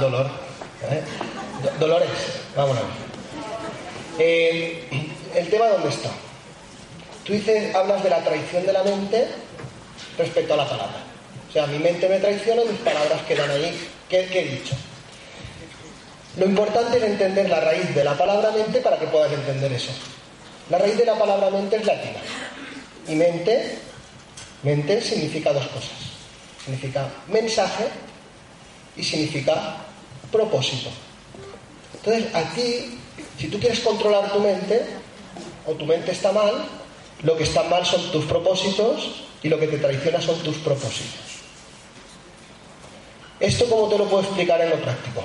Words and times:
Dolor. 0.00 0.26
¿eh? 0.90 1.02
Do- 1.62 1.86
Dolores, 1.86 2.10
ver. 2.56 2.84
Eh, 4.18 4.88
el 5.34 5.48
tema 5.48 5.66
dónde 5.66 5.88
está. 5.90 6.10
Tú 7.24 7.32
dices, 7.32 7.74
hablas 7.74 8.02
de 8.02 8.10
la 8.10 8.22
traición 8.24 8.64
de 8.66 8.72
la 8.72 8.82
mente 8.82 9.28
respecto 10.16 10.54
a 10.54 10.56
la 10.56 10.68
palabra. 10.68 10.96
O 11.48 11.52
sea, 11.52 11.66
mi 11.66 11.78
mente 11.78 12.08
me 12.08 12.18
traiciona 12.18 12.62
mis 12.64 12.78
palabras 12.80 13.20
quedan 13.26 13.50
ahí. 13.50 13.88
¿Qué, 14.08 14.26
qué 14.26 14.40
he 14.40 14.48
dicho? 14.56 14.74
Lo 16.36 16.46
importante 16.46 16.98
es 16.98 17.02
entender 17.04 17.48
la 17.48 17.60
raíz 17.60 17.94
de 17.94 18.04
la 18.04 18.16
palabra 18.16 18.50
mente 18.52 18.80
para 18.80 18.98
que 18.98 19.06
puedas 19.06 19.32
entender 19.32 19.72
eso. 19.72 19.92
La 20.70 20.78
raíz 20.78 20.96
de 20.96 21.04
la 21.04 21.14
palabra 21.18 21.50
mente 21.50 21.76
es 21.76 21.84
latina. 21.86 22.18
Y 23.08 23.14
mente 23.14 23.78
Mente 24.62 25.00
significa 25.00 25.52
dos 25.52 25.66
cosas. 25.68 25.92
Significa 26.64 27.06
mensaje 27.28 27.86
y 28.96 29.04
significa 29.04 29.76
propósito. 30.30 30.90
Entonces, 31.94 32.34
a 32.34 32.42
ti, 32.54 32.98
si 33.38 33.48
tú 33.48 33.58
quieres 33.58 33.80
controlar 33.80 34.32
tu 34.32 34.40
mente, 34.40 34.86
o 35.66 35.72
tu 35.72 35.84
mente 35.84 36.12
está 36.12 36.32
mal, 36.32 36.52
lo 37.22 37.36
que 37.36 37.44
está 37.44 37.62
mal 37.64 37.84
son 37.84 38.10
tus 38.10 38.24
propósitos 38.24 39.26
y 39.42 39.48
lo 39.48 39.58
que 39.58 39.66
te 39.66 39.78
traiciona 39.78 40.20
son 40.20 40.38
tus 40.38 40.56
propósitos. 40.56 41.28
¿Esto 43.40 43.66
cómo 43.68 43.88
te 43.88 43.98
lo 43.98 44.06
puedo 44.06 44.22
explicar 44.22 44.60
en 44.60 44.70
lo 44.70 44.76
práctico? 44.76 45.22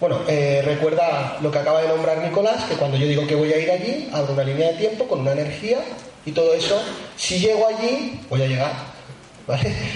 Bueno, 0.00 0.20
eh, 0.28 0.62
recuerda 0.64 1.38
lo 1.42 1.50
que 1.50 1.58
acaba 1.58 1.82
de 1.82 1.88
nombrar 1.88 2.18
Nicolás, 2.18 2.64
que 2.64 2.76
cuando 2.76 2.96
yo 2.96 3.06
digo 3.06 3.26
que 3.26 3.34
voy 3.34 3.52
a 3.52 3.58
ir 3.58 3.70
allí, 3.70 4.08
abro 4.12 4.34
una 4.34 4.44
línea 4.44 4.68
de 4.68 4.74
tiempo 4.74 5.08
con 5.08 5.20
una 5.20 5.32
energía 5.32 5.78
y 6.24 6.30
todo 6.30 6.54
eso, 6.54 6.80
si 7.16 7.40
llego 7.40 7.66
allí, 7.66 8.20
voy 8.30 8.42
a 8.42 8.46
llegar. 8.46 8.72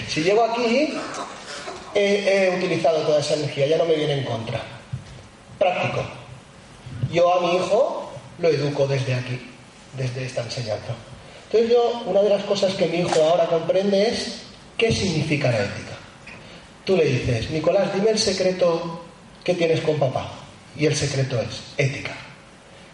Si 0.09 0.23
llego 0.23 0.43
aquí, 0.43 0.97
he, 1.95 2.55
utilizado 2.57 2.99
toda 3.01 3.19
esa 3.19 3.35
energía, 3.35 3.67
ya 3.67 3.77
no 3.77 3.85
me 3.85 3.95
viene 3.95 4.13
en 4.13 4.23
contra. 4.23 4.61
Práctico. 5.59 6.03
Yo 7.11 7.33
a 7.33 7.41
mi 7.41 7.55
hijo 7.57 8.11
lo 8.39 8.49
educo 8.49 8.87
desde 8.87 9.13
aquí, 9.13 9.39
desde 9.97 10.25
esta 10.25 10.41
enseñanza. 10.41 10.93
Entonces 11.45 11.71
yo, 11.71 12.03
una 12.05 12.21
de 12.21 12.29
las 12.29 12.43
cosas 12.43 12.73
que 12.73 12.87
mi 12.87 12.97
hijo 12.97 13.21
ahora 13.21 13.45
comprende 13.45 14.09
es 14.09 14.41
qué 14.77 14.91
significa 14.91 15.51
la 15.51 15.59
ética. 15.59 15.93
Tú 16.85 16.97
le 16.97 17.05
dices, 17.05 17.49
Nicolás, 17.51 17.93
dime 17.93 18.09
el 18.09 18.19
secreto 18.19 19.03
que 19.43 19.53
tienes 19.53 19.81
con 19.81 19.97
papá. 19.97 20.31
Y 20.75 20.87
el 20.87 20.95
secreto 20.95 21.39
es 21.39 21.61
ética. 21.77 22.15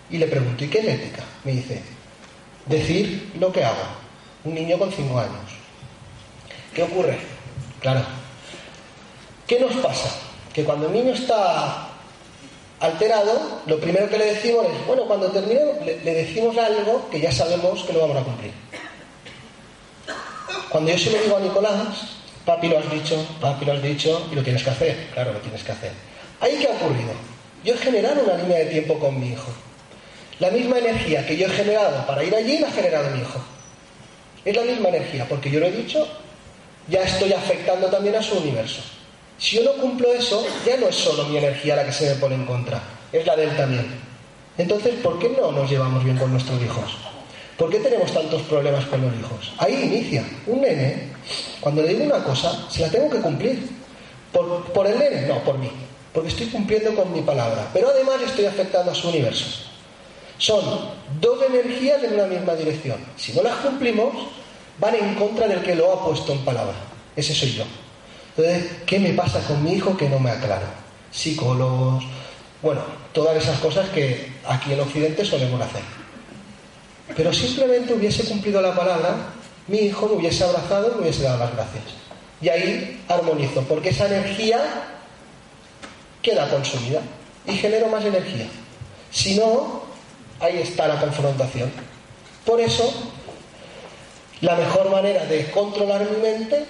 Y 0.09 0.17
le 0.17 0.27
pregunto, 0.27 0.63
¿y 0.65 0.67
qué 0.67 0.79
es 0.79 0.87
ética? 0.87 1.23
Me 1.45 1.53
dice, 1.53 1.81
decir 2.65 3.31
lo 3.39 3.51
que 3.51 3.63
hago. 3.63 3.77
Un 4.43 4.55
niño 4.55 4.77
con 4.77 4.91
cinco 4.91 5.19
años. 5.19 5.51
¿Qué 6.73 6.83
ocurre? 6.83 7.17
Claro. 7.79 8.18
¿Qué 9.49 9.59
nos 9.59 9.75
pasa? 9.77 10.11
Que 10.53 10.63
cuando 10.63 10.85
el 10.85 10.93
niño 10.93 11.11
está 11.11 11.87
alterado, 12.79 13.61
lo 13.65 13.79
primero 13.79 14.07
que 14.07 14.19
le 14.19 14.25
decimos 14.25 14.63
es, 14.67 14.85
bueno, 14.85 15.05
cuando 15.05 15.31
terminemos, 15.31 15.83
le, 15.83 15.99
le 16.03 16.13
decimos 16.13 16.55
algo 16.55 17.09
que 17.09 17.19
ya 17.19 17.31
sabemos 17.31 17.83
que 17.83 17.93
no 17.93 18.01
vamos 18.01 18.17
a 18.17 18.23
cumplir. 18.23 18.51
Cuando 20.69 20.91
yo 20.91 20.99
se 20.99 21.09
lo 21.09 21.23
digo 21.23 21.37
a 21.37 21.39
Nicolás, 21.39 21.87
papi 22.45 22.67
lo 22.67 22.77
has 22.77 22.91
dicho, 22.91 23.25
papi 23.41 23.65
lo 23.65 23.73
has 23.73 23.81
dicho, 23.81 24.27
y 24.31 24.35
lo 24.35 24.43
tienes 24.43 24.63
que 24.63 24.69
hacer, 24.69 25.07
claro, 25.15 25.33
lo 25.33 25.39
tienes 25.39 25.63
que 25.63 25.71
hacer. 25.71 25.93
¿Ahí 26.41 26.59
qué 26.61 26.67
ha 26.67 26.75
ocurrido? 26.75 27.13
Yo 27.63 27.73
he 27.73 27.77
generado 27.77 28.21
una 28.21 28.35
línea 28.35 28.59
de 28.59 28.65
tiempo 28.65 28.99
con 28.99 29.19
mi 29.19 29.29
hijo. 29.29 29.49
La 30.37 30.51
misma 30.51 30.77
energía 30.77 31.25
que 31.25 31.35
yo 31.35 31.47
he 31.47 31.49
generado 31.49 32.05
para 32.05 32.23
ir 32.23 32.35
allí 32.35 32.59
la 32.59 32.67
ha 32.67 32.71
generado 32.71 33.09
mi 33.09 33.21
hijo. 33.21 33.41
Es 34.45 34.55
la 34.55 34.61
misma 34.61 34.89
energía, 34.89 35.25
porque 35.27 35.49
yo 35.49 35.59
lo 35.59 35.65
he 35.65 35.71
dicho, 35.71 36.07
ya 36.87 37.01
estoy 37.01 37.33
afectando 37.33 37.87
también 37.87 38.15
a 38.15 38.21
su 38.21 38.37
universo. 38.37 38.83
Si 39.39 39.55
yo 39.55 39.63
no 39.63 39.81
cumplo 39.81 40.13
eso, 40.13 40.45
ya 40.65 40.75
no 40.77 40.87
es 40.87 40.95
solo 40.95 41.23
mi 41.25 41.37
energía 41.37 41.77
la 41.77 41.85
que 41.85 41.93
se 41.93 42.09
me 42.09 42.15
pone 42.15 42.35
en 42.35 42.45
contra, 42.45 42.81
es 43.11 43.25
la 43.25 43.37
de 43.37 43.45
él 43.45 43.55
también. 43.55 43.87
Entonces, 44.57 44.95
¿por 45.01 45.17
qué 45.17 45.29
no 45.29 45.53
nos 45.53 45.69
llevamos 45.69 46.03
bien 46.03 46.17
con 46.17 46.31
nuestros 46.31 46.61
hijos? 46.61 46.97
¿Por 47.57 47.69
qué 47.69 47.79
tenemos 47.79 48.13
tantos 48.13 48.41
problemas 48.43 48.85
con 48.85 49.01
los 49.01 49.13
hijos? 49.17 49.53
Ahí 49.57 49.73
inicia. 49.73 50.25
Un 50.47 50.61
nene, 50.61 51.09
cuando 51.61 51.81
le 51.81 51.89
digo 51.89 52.03
una 52.03 52.23
cosa, 52.23 52.69
se 52.69 52.81
la 52.81 52.89
tengo 52.89 53.09
que 53.09 53.19
cumplir. 53.19 53.69
¿Por, 54.33 54.65
por 54.73 54.85
el 54.85 54.99
nene? 54.99 55.21
No, 55.21 55.39
por 55.43 55.57
mí. 55.57 55.71
Porque 56.13 56.29
estoy 56.29 56.47
cumpliendo 56.47 56.93
con 56.93 57.13
mi 57.13 57.21
palabra. 57.21 57.69
Pero 57.73 57.89
además 57.89 58.21
estoy 58.21 58.45
afectando 58.45 58.91
a 58.91 58.95
su 58.95 59.07
universo. 59.07 59.45
Son 60.37 60.61
dos 61.21 61.39
energías 61.43 62.03
en 62.03 62.13
una 62.13 62.25
misma 62.25 62.55
dirección. 62.55 62.97
Si 63.15 63.33
no 63.33 63.43
las 63.43 63.55
cumplimos, 63.57 64.13
van 64.79 64.95
en 64.95 65.15
contra 65.15 65.47
del 65.47 65.61
que 65.61 65.75
lo 65.75 65.93
ha 65.93 66.05
puesto 66.05 66.33
en 66.33 66.39
palabra. 66.39 66.75
Ese 67.15 67.33
soy 67.33 67.53
yo. 67.53 67.63
Entonces, 68.39 68.71
¿qué 68.85 68.99
me 68.99 69.09
pasa 69.09 69.41
con 69.41 69.61
mi 69.61 69.73
hijo 69.73 69.97
que 69.97 70.07
no 70.07 70.17
me 70.17 70.29
aclaro? 70.29 70.65
Psicólogos, 71.11 72.05
bueno, 72.61 72.81
todas 73.11 73.35
esas 73.35 73.59
cosas 73.59 73.89
que 73.89 74.31
aquí 74.47 74.71
en 74.71 74.79
Occidente 74.79 75.25
solemos 75.25 75.59
hacer. 75.59 75.81
Pero 77.17 77.33
simplemente 77.33 77.93
hubiese 77.93 78.23
cumplido 78.23 78.61
la 78.61 78.73
palabra, 78.73 79.33
mi 79.67 79.79
hijo 79.79 80.07
me 80.07 80.13
hubiese 80.13 80.45
abrazado 80.45 80.95
me 80.95 81.01
hubiese 81.01 81.23
dado 81.23 81.39
las 81.39 81.53
gracias. 81.53 81.83
Y 82.41 82.47
ahí 82.47 83.03
armonizo, 83.09 83.61
porque 83.63 83.89
esa 83.89 84.07
energía 84.07 84.61
queda 86.21 86.49
consumida 86.49 87.01
y 87.45 87.57
genero 87.57 87.89
más 87.89 88.05
energía. 88.05 88.47
Si 89.11 89.35
no, 89.35 89.83
ahí 90.39 90.59
está 90.59 90.87
la 90.87 90.97
confrontación. 91.01 91.69
Por 92.45 92.61
eso, 92.61 93.11
la 94.41 94.55
mejor 94.55 94.89
manera 94.89 95.25
de 95.25 95.51
controlar 95.51 96.09
mi 96.09 96.17
mente 96.17 96.65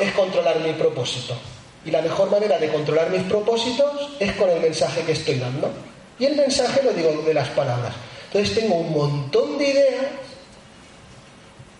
es 0.00 0.12
controlar 0.12 0.58
mi 0.60 0.72
propósito. 0.72 1.36
Y 1.84 1.90
la 1.90 2.02
mejor 2.02 2.30
manera 2.30 2.58
de 2.58 2.68
controlar 2.68 3.10
mis 3.10 3.22
propósitos 3.22 4.10
es 4.18 4.32
con 4.32 4.48
el 4.48 4.60
mensaje 4.60 5.02
que 5.02 5.12
estoy 5.12 5.38
dando. 5.38 5.70
Y 6.18 6.24
el 6.24 6.36
mensaje 6.36 6.82
lo 6.82 6.92
digo 6.92 7.22
de 7.22 7.34
las 7.34 7.48
palabras. 7.48 7.94
Entonces 8.26 8.54
tengo 8.54 8.76
un 8.76 8.92
montón 8.92 9.58
de 9.58 9.68
ideas, 9.68 10.06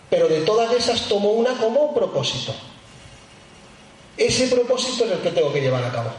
pero 0.09 0.27
de 0.27 0.41
todas 0.41 0.71
esas 0.73 1.01
tomo 1.09 1.31
una 1.31 1.53
como 1.57 1.93
propósito. 1.93 2.53
Ese 4.15 4.47
propósito 4.47 5.05
es 5.05 5.11
el 5.11 5.19
que 5.19 5.31
tengo 5.31 5.51
que 5.51 5.59
llevar 5.59 5.83
a 5.83 5.91
cabo. 5.91 6.11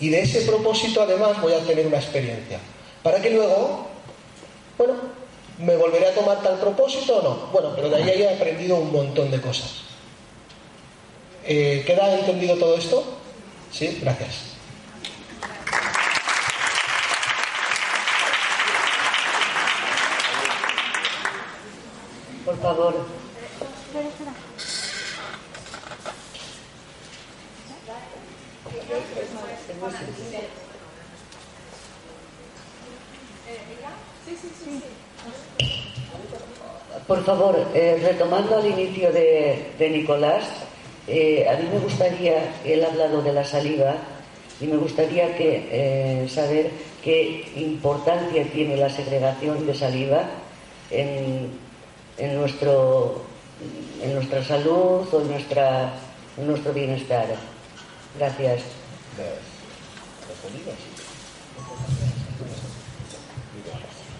Y 0.00 0.08
de 0.08 0.22
ese 0.22 0.40
propósito 0.42 1.02
además 1.02 1.40
voy 1.40 1.52
a 1.52 1.60
tener 1.60 1.86
una 1.86 1.98
experiencia. 1.98 2.58
Para 3.02 3.20
que 3.20 3.30
luego, 3.30 3.86
bueno, 4.76 4.94
¿me 5.58 5.76
volveré 5.76 6.08
a 6.08 6.14
tomar 6.14 6.42
tal 6.42 6.58
propósito 6.58 7.18
o 7.18 7.22
no? 7.22 7.34
Bueno, 7.52 7.72
pero 7.74 7.88
de 7.90 7.96
ahí 7.96 8.22
he 8.22 8.34
aprendido 8.34 8.76
un 8.76 8.92
montón 8.92 9.30
de 9.30 9.40
cosas. 9.40 9.82
Eh, 11.44 11.82
¿Queda 11.86 12.18
entendido 12.18 12.56
todo 12.56 12.76
esto? 12.76 13.04
Sí, 13.72 13.98
gracias. 14.02 14.56
Por 22.44 22.58
favor. 22.60 22.94
Por 37.08 37.24
favor, 37.24 37.56
eh, 37.74 37.98
retomando 38.02 38.58
al 38.58 38.66
inicio 38.66 39.10
de, 39.10 39.90
Nicolás, 39.90 40.44
eh, 41.06 41.48
a 41.48 41.56
mí 41.56 41.66
me 41.72 41.78
gustaría, 41.80 42.60
él 42.66 42.84
ha 42.84 42.88
hablado 42.88 43.22
de 43.22 43.32
la 43.32 43.44
saliva, 43.44 43.94
y 44.60 44.66
me 44.66 44.76
gustaría 44.76 45.34
que, 45.34 45.68
eh, 45.72 46.28
saber 46.28 46.70
qué 47.02 47.50
importancia 47.56 48.44
tiene 48.52 48.76
la 48.76 48.90
segregación 48.90 49.66
de 49.66 49.74
saliva 49.74 50.24
en, 50.90 51.50
nuestro, 52.36 53.22
en 54.02 54.14
nuestra 54.14 54.44
salud 54.44 55.08
o 55.10 55.20
en, 55.22 55.28
nuestra, 55.28 55.94
nuestro 56.36 56.74
bienestar. 56.74 57.24
Gracias. 58.18 58.64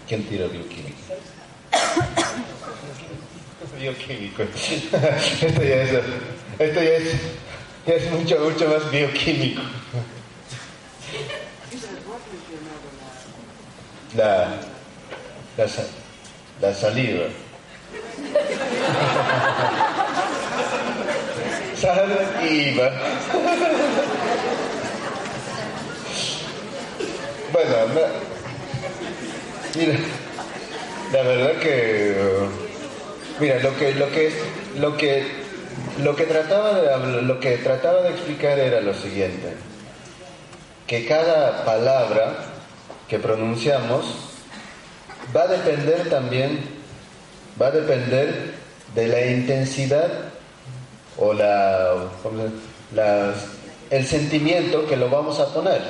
¿Quién 0.07 0.23
tira 0.23 0.47
bioquímico? 0.47 0.95
Bioquímico. 3.79 4.43
esto 5.41 5.63
ya 5.63 5.83
es, 5.83 5.91
esto 6.59 6.83
ya 6.83 6.89
es, 6.89 7.13
ya 7.85 7.93
es 7.93 8.11
mucho, 8.11 8.39
mucho 8.39 8.67
más 8.67 8.91
bioquímico. 8.91 9.61
La, 14.15 14.47
la, 15.57 15.67
la 16.61 16.73
saliva. 16.73 17.25
Saliva. 21.75 22.91
Bueno, 27.51 27.75
mira, 29.75 29.99
la 31.13 31.21
verdad 31.23 31.59
que, 31.61 32.68
mira, 33.39 33.59
lo 33.59 33.75
que, 33.77 33.93
lo 33.93 34.11
que, 34.11 34.31
lo 34.77 34.97
que, 34.97 35.27
lo 36.03 36.15
que 36.15 36.23
trataba 36.25 36.73
de, 36.73 37.21
lo 37.21 37.39
que 37.39 37.57
trataba 37.57 38.01
de 38.01 38.09
explicar 38.09 38.59
era 38.59 38.81
lo 38.81 38.93
siguiente, 38.93 39.53
que 40.87 41.05
cada 41.05 41.65
palabra 41.65 42.35
que 43.07 43.19
pronunciamos 43.19 44.05
va 45.35 45.43
a 45.43 45.47
depender 45.47 46.09
también, 46.09 46.59
va 47.61 47.67
a 47.67 47.71
depender 47.71 48.53
de 48.95 49.07
la 49.07 49.25
intensidad 49.25 50.09
o 51.17 51.33
la, 51.33 51.95
el 53.89 54.05
sentimiento 54.05 54.87
que 54.87 54.97
lo 54.97 55.09
vamos 55.09 55.39
a 55.39 55.53
poner. 55.53 55.81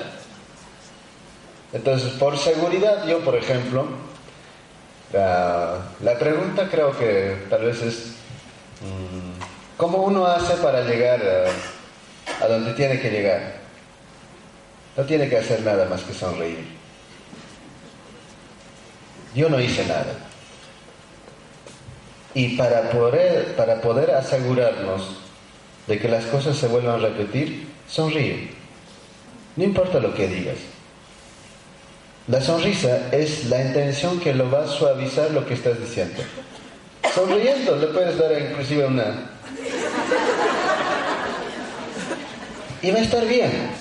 Entonces, 1.71 2.11
por 2.13 2.37
seguridad, 2.37 3.05
yo, 3.07 3.19
por 3.19 3.35
ejemplo, 3.35 3.85
la, 5.11 6.17
pregunta 6.19 6.67
creo 6.69 6.97
que 6.97 7.45
tal 7.49 7.65
vez 7.65 7.81
es, 7.81 8.13
mm, 8.81 9.77
¿cómo 9.77 9.99
uno 9.99 10.25
hace 10.25 10.55
para 10.55 10.83
llegar 10.83 11.19
a, 11.21 12.45
a 12.45 12.47
donde 12.47 12.73
tiene 12.73 12.99
que 12.99 13.09
llegar? 13.09 13.59
No 14.95 15.03
tiene 15.05 15.29
que 15.29 15.37
hacer 15.37 15.61
nada 15.61 15.85
más 15.85 16.01
que 16.01 16.13
sonreír. 16.13 16.77
Yo 19.33 19.49
no 19.49 19.59
hice 19.59 19.85
nada. 19.85 20.13
Y 22.33 22.57
para 22.57 22.89
poder, 22.91 23.55
para 23.55 23.81
poder 23.81 24.11
asegurarnos 24.11 25.17
de 25.87 25.99
que 25.99 26.07
las 26.07 26.25
cosas 26.25 26.57
se 26.57 26.67
vuelvan 26.67 26.95
a 26.95 27.07
repetir, 27.09 27.67
sonríe. 27.87 28.51
No 29.55 29.63
importa 29.63 29.99
lo 29.99 30.13
que 30.13 30.27
digas. 30.27 30.57
La 32.29 32.39
sonrisa 32.41 33.07
es 33.11 33.45
la 33.45 33.59
intención 33.59 34.19
que 34.19 34.35
lo 34.35 34.51
va 34.51 34.63
a 34.63 34.67
suavizar 34.67 35.31
lo 35.31 35.47
que 35.47 35.55
estás 35.55 35.79
diciendo. 35.79 36.21
Sonriendo 37.15 37.75
le 37.77 37.87
puedes 37.87 38.19
dar 38.19 38.31
inclusive 38.39 38.85
una... 38.85 39.31
Y 42.83 42.91
va 42.91 42.99
a 42.99 43.01
estar 43.01 43.25
bien. 43.25 43.71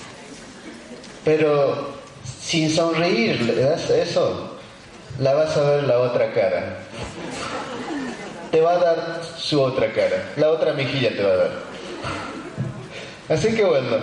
Pero 1.27 1.93
sin 2.25 2.75
sonreír 2.75 3.39
le 3.43 3.55
das 3.55 3.91
eso, 3.91 4.57
la 5.19 5.35
vas 5.35 5.55
a 5.55 5.63
ver 5.71 5.85
la 5.85 5.99
otra 5.99 6.33
cara. 6.33 6.79
Te 8.51 8.63
va 8.63 8.73
a 8.73 8.79
dar 8.79 9.21
su 9.37 9.61
otra 9.61 9.93
cara. 9.93 10.31
La 10.37 10.49
otra 10.49 10.73
mejilla 10.73 11.11
te 11.11 11.23
va 11.23 11.33
a 11.33 11.37
dar. 11.37 11.51
Así 13.29 13.55
que 13.55 13.63
bueno. 13.63 13.99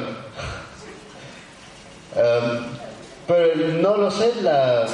Pero 3.28 3.56
no 3.56 3.98
lo 3.98 4.12
sé 4.12 4.34
la, 4.42 4.88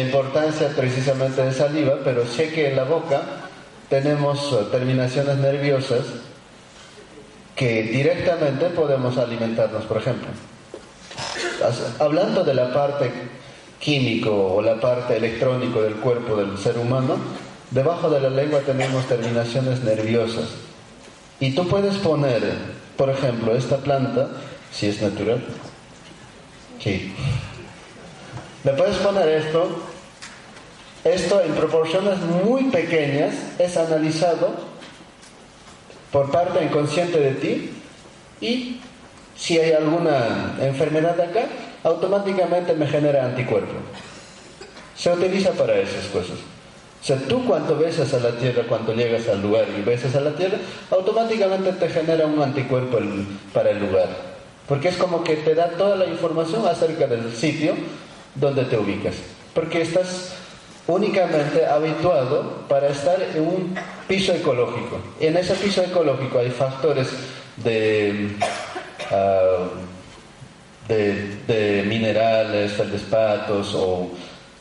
importancia 0.00 0.68
precisamente 0.76 1.42
de 1.42 1.52
saliva, 1.52 1.98
pero 2.04 2.26
sé 2.26 2.52
que 2.52 2.70
en 2.70 2.76
la 2.76 2.84
boca 2.84 3.22
tenemos 3.88 4.52
eh, 4.52 4.66
terminaciones 4.70 5.36
nerviosas 5.38 6.00
que 7.54 7.84
directamente 7.84 8.66
podemos 8.66 9.16
alimentarnos, 9.16 9.84
por 9.84 9.98
ejemplo. 9.98 10.28
Hablando 11.98 12.44
de 12.44 12.54
la 12.54 12.72
parte 12.72 13.10
químico 13.80 14.54
o 14.54 14.62
la 14.62 14.80
parte 14.80 15.16
electrónico 15.16 15.80
del 15.80 15.94
cuerpo 15.94 16.36
del 16.36 16.58
ser 16.58 16.76
humano, 16.78 17.16
debajo 17.70 18.10
de 18.10 18.20
la 18.20 18.30
lengua 18.30 18.60
tenemos 18.60 19.06
terminaciones 19.06 19.82
nerviosas. 19.82 20.50
Y 21.40 21.54
tú 21.54 21.66
puedes 21.66 21.96
poner, 21.96 22.42
por 22.96 23.08
ejemplo, 23.08 23.54
esta 23.54 23.78
planta, 23.78 24.28
si 24.72 24.88
es 24.88 25.00
natural, 25.00 25.42
sí, 26.80 27.14
¿Me 28.64 28.72
puedes 28.72 28.96
poner 28.96 29.28
esto? 29.28 29.68
Esto 31.04 31.40
en 31.40 31.52
proporciones 31.54 32.18
muy 32.18 32.64
pequeñas 32.64 33.32
es 33.60 33.76
analizado 33.76 34.54
por 36.10 36.32
parte 36.32 36.64
inconsciente 36.64 37.20
de 37.20 37.32
ti 37.34 37.70
y 38.40 38.80
si 39.36 39.58
hay 39.58 39.72
alguna 39.72 40.56
enfermedad 40.60 41.20
acá, 41.20 41.44
automáticamente 41.84 42.72
me 42.72 42.88
genera 42.88 43.24
anticuerpo. 43.24 43.74
Se 44.96 45.12
utiliza 45.12 45.52
para 45.52 45.78
esas 45.78 46.06
cosas. 46.06 46.38
O 47.00 47.04
sea, 47.04 47.18
tú 47.28 47.44
cuando 47.46 47.76
besas 47.78 48.12
a 48.14 48.18
la 48.18 48.32
tierra, 48.32 48.64
cuando 48.68 48.92
llegas 48.92 49.28
al 49.28 49.42
lugar 49.42 49.66
y 49.78 49.82
besas 49.82 50.16
a 50.16 50.20
la 50.20 50.32
tierra, 50.32 50.58
automáticamente 50.90 51.72
te 51.74 51.88
genera 51.88 52.26
un 52.26 52.42
anticuerpo 52.42 52.98
para 53.52 53.70
el 53.70 53.78
lugar. 53.78 54.08
Porque 54.68 54.88
es 54.88 54.96
como 54.96 55.22
que 55.22 55.36
te 55.36 55.54
da 55.54 55.70
toda 55.70 55.96
la 55.96 56.06
información 56.06 56.66
acerca 56.66 57.06
del 57.06 57.34
sitio 57.34 57.74
donde 58.34 58.64
te 58.64 58.76
ubicas. 58.76 59.14
Porque 59.54 59.82
estás 59.82 60.34
únicamente 60.86 61.66
habituado 61.66 62.64
para 62.68 62.88
estar 62.88 63.20
en 63.20 63.42
un 63.42 63.74
piso 64.06 64.32
ecológico. 64.32 64.98
En 65.20 65.36
ese 65.36 65.54
piso 65.54 65.82
ecológico 65.82 66.38
hay 66.38 66.50
factores 66.50 67.08
de, 67.56 68.30
uh, 69.10 69.68
de, 70.88 71.36
de, 71.46 71.82
minerales, 71.84 72.72
feldespatos 72.72 73.74
o 73.74 74.10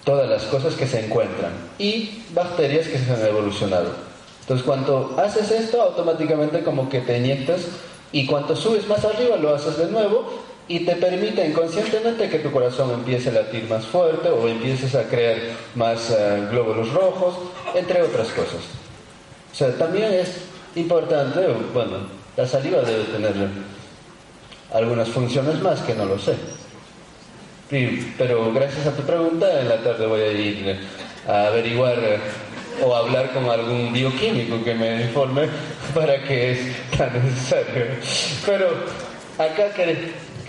todas 0.03 0.29
las 0.29 0.43
cosas 0.43 0.75
que 0.75 0.87
se 0.87 1.05
encuentran 1.05 1.51
y 1.77 2.23
bacterias 2.33 2.87
que 2.87 2.97
se 2.97 3.11
han 3.11 3.25
evolucionado. 3.25 3.89
Entonces 4.41 4.65
cuando 4.65 5.15
haces 5.17 5.49
esto 5.51 5.81
automáticamente 5.81 6.63
como 6.63 6.89
que 6.89 7.01
te 7.01 7.17
inyectas 7.17 7.61
y 8.15 8.25
cuando 8.25 8.55
subes 8.55 8.87
más 8.87 9.03
arriba 9.03 9.35
lo 9.35 9.53
haces 9.53 9.77
de 9.77 9.87
nuevo 9.87 10.25
y 10.69 10.85
te 10.85 10.95
permite 10.95 11.45
inconscientemente 11.45 12.29
que 12.29 12.39
tu 12.39 12.49
corazón 12.49 12.91
empiece 12.91 13.27
a 13.27 13.33
latir 13.33 13.67
más 13.67 13.85
fuerte 13.85 14.29
o 14.29 14.47
empieces 14.47 14.95
a 14.95 15.03
crear 15.03 15.35
más 15.75 16.11
eh, 16.11 16.47
glóbulos 16.49 16.93
rojos, 16.93 17.35
entre 17.75 18.01
otras 18.01 18.29
cosas. 18.29 18.61
O 19.51 19.53
sea, 19.53 19.77
también 19.77 20.13
es 20.13 20.45
importante, 20.75 21.45
bueno, 21.73 22.07
la 22.37 22.47
saliva 22.47 22.83
debe 22.83 23.03
tener 23.03 23.33
algunas 24.73 25.09
funciones 25.09 25.61
más 25.61 25.81
que 25.81 25.93
no 25.93 26.05
lo 26.05 26.17
sé. 26.17 26.35
pero 28.17 28.53
gracias 28.53 28.87
a 28.87 28.95
tu 28.95 29.03
pregunta, 29.03 29.59
en 29.59 29.67
la 29.67 29.83
tarde 29.83 30.05
voy 30.05 30.21
a 30.21 30.31
ir 30.31 30.79
a 31.27 31.47
averiguar 31.47 31.99
eh, 31.99 32.19
o 32.83 32.95
hablar 32.95 33.31
con 33.31 33.49
algún 33.49 33.93
bioquímico 33.93 34.63
que 34.63 34.73
me 34.73 35.01
informe 35.03 35.47
para 35.93 36.23
qué 36.23 36.51
es 36.51 36.97
tan 36.97 37.13
necesario. 37.13 37.87
Pero 38.45 38.67
acá 39.37 39.71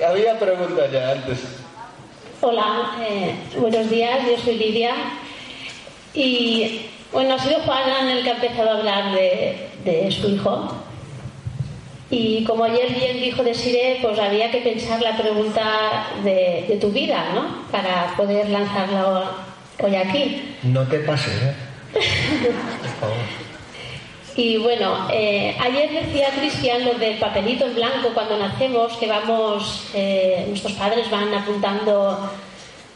había 0.09 0.39
preguntas 0.39 0.91
ya 0.93 1.13
antes. 1.13 1.39
Hola, 2.41 2.97
eh, 3.09 3.35
buenos 3.59 3.89
días, 3.91 4.21
yo 4.27 4.39
soy 4.43 4.57
Lidia. 4.57 4.95
Y 6.15 6.83
bueno, 7.13 7.35
ha 7.35 7.39
sido 7.39 7.61
Juan 7.61 8.09
el 8.09 8.23
que 8.23 8.31
ha 8.31 8.35
empezado 8.35 8.71
a 8.71 8.79
hablar 8.79 9.15
de, 9.15 10.11
su 10.11 10.29
hijo. 10.29 10.73
Y 12.11 12.45
como 12.45 12.65
ayer 12.65 12.93
bien 12.95 13.21
dijo 13.21 13.43
Desiree, 13.43 13.99
pues 14.01 14.19
había 14.19 14.51
que 14.51 14.59
pensar 14.59 15.03
la 15.03 15.17
pregunta 15.17 16.09
de, 16.23 16.79
tu 16.81 16.91
vida, 16.91 17.33
¿no? 17.35 17.67
Para 17.71 18.15
poder 18.17 18.49
lanzarla 18.49 19.31
hoy 19.83 19.97
aquí. 19.97 20.57
No 20.63 20.87
te 20.87 21.01
pases, 21.01 21.43
¿eh? 21.43 21.66
Y 24.37 24.59
bueno, 24.59 25.09
eh, 25.11 25.57
ayer 25.59 26.05
decía 26.05 26.29
Cristian 26.39 26.85
lo 26.85 26.95
del 26.95 27.19
papelito 27.19 27.65
en 27.65 27.75
blanco 27.75 28.11
cuando 28.13 28.37
nacemos, 28.37 28.93
que 28.99 29.07
vamos, 29.07 29.89
eh, 29.95 30.45
nuestros 30.49 30.75
padres 30.75 31.11
van 31.11 31.33
apuntando 31.33 32.31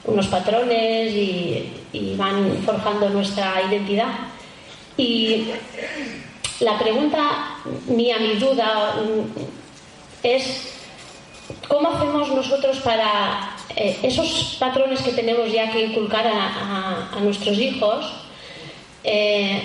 unos 0.04 0.26
patrones 0.26 1.12
y, 1.14 1.76
van 2.16 2.62
forjando 2.64 3.08
nuestra 3.08 3.62
identidad. 3.68 4.08
Y 4.98 5.46
la 6.60 6.78
pregunta 6.78 7.56
mía, 7.86 8.18
mi 8.18 8.34
duda 8.34 8.96
es 10.22 10.74
cómo 11.68 11.88
hacemos 11.88 12.28
nosotros 12.28 12.78
para 12.80 13.56
eh, 13.76 13.98
esos 14.02 14.56
patrones 14.58 15.00
que 15.00 15.12
tenemos 15.12 15.50
ya 15.50 15.70
que 15.70 15.86
inculcar 15.86 16.26
a, 16.26 17.18
nuestros 17.22 17.56
hijos. 17.58 18.06
Eh, 19.04 19.62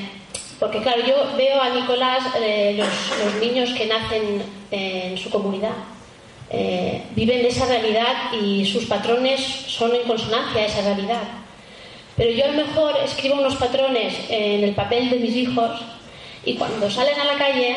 porque 0.60 0.80
claro, 0.80 1.02
yo 1.06 1.36
veo 1.38 1.62
a 1.62 1.70
Nicolás, 1.70 2.24
eh, 2.40 2.78
los, 2.78 3.42
niños 3.42 3.72
que 3.72 3.88
nacen 3.88 4.42
en 4.72 5.18
su 5.18 5.30
comunidad, 5.30 5.74
viven 7.16 7.46
esa 7.46 7.66
realidad 7.66 8.32
y 8.42 8.66
sus 8.66 8.86
patrones 8.86 9.42
son 9.42 9.94
en 9.94 10.04
consonancia 10.04 10.62
a 10.62 10.66
esa 10.66 10.82
realidad. 10.82 11.24
Pero 12.16 12.32
yo 12.32 12.46
a 12.46 12.48
lo 12.48 12.66
mejor 12.66 12.96
escribo 13.04 13.36
unos 13.36 13.56
patrones 13.56 14.14
en 14.30 14.64
el 14.64 14.74
papel 14.74 15.10
de 15.10 15.18
mis 15.18 15.36
hijos 15.36 15.82
y 16.46 16.56
cuando 16.56 16.90
salen 16.90 17.20
a 17.20 17.26
la 17.26 17.38
calle, 17.38 17.76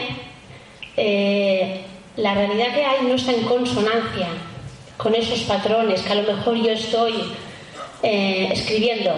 eh, 0.97 1.81
la 2.17 2.35
realidad 2.35 2.75
que 2.75 2.85
hay 2.85 3.05
no 3.05 3.15
está 3.15 3.33
en 3.33 3.45
consonancia 3.45 4.29
con 4.97 5.15
esos 5.15 5.41
patrones 5.41 6.03
que 6.03 6.13
a 6.13 6.17
lo 6.17 6.35
mejor 6.35 6.57
yo 6.57 6.71
estoy 6.71 7.15
eh, 8.03 8.51
escribiendo. 8.53 9.13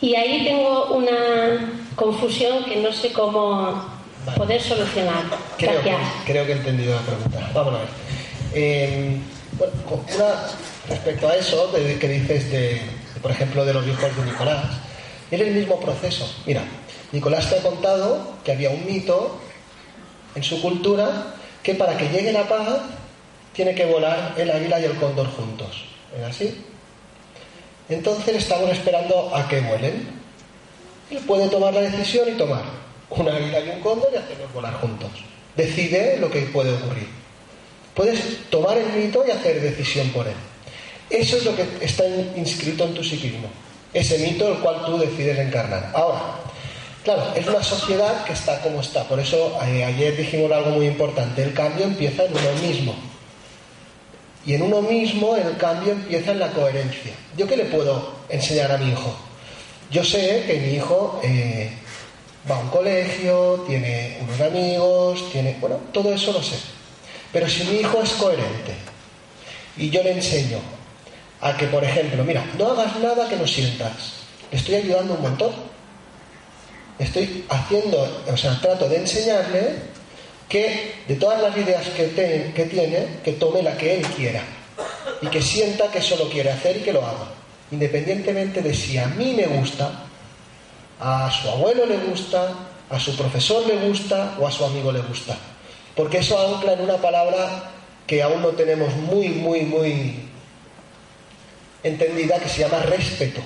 Y 0.00 0.14
ahí 0.14 0.44
tengo 0.44 0.86
una 0.94 1.72
confusión 1.94 2.64
que 2.64 2.76
no 2.76 2.92
sé 2.92 3.12
cómo 3.12 3.84
poder 4.36 4.60
solucionar. 4.60 5.24
Creo 5.56 5.82
que, 5.82 5.96
creo 6.26 6.46
que 6.46 6.52
he 6.52 6.56
entendido 6.56 6.94
la 6.94 7.02
pregunta. 7.02 7.50
Vamos 7.54 7.74
a 7.74 7.78
ver. 7.78 7.88
Eh, 8.54 9.18
respecto 10.88 11.28
a 11.28 11.36
eso 11.36 11.72
que 11.72 12.08
dices 12.08 12.50
de, 12.50 12.80
por 13.22 13.30
ejemplo, 13.30 13.64
de 13.64 13.74
los 13.74 13.86
hijos 13.86 14.16
de 14.16 14.24
Nicolás, 14.24 14.64
es 15.30 15.40
el 15.40 15.54
mismo 15.54 15.80
proceso. 15.80 16.30
Mira, 16.46 16.62
Nicolás 17.12 17.48
te 17.48 17.58
ha 17.58 17.62
contado 17.62 18.34
que 18.44 18.52
había 18.52 18.70
un 18.70 18.84
mito 18.86 19.38
en 20.34 20.42
su 20.42 20.60
cultura 20.60 21.34
que 21.62 21.74
para 21.74 21.96
que 21.96 22.08
llegue 22.08 22.32
la 22.32 22.48
paz 22.48 22.80
tiene 23.52 23.74
que 23.74 23.86
volar 23.86 24.34
el 24.36 24.50
águila 24.50 24.80
y 24.80 24.84
el 24.84 24.94
cóndor 24.96 25.28
juntos. 25.28 25.84
¿Es 26.16 26.24
así? 26.24 26.64
Entonces 27.88 28.36
estamos 28.36 28.70
esperando 28.70 29.34
a 29.34 29.48
que 29.48 29.60
vuelen. 29.60 30.08
Él 31.10 31.18
puede 31.26 31.48
tomar 31.48 31.72
la 31.72 31.82
decisión 31.82 32.28
y 32.28 32.32
tomar 32.32 32.62
un 33.10 33.28
águila 33.28 33.60
y 33.60 33.68
un 33.70 33.80
cóndor 33.80 34.08
y 34.12 34.16
hacerlos 34.16 34.52
volar 34.52 34.74
juntos. 34.74 35.10
Decide 35.56 36.18
lo 36.18 36.30
que 36.30 36.42
puede 36.42 36.72
ocurrir. 36.74 37.08
Puedes 37.94 38.50
tomar 38.50 38.76
el 38.76 38.92
mito 38.92 39.24
y 39.26 39.30
hacer 39.30 39.60
decisión 39.60 40.08
por 40.10 40.26
él. 40.26 40.34
Eso 41.08 41.36
es 41.36 41.44
lo 41.44 41.54
que 41.54 41.64
está 41.80 42.04
inscrito 42.36 42.84
en 42.84 42.94
tu 42.94 43.04
psiquismo. 43.04 43.48
Ese 43.94 44.18
mito 44.18 44.48
el 44.52 44.58
cual 44.58 44.84
tú 44.84 44.98
decides 44.98 45.38
encarnar. 45.38 45.92
Ahora, 45.94 46.36
Claro, 47.06 47.22
es 47.36 47.46
una 47.46 47.62
sociedad 47.62 48.24
que 48.24 48.32
está 48.32 48.60
como 48.62 48.80
está. 48.80 49.04
Por 49.04 49.20
eso 49.20 49.56
eh, 49.64 49.84
ayer 49.84 50.16
dijimos 50.16 50.50
algo 50.50 50.70
muy 50.70 50.88
importante. 50.88 51.40
El 51.40 51.54
cambio 51.54 51.84
empieza 51.84 52.24
en 52.24 52.32
uno 52.32 52.52
mismo. 52.60 52.96
Y 54.46 54.54
en 54.54 54.62
uno 54.62 54.80
mismo 54.80 55.36
el 55.36 55.56
cambio 55.56 55.92
empieza 55.92 56.32
en 56.32 56.38
la 56.38 56.50
coherencia. 56.52 57.12
¿Yo 57.36 57.46
qué 57.46 57.56
le 57.56 57.64
puedo 57.64 58.14
enseñar 58.28 58.70
a 58.70 58.78
mi 58.78 58.92
hijo? 58.92 59.14
Yo 59.90 60.04
sé 60.04 60.44
que 60.46 60.60
mi 60.60 60.74
hijo 60.74 61.20
eh, 61.22 61.70
va 62.48 62.56
a 62.56 62.60
un 62.60 62.68
colegio, 62.68 63.64
tiene 63.66 64.18
unos 64.22 64.40
amigos, 64.40 65.30
tiene... 65.32 65.56
Bueno, 65.60 65.80
todo 65.92 66.14
eso 66.14 66.32
lo 66.32 66.42
sé. 66.42 66.56
Pero 67.32 67.48
si 67.48 67.64
mi 67.64 67.80
hijo 67.80 68.00
es 68.00 68.10
coherente 68.12 68.72
y 69.76 69.90
yo 69.90 70.02
le 70.02 70.12
enseño 70.12 70.58
a 71.40 71.56
que, 71.56 71.66
por 71.66 71.82
ejemplo, 71.82 72.24
mira, 72.24 72.44
no 72.56 72.68
hagas 72.68 72.96
nada 73.00 73.28
que 73.28 73.36
no 73.36 73.46
sientas, 73.46 73.92
le 74.50 74.58
estoy 74.58 74.76
ayudando 74.76 75.14
un 75.14 75.22
montón 75.22 75.76
estoy 76.98 77.44
haciendo, 77.48 78.22
o 78.26 78.36
sea, 78.36 78.58
trato 78.60 78.88
de 78.88 78.98
enseñarle 78.98 79.74
que 80.48 80.94
de 81.08 81.16
todas 81.16 81.42
las 81.42 81.56
ideas 81.56 81.88
que, 81.90 82.04
tiene, 82.06 83.06
que 83.24 83.32
tome 83.32 83.62
la 83.62 83.76
que 83.76 83.96
él 83.96 84.06
quiera 84.08 84.42
y 85.20 85.26
que 85.28 85.42
sienta 85.42 85.90
que 85.90 85.98
eso 85.98 86.16
lo 86.16 86.28
quiere 86.28 86.50
hacer 86.50 86.76
y 86.76 86.80
que 86.80 86.92
lo 86.92 87.04
haga, 87.04 87.28
independientemente 87.70 88.62
de 88.62 88.74
si 88.74 88.98
a 88.98 89.06
mí 89.06 89.34
me 89.34 89.46
gusta, 89.46 90.04
a 91.00 91.30
su 91.30 91.48
abuelo 91.48 91.86
le 91.86 91.98
gusta, 91.98 92.54
a 92.88 93.00
su 93.00 93.16
profesor 93.16 93.66
le 93.66 93.88
gusta 93.88 94.36
o 94.38 94.46
a 94.46 94.50
su 94.50 94.64
amigo 94.64 94.92
le 94.92 95.00
gusta. 95.00 95.36
Porque 95.94 96.18
eso 96.18 96.38
ancla 96.54 96.74
en 96.74 96.80
una 96.82 96.98
palabra 96.98 97.70
que 98.06 98.22
aún 98.22 98.42
no 98.42 98.50
tenemos 98.50 98.94
muy, 98.94 99.30
muy, 99.30 99.62
muy 99.62 100.28
entendida, 101.82 102.38
que 102.38 102.48
se 102.48 102.60
llama 102.60 102.80
respeto. 102.80 103.40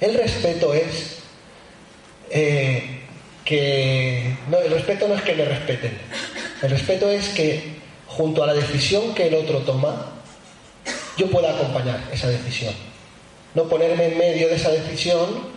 El 0.00 0.14
respeto 0.14 0.72
es 0.72 1.18
eh, 2.30 2.99
que 3.50 4.36
no, 4.48 4.58
el 4.60 4.70
respeto 4.70 5.08
no 5.08 5.16
es 5.16 5.22
que 5.22 5.34
me 5.34 5.44
respeten, 5.44 5.98
el 6.62 6.70
respeto 6.70 7.10
es 7.10 7.30
que 7.30 7.80
junto 8.06 8.44
a 8.44 8.46
la 8.46 8.54
decisión 8.54 9.12
que 9.12 9.26
el 9.26 9.34
otro 9.34 9.58
toma, 9.58 10.06
yo 11.16 11.28
pueda 11.28 11.50
acompañar 11.50 12.00
esa 12.12 12.28
decisión. 12.28 12.72
No 13.56 13.64
ponerme 13.64 14.06
en 14.06 14.18
medio 14.18 14.46
de 14.48 14.54
esa 14.54 14.70
decisión 14.70 15.48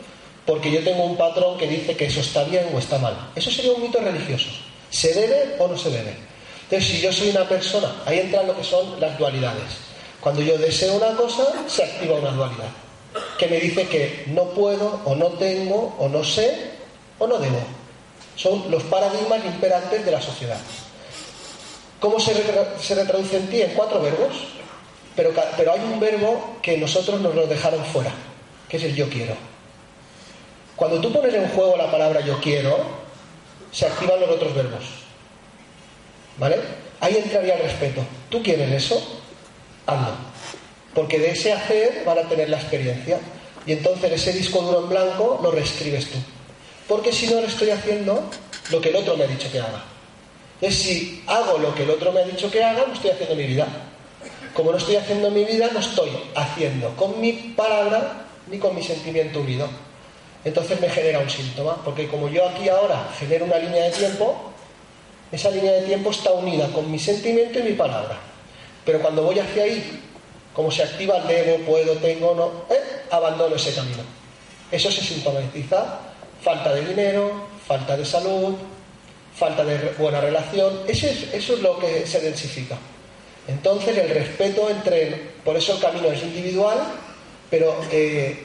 porque 0.44 0.72
yo 0.72 0.84
tengo 0.84 1.04
un 1.04 1.18
patrón 1.18 1.56
que 1.60 1.68
dice 1.68 1.96
que 1.96 2.06
eso 2.06 2.22
está 2.22 2.44
bien 2.46 2.66
o 2.74 2.80
está 2.80 2.98
mal. 2.98 3.30
Eso 3.36 3.52
sería 3.52 3.74
un 3.74 3.84
mito 3.84 4.00
religioso. 4.00 4.50
¿Se 4.90 5.14
debe 5.14 5.56
o 5.60 5.68
no 5.68 5.78
se 5.78 5.92
debe? 5.92 6.16
Entonces, 6.64 6.90
si 6.90 7.00
yo 7.00 7.14
soy 7.14 7.30
una 7.30 7.48
persona, 7.48 7.94
ahí 8.08 8.18
entran 8.18 8.48
lo 8.48 8.58
que 8.58 8.64
son 8.64 9.00
las 9.00 9.16
dualidades. 9.20 9.78
Cuando 10.20 10.42
yo 10.42 10.58
deseo 10.58 10.96
una 10.96 11.16
cosa, 11.16 11.44
se 11.68 11.84
activa 11.84 12.16
una 12.16 12.32
dualidad 12.32 12.70
que 13.38 13.48
me 13.48 13.60
dice 13.60 13.88
que 13.88 14.24
no 14.28 14.46
puedo 14.46 15.00
o 15.06 15.14
no 15.14 15.28
tengo 15.34 15.96
o 16.00 16.10
no 16.10 16.24
sé 16.24 16.72
o 17.20 17.28
no 17.28 17.38
debo. 17.38 17.83
Son 18.36 18.70
los 18.70 18.84
paradigmas 18.84 19.44
imperantes 19.46 20.06
de 20.06 20.12
la 20.12 20.22
sociedad. 20.22 20.58
¿Cómo 22.00 22.20
se, 22.20 22.34
retraduce 22.34 23.38
en 23.38 23.48
ti? 23.48 23.62
En 23.62 23.74
cuatro 23.74 24.02
verbos. 24.02 24.34
Pero, 25.16 25.32
pero 25.56 25.74
hay 25.74 25.80
un 25.80 26.00
verbo 26.00 26.58
que 26.62 26.78
nosotros 26.78 27.22
nos 27.22 27.36
lo 27.36 27.46
dejaron 27.46 27.86
fuera, 27.86 28.12
que 28.68 28.78
es 28.78 28.84
el 28.84 28.96
yo 28.96 29.08
quiero. 29.10 29.36
Cuando 30.76 31.00
tú 31.00 31.14
pones 31.14 31.34
en 31.34 31.48
juego 31.50 31.78
la 31.78 31.92
palabra 31.92 32.22
yo 32.22 32.42
quiero, 32.42 32.78
se 33.72 33.86
activan 33.86 34.20
los 34.20 34.30
otros 34.30 34.54
verbos. 34.56 34.84
¿Vale? 36.38 36.58
Ahí 37.00 37.16
entraría 37.18 37.56
el 37.56 37.64
respeto. 37.64 38.02
¿Tú 38.30 38.42
quieres 38.42 38.72
eso? 38.72 39.22
Hazlo. 39.86 40.14
Porque 40.94 41.20
de 41.20 41.32
ese 41.32 41.54
hacer 41.54 42.04
van 42.06 42.18
a 42.18 42.24
tener 42.24 42.50
la 42.50 42.58
experiencia. 42.58 43.20
Y 43.66 43.74
entonces 43.74 44.12
ese 44.12 44.34
disco 44.34 44.62
duro 44.62 44.84
en 44.84 44.90
blanco 44.90 45.40
lo 45.42 45.52
reescribes 45.52 46.10
tú. 46.10 46.18
Porque 46.88 47.12
si 47.12 47.28
no, 47.28 47.40
estoy 47.40 47.70
haciendo 47.70 48.30
lo 48.72 48.82
que 48.82 48.90
el 48.90 48.96
otro 48.96 49.18
me 49.18 49.24
ha 49.24 49.28
dicho 49.28 49.52
que 49.52 49.60
haga. 49.60 49.84
Entonces, 50.56 50.82
si 50.82 51.24
hago 51.28 51.58
lo 51.58 51.74
que 51.76 51.84
el 51.84 51.90
otro 51.90 52.12
me 52.12 52.22
ha 52.22 52.26
dicho 52.26 52.50
que 52.50 52.64
haga, 52.64 52.86
no 52.88 52.94
estoy 52.94 53.12
haciendo 53.12 53.36
mi 53.36 53.46
vida. 53.46 53.68
Como 54.54 54.72
no 54.72 54.78
estoy 54.78 54.96
haciendo 54.96 55.32
mi 55.32 55.44
vida, 55.44 55.70
no 55.74 55.80
estoy 55.80 56.12
haciendo 56.36 56.96
con 56.96 57.20
mi 57.20 57.34
palabra 57.34 58.26
ni 58.48 58.58
con 58.60 58.76
mi 58.76 58.84
sentimiento 58.84 59.40
unido. 59.40 59.68
Entonces 60.46 60.80
me 60.80 60.90
genera 60.90 61.20
un 61.20 61.30
síntoma, 61.30 61.82
porque 61.84 62.08
como 62.08 62.30
yo 62.30 62.48
aquí 62.48 62.70
ahora 62.70 63.10
genero 63.18 63.46
una 63.46 63.58
línea 63.58 63.86
de 63.86 63.92
tiempo, 63.92 64.52
esa 65.32 65.50
línea 65.50 65.72
de 65.74 65.82
tiempo 65.84 66.12
está 66.12 66.32
unida 66.32 66.68
con 66.68 66.92
mi 66.92 67.00
sentimiento 67.00 67.60
y 67.60 67.64
mi 67.64 67.74
palabra. 67.74 68.18
Pero 68.86 69.00
cuando 69.00 69.24
voy 69.24 69.40
hacia 69.40 69.64
ahí 69.64 70.02
como 70.54 70.70
se 70.70 70.84
activa 70.84 71.18
el 71.18 71.28
debo, 71.28 71.58
puedo, 71.66 71.94
tengo, 71.98 72.36
no, 72.36 72.74
eh, 72.74 73.06
abandono 73.12 73.56
ese 73.56 73.74
camino. 73.74 74.04
Eso 74.72 74.92
se 74.92 75.02
sintomatiza 75.02 76.00
falta 76.44 76.74
de 76.74 76.86
dinero, 76.86 77.48
falta 77.66 77.96
de 77.96 78.06
salud, 78.06 78.56
falta 79.36 79.64
de 79.64 79.94
buena 79.98 80.20
relación. 80.20 80.82
Eso 80.88 81.08
es, 81.08 81.50
lo 81.62 81.80
que 81.80 82.06
se 82.06 82.20
densifica. 82.20 82.78
Entonces 83.48 83.98
el 83.98 84.10
respeto 84.10 84.70
entre, 84.70 85.32
por 85.44 85.56
eso 85.56 85.74
el 85.74 85.80
camino 85.80 86.12
es 86.12 86.22
individual, 86.22 86.78
pero 87.50 87.76
eh, 87.92 88.44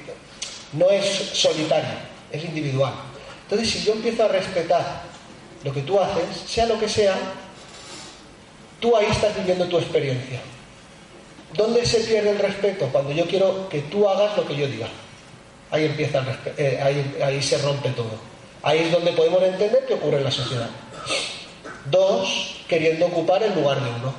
no 0.73 0.91
es 0.91 1.05
solitario, 1.07 1.91
es 2.33 2.45
individual. 2.45 2.95
Entonces 3.43 3.71
si 3.71 3.85
yo 3.85 3.93
empiezo 3.93 4.25
a 4.25 4.29
respetar 4.29 5.03
lo 5.65 5.73
que 5.73 5.83
tú 5.83 6.01
haces, 6.01 6.25
sea 6.47 6.67
lo 6.67 6.79
que 6.79 6.89
sea, 6.89 7.17
tú 8.81 8.97
ahí 8.97 9.07
estás 9.11 9.37
viviendo 9.37 9.67
tu 9.67 9.79
experiencia. 9.79 10.41
¿Dónde 11.55 11.85
se 11.87 12.01
pierde 12.01 12.31
el 12.31 12.39
respeto? 12.39 12.89
Cuando 12.93 13.13
yo 13.13 13.27
quiero 13.27 13.69
que 13.69 13.81
tú 13.83 14.09
hagas 14.09 14.37
lo 14.37 14.47
que 14.47 14.57
yo 14.57 14.67
diga. 14.67 14.89
Ahí 15.71 15.85
empieza 15.85 16.25
eh, 16.57 17.15
ahí, 17.23 17.43
se 17.43 17.59
rompe 17.59 17.91
todo. 17.91 18.11
Ahí 18.63 18.79
es 18.81 18.93
donde 18.93 19.13
podemos 19.13 19.43
entender 19.43 19.85
qué 19.87 19.95
ocurre 19.95 20.19
en 20.19 20.25
la 20.25 20.31
sociedad. 20.31 20.69
Dos, 21.91 22.63
queriendo 22.69 23.07
ocupar 23.07 23.43
el 23.43 23.55
lugar 23.55 23.81
de 23.83 23.91
uno. 23.91 24.15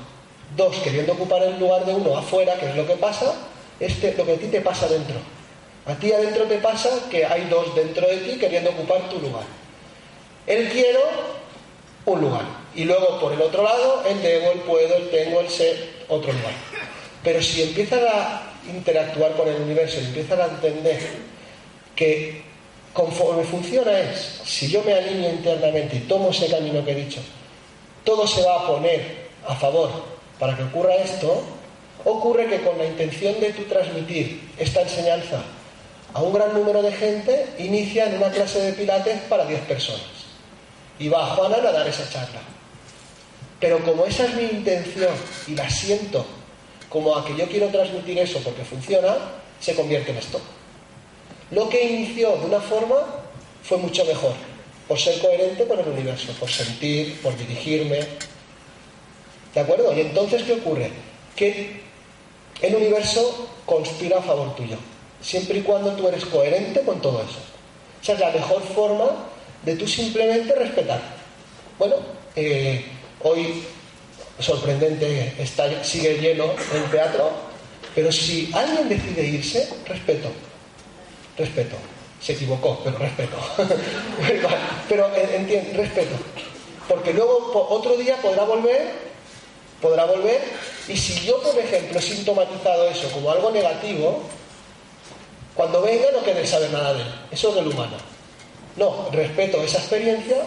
Dos, 0.56 0.76
queriendo 0.78 1.14
ocupar 1.14 1.44
el 1.44 1.60
lugar 1.60 1.86
de 1.86 1.94
uno 1.94 2.18
afuera, 2.18 2.56
que 2.56 2.70
es 2.70 2.76
lo 2.76 2.86
que 2.86 2.96
pasa, 2.96 3.34
este, 3.80 4.14
lo 4.16 4.26
que 4.26 4.34
a 4.34 4.38
ti 4.38 4.48
te 4.48 4.62
pasa 4.62 4.88
dentro. 4.88 5.16
A 5.86 5.96
ti 5.96 6.12
adentro 6.12 6.46
te 6.46 6.58
pasa 6.58 6.90
que 7.10 7.26
hay 7.26 7.46
dos 7.46 7.74
dentro 7.76 8.08
de 8.08 8.18
ti 8.18 8.38
queriendo 8.38 8.70
ocupar 8.72 9.10
tu 9.10 9.20
lugar. 9.20 9.44
El 10.46 10.70
quiero, 10.70 11.00
un 12.06 12.22
lugar. 12.22 12.44
Y 12.76 12.86
luego 12.86 13.20
por 13.20 13.34
el 13.34 13.42
otro 13.42 13.64
lado, 13.64 14.04
el 14.08 14.22
debo, 14.22 14.52
el 14.52 14.60
puedo, 14.60 14.96
el 14.96 15.10
tengo, 15.10 15.42
el 15.42 15.50
ser, 15.50 15.90
otro 16.08 16.32
lugar. 16.32 16.54
Pero 17.24 17.42
si 17.42 17.64
empiezan 17.64 18.02
a 18.04 18.42
interactuar 18.68 19.34
con 19.34 19.48
el 19.48 19.62
universo 19.62 20.00
empiezan 20.00 20.42
a 20.42 20.46
entender 20.46 21.00
que 22.00 22.42
conforme 22.94 23.44
funciona 23.44 24.00
es, 24.00 24.40
si 24.46 24.70
yo 24.70 24.82
me 24.84 24.94
alineo 24.94 25.32
internamente 25.32 25.98
y 25.98 26.00
tomo 26.00 26.30
ese 26.30 26.48
camino 26.48 26.84
que 26.86 26.94
he 26.94 26.96
dicho, 26.96 27.20
todo 28.06 28.26
se 28.26 28.42
va 28.42 28.62
a 28.62 28.68
poner 28.68 29.28
a 29.46 29.54
favor 29.54 29.92
para 30.40 30.56
que 30.56 30.64
ocurra 30.64 30.96
esto, 30.96 31.44
ocurre 32.06 32.48
que 32.48 32.62
con 32.62 32.78
la 32.78 32.86
intención 32.86 33.38
de 33.42 33.52
tú 33.52 33.64
transmitir 33.64 34.50
esta 34.58 34.82
enseñanza 34.82 35.44
a 36.14 36.22
un 36.22 36.34
gran 36.34 36.54
número 36.54 36.82
de 36.82 36.94
gente, 36.94 37.48
inicia 37.60 38.06
en 38.06 38.16
una 38.16 38.32
clase 38.32 38.62
de 38.62 38.72
pilates 38.72 39.20
para 39.24 39.46
10 39.46 39.60
personas. 39.64 40.02
Y 41.00 41.10
va 41.10 41.36
Juana 41.36 41.58
a 41.58 41.72
dar 41.72 41.86
esa 41.86 42.10
charla. 42.10 42.40
Pero 43.60 43.84
como 43.84 44.06
esa 44.06 44.24
es 44.24 44.36
mi 44.36 44.44
intención 44.44 45.14
y 45.48 45.54
la 45.54 45.70
siento 45.70 46.26
como 46.88 47.16
a 47.16 47.26
que 47.26 47.36
yo 47.36 47.46
quiero 47.50 47.68
transmitir 47.68 48.18
eso 48.18 48.40
porque 48.40 48.64
funciona, 48.64 49.18
se 49.60 49.76
convierte 49.76 50.12
en 50.12 50.18
esto. 50.18 50.40
Lo 51.52 51.68
que 51.68 51.84
inició 51.84 52.38
de 52.38 52.46
una 52.46 52.60
forma 52.60 52.98
fue 53.64 53.78
mucho 53.78 54.06
mejor, 54.06 54.34
por 54.88 55.00
ser 55.00 55.20
coherente 55.20 55.66
con 55.66 55.80
el 55.80 55.88
universo, 55.88 56.32
por 56.40 56.50
sentir, 56.50 57.20
por 57.22 57.36
dirigirme. 57.38 58.00
¿De 59.54 59.62
acuerdo? 59.62 59.96
Y 59.96 60.02
entonces, 60.02 60.44
¿qué 60.44 60.54
ocurre? 60.54 60.92
Que 61.36 61.82
el 62.62 62.76
universo 62.76 63.50
conspira 63.66 64.20
a 64.20 64.22
favor 64.22 64.56
tuyo, 64.56 64.78
siempre 65.22 65.60
y 65.60 65.62
cuando 65.62 65.92
tú 65.94 66.08
eres 66.08 66.26
coherente 66.26 66.82
con 66.82 67.02
todo 67.02 67.22
eso. 67.22 67.40
Esa 68.02 68.14
es 68.14 68.20
la 68.20 68.32
mejor 68.32 68.62
forma 68.64 69.28
de 69.64 69.76
tú 69.76 69.88
simplemente 69.88 70.54
respetar. 70.54 71.02
Bueno, 71.78 71.96
eh, 72.36 72.86
hoy 73.24 73.64
sorprendente, 74.40 75.34
sigue 75.84 76.18
lleno 76.18 76.52
el 76.74 76.84
teatro, 76.92 77.32
pero 77.94 78.12
si 78.12 78.50
alguien 78.54 78.88
decide 78.88 79.26
irse, 79.26 79.70
respeto, 79.86 80.30
respeto. 81.40 81.76
Se 82.22 82.34
equivocó, 82.34 82.80
pero 82.84 82.98
respeto. 82.98 83.38
pero 84.90 85.16
eh, 85.16 85.36
entiendo, 85.36 85.82
respeto. 85.82 86.16
Porque 86.88 87.14
luego 87.14 87.68
otro 87.70 87.96
día 87.96 88.18
podrá 88.22 88.44
volver, 88.44 88.92
podrá 89.82 90.06
volver, 90.06 90.42
y 90.88 90.98
si 90.98 91.26
yo, 91.26 91.42
por 91.42 91.58
ejemplo, 91.58 92.00
he 92.00 92.02
sintomatizado 92.02 92.90
eso 92.90 93.10
como 93.12 93.32
algo 93.32 93.52
negativo, 93.52 94.22
cuando 95.56 95.82
venga 95.82 96.12
no 96.12 96.24
querer 96.24 96.48
saber 96.48 96.72
nada 96.72 96.94
de 96.94 97.02
él. 97.02 97.08
Eso 97.32 97.50
es 97.50 97.56
del 97.56 97.68
humano. 97.68 97.98
No, 98.76 99.10
respeto 99.12 99.62
esa 99.62 99.78
experiencia 99.78 100.38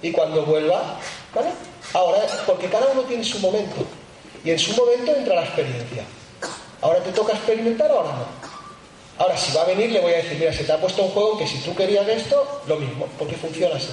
y 0.00 0.12
cuando 0.12 0.44
vuelva, 0.44 0.98
¿vale? 1.34 1.50
Ahora, 1.92 2.20
porque 2.46 2.68
cada 2.68 2.86
uno 2.86 3.02
tiene 3.02 3.24
su 3.24 3.38
momento. 3.40 3.84
Y 4.44 4.50
en 4.50 4.58
su 4.58 4.74
momento 4.74 5.14
entra 5.14 5.34
la 5.34 5.44
experiencia. 5.44 6.04
Ahora 6.80 7.00
te 7.00 7.12
toca 7.12 7.34
experimentar, 7.34 7.90
ahora 7.90 8.10
no. 8.10 8.39
Ahora, 9.20 9.36
si 9.36 9.52
va 9.52 9.60
a 9.60 9.64
venir, 9.66 9.92
le 9.92 10.00
voy 10.00 10.14
a 10.14 10.16
decir, 10.16 10.38
mira, 10.38 10.50
se 10.50 10.64
te 10.64 10.72
ha 10.72 10.80
puesto 10.80 11.02
un 11.02 11.10
juego 11.10 11.36
que 11.36 11.46
si 11.46 11.58
tú 11.58 11.74
querías 11.74 12.08
esto, 12.08 12.62
lo 12.66 12.76
mismo, 12.76 13.06
porque 13.18 13.36
funciona 13.36 13.76
así. 13.76 13.90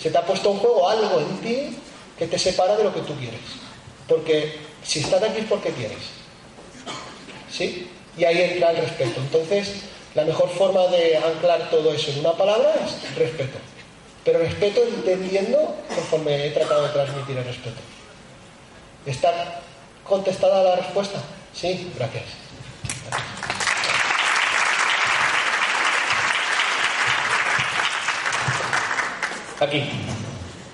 Se 0.00 0.10
te 0.10 0.16
ha 0.16 0.24
puesto 0.24 0.50
un 0.50 0.60
juego, 0.60 0.88
algo 0.88 1.20
en 1.20 1.36
ti, 1.42 1.76
que 2.18 2.26
te 2.26 2.38
separa 2.38 2.78
de 2.78 2.84
lo 2.84 2.94
que 2.94 3.02
tú 3.02 3.14
quieres. 3.16 3.42
Porque 4.08 4.58
si 4.82 5.00
estás 5.00 5.22
aquí 5.22 5.40
es 5.40 5.46
porque 5.46 5.72
quieres. 5.72 5.98
¿Sí? 7.50 7.86
Y 8.16 8.24
ahí 8.24 8.40
entra 8.40 8.70
el 8.70 8.78
respeto. 8.78 9.20
Entonces, 9.20 9.72
la 10.14 10.24
mejor 10.24 10.48
forma 10.48 10.86
de 10.86 11.18
anclar 11.18 11.68
todo 11.68 11.92
eso 11.92 12.10
en 12.10 12.20
una 12.20 12.32
palabra 12.32 12.74
es 12.82 13.14
respeto. 13.14 13.58
Pero 14.24 14.38
respeto 14.38 14.82
entendiendo 14.84 15.76
conforme 15.94 16.46
he 16.46 16.50
tratado 16.50 16.84
de 16.84 16.94
transmitir 16.94 17.36
el 17.36 17.44
respeto. 17.44 17.80
¿Está 19.04 19.60
contestada 20.02 20.62
la 20.62 20.76
respuesta? 20.76 21.20
Sí, 21.52 21.92
gracias. 21.94 22.41
Aquí. 29.62 29.80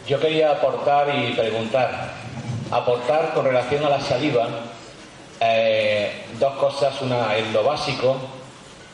Yo 0.06 0.18
quería 0.18 0.50
aportar 0.50 1.14
y 1.14 1.32
preguntar. 1.32 2.14
Aportar 2.70 3.34
con 3.34 3.44
relación 3.44 3.84
a 3.84 3.90
la 3.90 4.00
saliva 4.00 4.48
eh, 5.40 6.24
dos 6.40 6.54
cosas. 6.54 7.02
Una 7.02 7.36
en 7.36 7.52
lo 7.52 7.64
básico. 7.64 8.16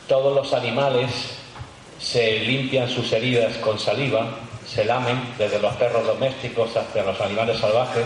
Todos 0.09 0.35
los 0.35 0.51
animales 0.53 1.37
se 1.97 2.39
limpian 2.39 2.89
sus 2.89 3.09
heridas 3.13 3.55
con 3.59 3.79
saliva, 3.79 4.27
se 4.67 4.83
lamen 4.83 5.33
desde 5.37 5.59
los 5.59 5.73
perros 5.75 6.05
domésticos 6.05 6.75
hasta 6.75 7.01
los 7.01 7.19
animales 7.21 7.57
salvajes 7.57 8.05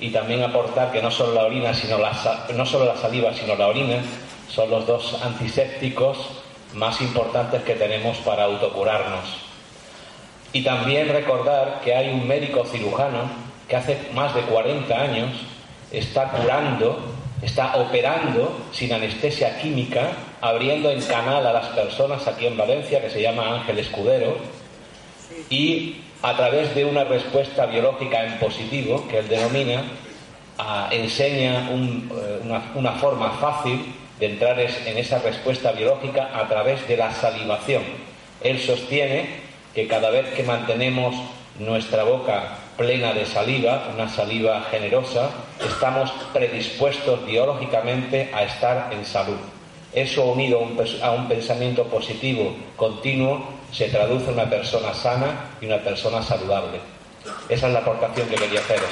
y 0.00 0.10
también 0.10 0.42
aportar 0.42 0.90
que 0.90 1.00
no 1.00 1.10
solo 1.12 1.34
la 1.34 1.44
orina, 1.44 1.72
sino 1.72 1.98
la, 1.98 2.46
no 2.52 2.66
solo 2.66 2.84
la 2.84 2.96
saliva, 2.96 3.32
sino 3.32 3.54
la 3.54 3.68
orina 3.68 4.02
son 4.48 4.70
los 4.70 4.88
dos 4.88 5.22
antisépticos 5.22 6.18
más 6.74 7.00
importantes 7.00 7.62
que 7.62 7.76
tenemos 7.76 8.18
para 8.18 8.44
autocurarnos. 8.44 9.51
Y 10.52 10.62
también 10.62 11.08
recordar 11.08 11.80
que 11.82 11.94
hay 11.94 12.10
un 12.10 12.26
médico 12.26 12.64
cirujano 12.64 13.30
que 13.68 13.76
hace 13.76 13.98
más 14.14 14.34
de 14.34 14.42
40 14.42 14.94
años 14.94 15.30
está 15.90 16.30
curando, 16.30 17.14
está 17.40 17.76
operando 17.76 18.60
sin 18.72 18.92
anestesia 18.92 19.58
química 19.58 20.10
abriendo 20.42 20.90
en 20.90 21.00
canal 21.02 21.46
a 21.46 21.52
las 21.52 21.66
personas 21.68 22.26
aquí 22.26 22.46
en 22.46 22.56
Valencia, 22.56 23.00
que 23.00 23.08
se 23.08 23.22
llama 23.22 23.54
Ángel 23.54 23.78
Escudero, 23.78 24.36
y 25.48 26.02
a 26.20 26.36
través 26.36 26.74
de 26.74 26.84
una 26.84 27.04
respuesta 27.04 27.66
biológica 27.66 28.24
en 28.24 28.38
positivo, 28.38 29.06
que 29.08 29.20
él 29.20 29.28
denomina, 29.28 29.84
enseña 30.90 31.70
eh, 31.70 32.40
una, 32.74 32.92
forma 32.92 33.30
fácil 33.30 33.94
de 34.18 34.26
entrar 34.26 34.58
en 34.60 34.98
esa 34.98 35.20
respuesta 35.20 35.72
biológica 35.72 36.30
a 36.34 36.46
través 36.48 36.86
de 36.88 36.96
la 36.96 37.12
salivación. 37.14 37.82
Él 38.42 38.60
sostiene 38.60 39.51
que 39.74 39.88
cada 39.88 40.10
vez 40.10 40.34
que 40.34 40.42
mantenemos 40.42 41.14
nuestra 41.58 42.04
boca 42.04 42.58
plena 42.76 43.12
de 43.12 43.26
saliva, 43.26 43.88
una 43.94 44.08
saliva 44.08 44.62
generosa, 44.70 45.30
estamos 45.64 46.10
predispuestos 46.32 47.24
biológicamente 47.26 48.30
a 48.34 48.44
estar 48.44 48.92
en 48.92 49.04
salud. 49.04 49.36
Eso 49.92 50.24
unido 50.24 50.66
a 51.02 51.10
un, 51.10 51.28
pensamiento 51.28 51.84
positivo 51.84 52.56
continuo 52.76 53.44
se 53.70 53.88
traduce 53.88 54.26
en 54.28 54.34
una 54.34 54.48
persona 54.48 54.94
sana 54.94 55.50
y 55.60 55.66
una 55.66 55.78
persona 55.78 56.22
saludable. 56.22 56.80
Esa 57.48 57.66
es 57.66 57.72
la 57.72 57.80
aportación 57.80 58.26
que 58.28 58.36
quería 58.36 58.60
haceros. 58.60 58.90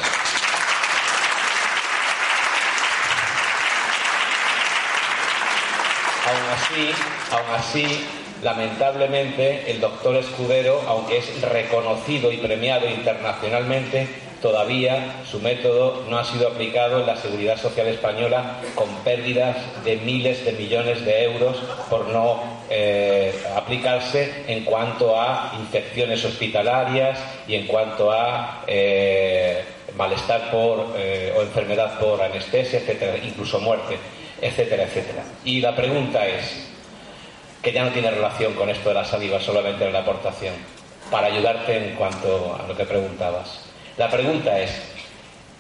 Aún 6.26 6.48
así, 6.54 6.90
aún 7.32 7.54
así, 7.56 8.06
lamentablemente, 8.42 9.70
el 9.70 9.80
doctor 9.80 10.16
Escudero, 10.16 10.80
aunque 10.88 11.18
es 11.18 11.42
reconocido 11.42 12.32
y 12.32 12.38
premiado 12.38 12.88
internacionalmente, 12.88 14.08
todavía 14.40 15.22
su 15.30 15.40
método 15.40 16.04
no 16.08 16.18
ha 16.18 16.24
sido 16.24 16.48
aplicado 16.48 17.00
en 17.00 17.06
la 17.06 17.16
seguridad 17.16 17.60
social 17.60 17.86
española 17.88 18.60
con 18.74 18.88
pérdidas 19.04 19.56
de 19.84 19.96
miles 19.96 20.44
de 20.44 20.52
millones 20.52 21.04
de 21.04 21.24
euros 21.24 21.56
por 21.90 22.08
no 22.08 22.42
eh, 22.70 23.34
aplicarse 23.54 24.44
en 24.46 24.64
cuanto 24.64 25.20
a 25.20 25.52
infecciones 25.58 26.24
hospitalarias 26.24 27.18
y 27.46 27.54
en 27.56 27.66
cuanto 27.66 28.10
a 28.10 28.64
eh, 28.66 29.62
malestar 29.96 30.50
por, 30.50 30.94
eh, 30.96 31.34
o 31.36 31.42
enfermedad 31.42 31.98
por 31.98 32.22
anestesia, 32.22 32.78
etcétera, 32.78 33.18
incluso 33.22 33.60
muerte, 33.60 33.98
etcétera, 34.40 34.84
etcétera. 34.84 35.24
Y 35.44 35.60
la 35.60 35.76
pregunta 35.76 36.26
es, 36.26 36.69
que 37.62 37.72
ya 37.72 37.84
no 37.84 37.90
tiene 37.90 38.10
relación 38.10 38.54
con 38.54 38.70
esto 38.70 38.88
de 38.88 38.94
la 38.94 39.04
saliva, 39.04 39.40
solamente 39.40 39.84
en 39.84 39.92
la 39.92 40.00
aportación, 40.00 40.54
para 41.10 41.26
ayudarte 41.26 41.76
en 41.76 41.96
cuanto 41.96 42.58
a 42.58 42.66
lo 42.66 42.76
que 42.76 42.84
preguntabas. 42.84 43.60
La 43.96 44.08
pregunta 44.08 44.58
es, 44.58 44.70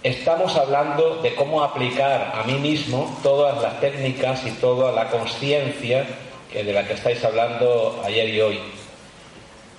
estamos 0.02 0.56
hablando 0.56 1.16
de 1.16 1.34
cómo 1.34 1.62
aplicar 1.62 2.32
a 2.34 2.44
mí 2.44 2.54
mismo 2.54 3.18
todas 3.22 3.60
las 3.60 3.80
técnicas 3.80 4.46
y 4.46 4.52
toda 4.52 4.92
la 4.92 5.10
conciencia 5.10 6.06
de 6.52 6.72
la 6.72 6.86
que 6.86 6.94
estáis 6.94 7.22
hablando 7.24 8.02
ayer 8.04 8.28
y 8.28 8.40
hoy. 8.40 8.60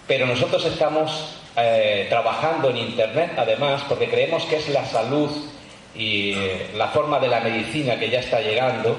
Pero 0.07 0.25
nosotros 0.25 0.63
estamos 0.65 1.37
eh, 1.55 2.05
trabajando 2.09 2.69
en 2.69 2.77
Internet, 2.77 3.31
además, 3.37 3.81
porque 3.87 4.09
creemos 4.09 4.43
que 4.45 4.57
es 4.57 4.69
la 4.69 4.85
salud 4.85 5.29
y 5.95 6.35
la 6.75 6.87
forma 6.87 7.19
de 7.19 7.27
la 7.27 7.41
medicina 7.41 7.99
que 7.99 8.09
ya 8.09 8.19
está 8.19 8.39
llegando, 8.39 8.95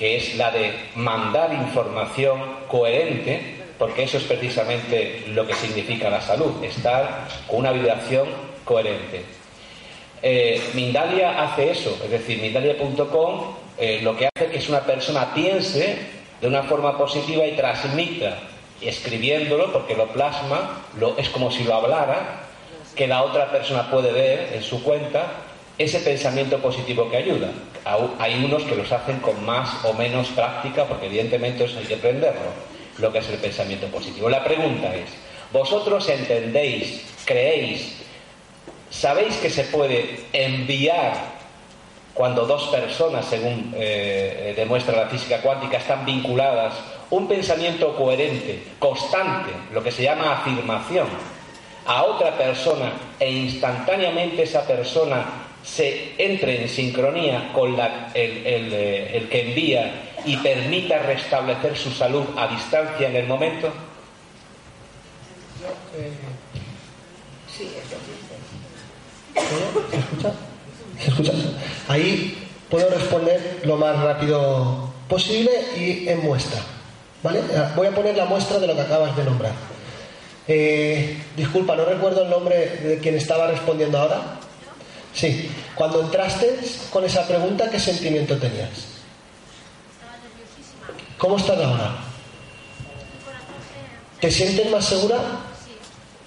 que 0.00 0.16
es 0.16 0.36
la 0.36 0.50
de 0.50 0.72
mandar 0.94 1.52
información 1.52 2.40
coherente, 2.68 3.56
porque 3.78 4.04
eso 4.04 4.16
es 4.16 4.24
precisamente 4.24 5.24
lo 5.34 5.46
que 5.46 5.52
significa 5.52 6.08
la 6.08 6.22
salud, 6.22 6.64
estar 6.64 7.28
con 7.46 7.58
una 7.58 7.72
vibración 7.72 8.26
coherente. 8.64 9.22
Eh, 10.22 10.58
Mindalia 10.72 11.42
hace 11.42 11.70
eso, 11.70 12.00
es 12.02 12.10
decir, 12.10 12.40
Mindalia.com 12.40 13.54
eh, 13.76 14.00
lo 14.02 14.16
que 14.16 14.30
hace 14.34 14.56
es 14.56 14.64
que 14.64 14.72
una 14.72 14.80
persona 14.80 15.34
piense 15.34 15.98
de 16.40 16.48
una 16.48 16.62
forma 16.62 16.96
positiva 16.96 17.46
y 17.46 17.52
transmita, 17.54 18.38
escribiéndolo, 18.80 19.70
porque 19.70 19.94
lo 19.94 20.06
plasma, 20.08 20.80
lo, 20.98 21.18
es 21.18 21.28
como 21.28 21.50
si 21.50 21.64
lo 21.64 21.74
hablara, 21.74 22.40
que 22.96 23.06
la 23.06 23.22
otra 23.22 23.50
persona 23.50 23.90
puede 23.90 24.12
ver 24.12 24.54
en 24.54 24.62
su 24.62 24.82
cuenta 24.82 25.26
ese 25.80 25.98
pensamiento 26.00 26.58
positivo 26.58 27.10
que 27.10 27.16
ayuda. 27.16 27.48
Hay 28.18 28.44
unos 28.44 28.64
que 28.64 28.76
los 28.76 28.92
hacen 28.92 29.18
con 29.20 29.42
más 29.46 29.82
o 29.82 29.94
menos 29.94 30.28
práctica, 30.28 30.84
porque 30.84 31.06
evidentemente 31.06 31.64
eso 31.64 31.78
hay 31.78 31.86
que 31.86 31.94
aprenderlo. 31.94 32.70
lo 32.98 33.10
que 33.10 33.20
es 33.20 33.28
el 33.30 33.38
pensamiento 33.38 33.86
positivo. 33.86 34.28
La 34.28 34.44
pregunta 34.44 34.94
es, 34.94 35.08
¿vosotros 35.54 36.06
entendéis, 36.10 37.02
creéis, 37.24 37.96
sabéis 38.90 39.36
que 39.38 39.48
se 39.48 39.64
puede 39.64 40.20
enviar 40.34 41.14
cuando 42.12 42.44
dos 42.44 42.64
personas, 42.68 43.24
según 43.24 43.72
eh, 43.74 44.52
demuestra 44.54 44.94
la 44.94 45.06
física 45.06 45.40
cuántica, 45.40 45.78
están 45.78 46.04
vinculadas, 46.04 46.74
un 47.08 47.26
pensamiento 47.26 47.96
coherente, 47.96 48.64
constante, 48.78 49.52
lo 49.72 49.82
que 49.82 49.92
se 49.92 50.02
llama 50.02 50.32
afirmación, 50.32 51.06
a 51.86 52.02
otra 52.02 52.36
persona 52.36 52.92
e 53.18 53.30
instantáneamente 53.30 54.42
esa 54.42 54.66
persona 54.66 55.49
se 55.62 56.14
entre 56.18 56.62
en 56.62 56.68
sincronía 56.68 57.52
con 57.52 57.76
eh, 58.14 59.10
el, 59.14 59.28
que 59.28 59.48
envía 59.48 60.12
y 60.24 60.36
permita 60.38 60.98
restablecer 60.98 61.76
su 61.76 61.90
salud 61.90 62.24
a 62.36 62.48
distancia 62.48 63.08
en 63.08 63.16
el 63.16 63.26
momento? 63.26 63.72
¿Se 69.86 69.98
escucha? 69.98 70.32
¿Se 70.98 71.08
escucha? 71.08 71.32
Ahí 71.88 72.38
puedo 72.68 72.88
responder 72.90 73.60
lo 73.64 73.76
más 73.76 73.98
rápido 74.00 74.92
posible 75.08 75.50
y 75.76 76.08
en 76.08 76.22
muestra. 76.22 76.60
¿Vale? 77.22 77.42
Voy 77.76 77.86
a 77.86 77.94
poner 77.94 78.16
la 78.16 78.24
muestra 78.24 78.58
de 78.58 78.66
lo 78.66 78.74
que 78.74 78.80
acabas 78.80 79.14
de 79.16 79.24
nombrar. 79.24 79.52
Eh, 80.48 81.16
disculpa, 81.36 81.76
no 81.76 81.84
recuerdo 81.84 82.22
el 82.22 82.30
nombre 82.30 82.66
de 82.82 82.98
quien 82.98 83.16
estaba 83.16 83.48
respondiendo 83.48 83.98
ahora. 83.98 84.39
Sí, 85.14 85.50
cuando 85.74 86.00
entraste 86.00 86.58
con 86.90 87.04
esa 87.04 87.26
pregunta, 87.26 87.68
¿qué 87.70 87.78
sentimiento 87.78 88.36
tenías? 88.36 88.70
¿Cómo 91.18 91.36
estás 91.36 91.58
ahora? 91.58 91.96
¿Te 94.20 94.30
sientes 94.30 94.70
más 94.70 94.84
segura? 94.84 95.18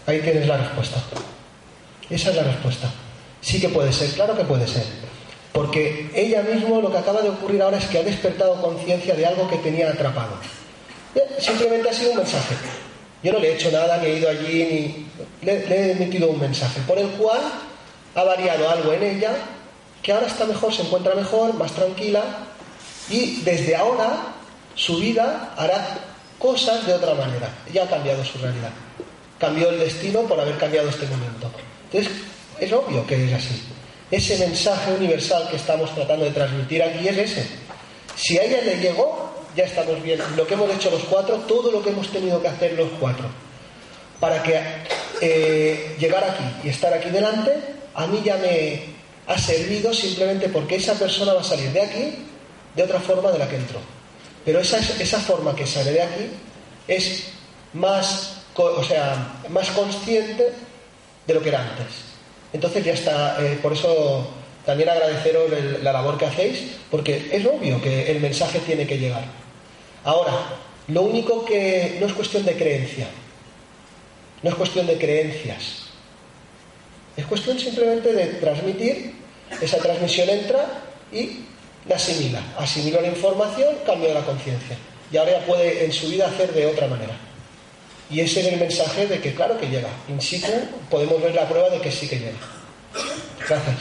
Ahí 0.06 0.20
tienes 0.20 0.48
la 0.48 0.58
respuesta. 0.58 1.02
Esa 2.10 2.30
es 2.32 2.36
la 2.36 2.44
respuesta. 2.44 2.92
Sí 3.42 3.60
que 3.60 3.70
puede 3.70 3.94
ser, 3.94 4.10
claro 4.12 4.36
que 4.36 4.44
puede 4.44 4.68
ser. 4.68 4.84
Porque 5.52 6.10
ella 6.16 6.42
mismo 6.42 6.82
lo 6.82 6.92
que 6.92 6.98
acaba 6.98 7.22
de 7.22 7.30
ocurrir 7.30 7.62
ahora 7.62 7.78
es 7.78 7.86
que 7.86 8.00
ha 8.00 8.04
despertado 8.04 8.62
conciencia 8.62 9.16
de 9.16 9.26
algo 9.26 9.48
que 9.48 9.58
tenía 9.58 9.90
atrapado. 9.90 10.34
Simplemente 11.40 11.90
ha 11.90 11.94
sido 11.94 12.12
un 12.12 12.18
mensaje. 12.18 12.56
Yo 13.24 13.32
no 13.34 13.40
le 13.40 13.52
he 13.52 13.56
hecho 13.56 13.72
nada, 13.72 13.98
ni 13.98 14.08
he 14.08 14.18
ido 14.18 14.30
allí, 14.30 15.08
ni 15.42 15.46
le 15.46 15.54
he 15.54 15.92
emitido 15.92 16.30
un 16.30 16.40
mensaje 16.40 16.82
por 16.88 16.98
el 16.98 17.08
cual 17.10 17.42
ha 18.16 18.24
variado 18.24 18.70
algo 18.70 18.94
en 18.94 19.04
ella, 19.04 19.32
que 20.02 20.12
ahora 20.12 20.28
está 20.28 20.46
mejor, 20.46 20.74
se 20.74 20.84
encuentra 20.84 21.16
mejor, 21.16 21.54
más 21.54 21.72
tranquila, 21.72 22.22
y 23.10 23.42
desde 23.42 23.76
ahora 23.76 24.34
su 24.76 24.98
vida 24.98 25.54
hará 25.58 26.00
cosas 26.40 26.86
de 26.86 26.94
otra 26.94 27.14
manera. 27.14 27.50
Ya 27.72 27.84
ha 27.84 27.90
cambiado 27.90 28.24
su 28.24 28.38
realidad. 28.38 28.72
Cambió 29.40 29.70
el 29.70 29.80
destino 29.80 30.22
por 30.22 30.40
haber 30.40 30.58
cambiado 30.58 30.90
este 30.90 31.06
momento. 31.08 31.52
Entonces, 31.92 32.12
es 32.60 32.72
obvio 32.72 33.06
que 33.08 33.26
es 33.26 33.34
así. 33.34 33.62
Ese 34.12 34.38
mensaje 34.38 34.94
universal 34.94 35.48
que 35.50 35.56
estamos 35.56 35.94
tratando 35.96 36.26
de 36.26 36.32
transmitir 36.32 36.84
aquí 36.84 37.08
es 37.08 37.18
ese. 37.18 37.48
Si 38.16 38.38
a 38.38 38.44
ella 38.44 38.62
le 38.62 38.78
llegó, 38.78 39.34
ya 39.56 39.66
estamos 39.66 40.02
bien. 40.04 40.20
Lo 40.36 40.46
que 40.46 40.54
hemos 40.54 40.70
hecho 40.72 40.92
los 40.92 41.04
cuatro, 41.04 41.36
todo 41.48 41.72
lo 41.72 41.82
que 41.82 41.90
hemos 41.90 42.10
tenido 42.10 42.42
que 42.42 42.48
hacer 42.48 42.74
los 42.74 42.90
cuatro, 43.00 43.26
para 44.20 44.42
que 44.44 44.62
eh, 45.22 45.96
llegar 46.00 46.24
aquí 46.24 46.44
y 46.64 46.70
estar 46.70 46.94
aquí 46.94 47.10
delante, 47.10 47.73
a 47.96 48.08
mí 48.08 48.22
ya 48.24 48.38
me 48.38 48.82
ha 49.28 49.38
servido 49.38 49.94
simplemente 49.94 50.50
porque 50.50 50.76
esa 50.76 50.94
persona 50.94 51.34
va 51.34 51.42
a 51.42 51.44
salir 51.44 51.72
de 51.72 51.82
aquí 51.82 52.16
de 52.76 52.84
otra 52.84 53.00
forma 53.00 53.32
de 53.32 53.40
la 53.40 53.48
que 53.48 53.56
entró. 53.56 53.80
Pero 54.46 54.60
esa, 54.60 54.78
esa 54.80 55.20
forma 55.20 55.56
que 55.56 55.66
sale 55.66 55.92
de 55.92 56.02
aquí 56.02 56.26
es 56.88 57.26
más, 57.74 58.44
o 58.56 58.84
sea, 58.84 59.42
más 59.50 59.70
consciente 59.72 60.52
de 61.26 61.34
lo 61.34 61.42
que 61.42 61.50
era 61.50 61.62
antes. 61.62 61.88
Entonces 62.52 62.84
ya 62.84 62.94
está, 62.94 63.38
eh, 63.44 63.58
por 63.62 63.74
eso 63.74 64.28
también 64.66 64.90
agradeceros 64.90 65.52
la 65.82 65.94
labor 65.94 66.18
que 66.18 66.26
hacéis, 66.26 66.64
porque 66.92 67.30
es 67.32 67.46
obvio 67.46 67.82
que 67.82 68.12
el 68.12 68.20
mensaje 68.20 68.60
tiene 68.60 68.86
que 68.86 68.98
llegar. 68.98 69.24
Ahora, 70.04 70.34
lo 70.88 71.02
único 71.04 71.46
que 71.46 71.98
no 72.00 72.08
es 72.08 72.14
cuestión 72.14 72.46
de 72.46 72.56
creencia, 72.56 73.08
no 74.42 74.50
es 74.50 74.56
cuestión 74.56 74.86
de 74.86 74.98
creencias, 74.98 75.83
es 77.16 77.26
cuestión 77.26 77.60
simplemente 77.60 78.12
de 78.12 78.26
transmitir, 78.36 79.14
esa 79.62 79.78
transmisión 79.78 80.30
entra 80.30 80.66
y 81.12 81.46
la 81.88 81.96
asimila. 81.96 82.42
Asimila 82.58 83.02
la 83.02 83.08
información, 83.10 83.76
cambia 83.86 84.14
la 84.14 84.22
conciencia. 84.22 84.78
Y 85.12 85.18
ahora 85.18 85.40
ya 85.40 85.46
puede 85.46 85.86
en 85.86 85.92
su 85.92 86.08
vida 86.08 86.28
hacer 86.28 86.52
de 86.54 86.66
otra 86.66 86.88
manera. 86.88 87.14
Y 88.10 88.20
ese 88.20 88.42
es 88.42 88.48
el 88.48 88.60
mensaje 88.60 89.08
de 89.08 89.20
que 89.20 89.34
claro 89.34 89.60
que 89.60 89.68
llega. 89.68 89.90
In 90.08 90.20
situ 90.20 90.52
podemos 90.90 91.22
ver 91.22 91.36
la 91.36 91.48
prueba 91.48 91.70
de 91.70 91.80
que 91.82 91.92
sí 91.92 92.08
que 92.08 92.18
llega. 92.18 92.38
Gracias. 93.48 93.78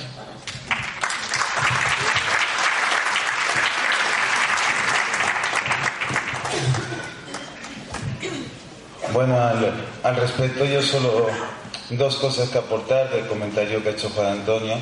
Bueno, 9.13 9.39
al, 9.39 9.73
al 10.03 10.17
respecto 10.17 10.65
yo 10.65 10.81
solo 10.81 11.29
dos 11.97 12.17
cosas 12.17 12.49
que 12.51 12.59
aportar 12.59 13.11
del 13.11 13.27
comentario 13.27 13.83
que 13.83 13.91
ha 13.91 13.93
hecho 13.93 14.11
Juan 14.11 14.29
Antonio. 14.29 14.77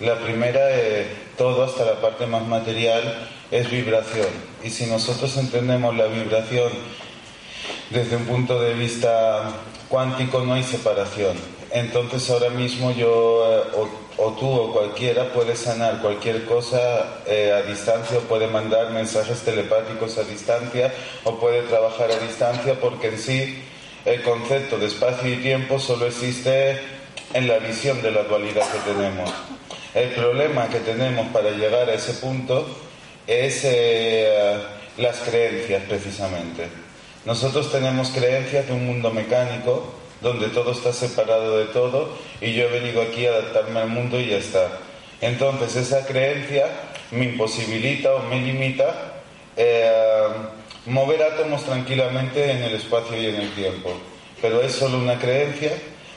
La 0.00 0.18
primera, 0.18 0.60
eh, 0.70 1.06
todo 1.38 1.64
hasta 1.64 1.84
la 1.84 2.00
parte 2.00 2.26
más 2.26 2.46
material 2.46 3.28
es 3.50 3.70
vibración. 3.70 4.28
Y 4.62 4.70
si 4.70 4.86
nosotros 4.86 5.36
entendemos 5.36 5.96
la 5.96 6.06
vibración 6.06 6.70
desde 7.90 8.16
un 8.16 8.24
punto 8.24 8.60
de 8.60 8.74
vista 8.74 9.50
cuántico, 9.88 10.40
no 10.40 10.54
hay 10.54 10.62
separación. 10.62 11.36
Entonces 11.70 12.28
ahora 12.30 12.50
mismo 12.50 12.92
yo 12.92 13.62
eh, 13.76 13.88
o, 14.18 14.32
tú 14.32 14.48
o 14.48 14.72
cualquiera 14.72 15.32
puede 15.32 15.56
sanar 15.56 16.00
cualquier 16.00 16.44
cosa 16.44 17.20
eh, 17.26 17.52
a 17.52 17.62
distancia 17.68 18.18
o 18.18 18.22
puede 18.22 18.46
mandar 18.46 18.90
mensajes 18.90 19.40
telepáticos 19.40 20.16
a 20.18 20.24
distancia 20.24 20.92
o 21.24 21.38
puede 21.38 21.62
trabajar 21.62 22.10
a 22.10 22.18
distancia 22.18 22.80
porque 22.80 23.08
en 23.08 23.18
sí 23.18 23.62
el 24.06 24.22
concepto 24.22 24.78
de 24.78 24.86
espacio 24.86 25.28
y 25.32 25.36
tiempo 25.38 25.80
solo 25.80 26.06
existe 26.06 26.78
en 27.34 27.48
la 27.48 27.58
visión 27.58 28.00
de 28.02 28.12
la 28.12 28.22
dualidad 28.22 28.64
que 28.70 28.92
tenemos. 28.92 29.30
El 29.94 30.10
problema 30.10 30.68
que 30.68 30.78
tenemos 30.78 31.26
para 31.28 31.50
llegar 31.50 31.90
a 31.90 31.94
ese 31.94 32.14
punto 32.14 32.68
es 33.26 33.62
eh, 33.64 34.58
las 34.96 35.18
creencias 35.18 35.82
precisamente. 35.88 36.68
Nosotros 37.24 37.72
tenemos 37.72 38.10
creencias 38.10 38.68
de 38.68 38.74
un 38.74 38.86
mundo 38.86 39.10
mecánico 39.10 39.92
donde 40.20 40.48
todo 40.48 40.70
está 40.70 40.92
separado 40.92 41.58
de 41.58 41.66
todo 41.66 42.16
y 42.40 42.52
yo 42.52 42.66
he 42.66 42.68
venido 42.68 43.02
aquí 43.02 43.26
a 43.26 43.30
adaptarme 43.30 43.80
al 43.80 43.88
mundo 43.88 44.20
y 44.20 44.28
ya 44.28 44.36
está. 44.36 44.68
Entonces 45.20 45.74
esa 45.74 46.06
creencia 46.06 46.66
me 47.10 47.24
imposibilita 47.24 48.14
o 48.14 48.22
me 48.22 48.40
limita 48.40 49.14
eh, 49.56 50.28
mover 50.86 51.22
átomos 51.22 51.64
tranquilamente 51.64 52.50
en 52.50 52.62
el 52.62 52.74
espacio 52.74 53.20
y 53.20 53.26
en 53.26 53.36
el 53.36 53.50
tiempo. 53.54 53.92
Pero 54.40 54.62
es 54.62 54.72
solo 54.72 54.98
una 54.98 55.18
creencia. 55.18 55.72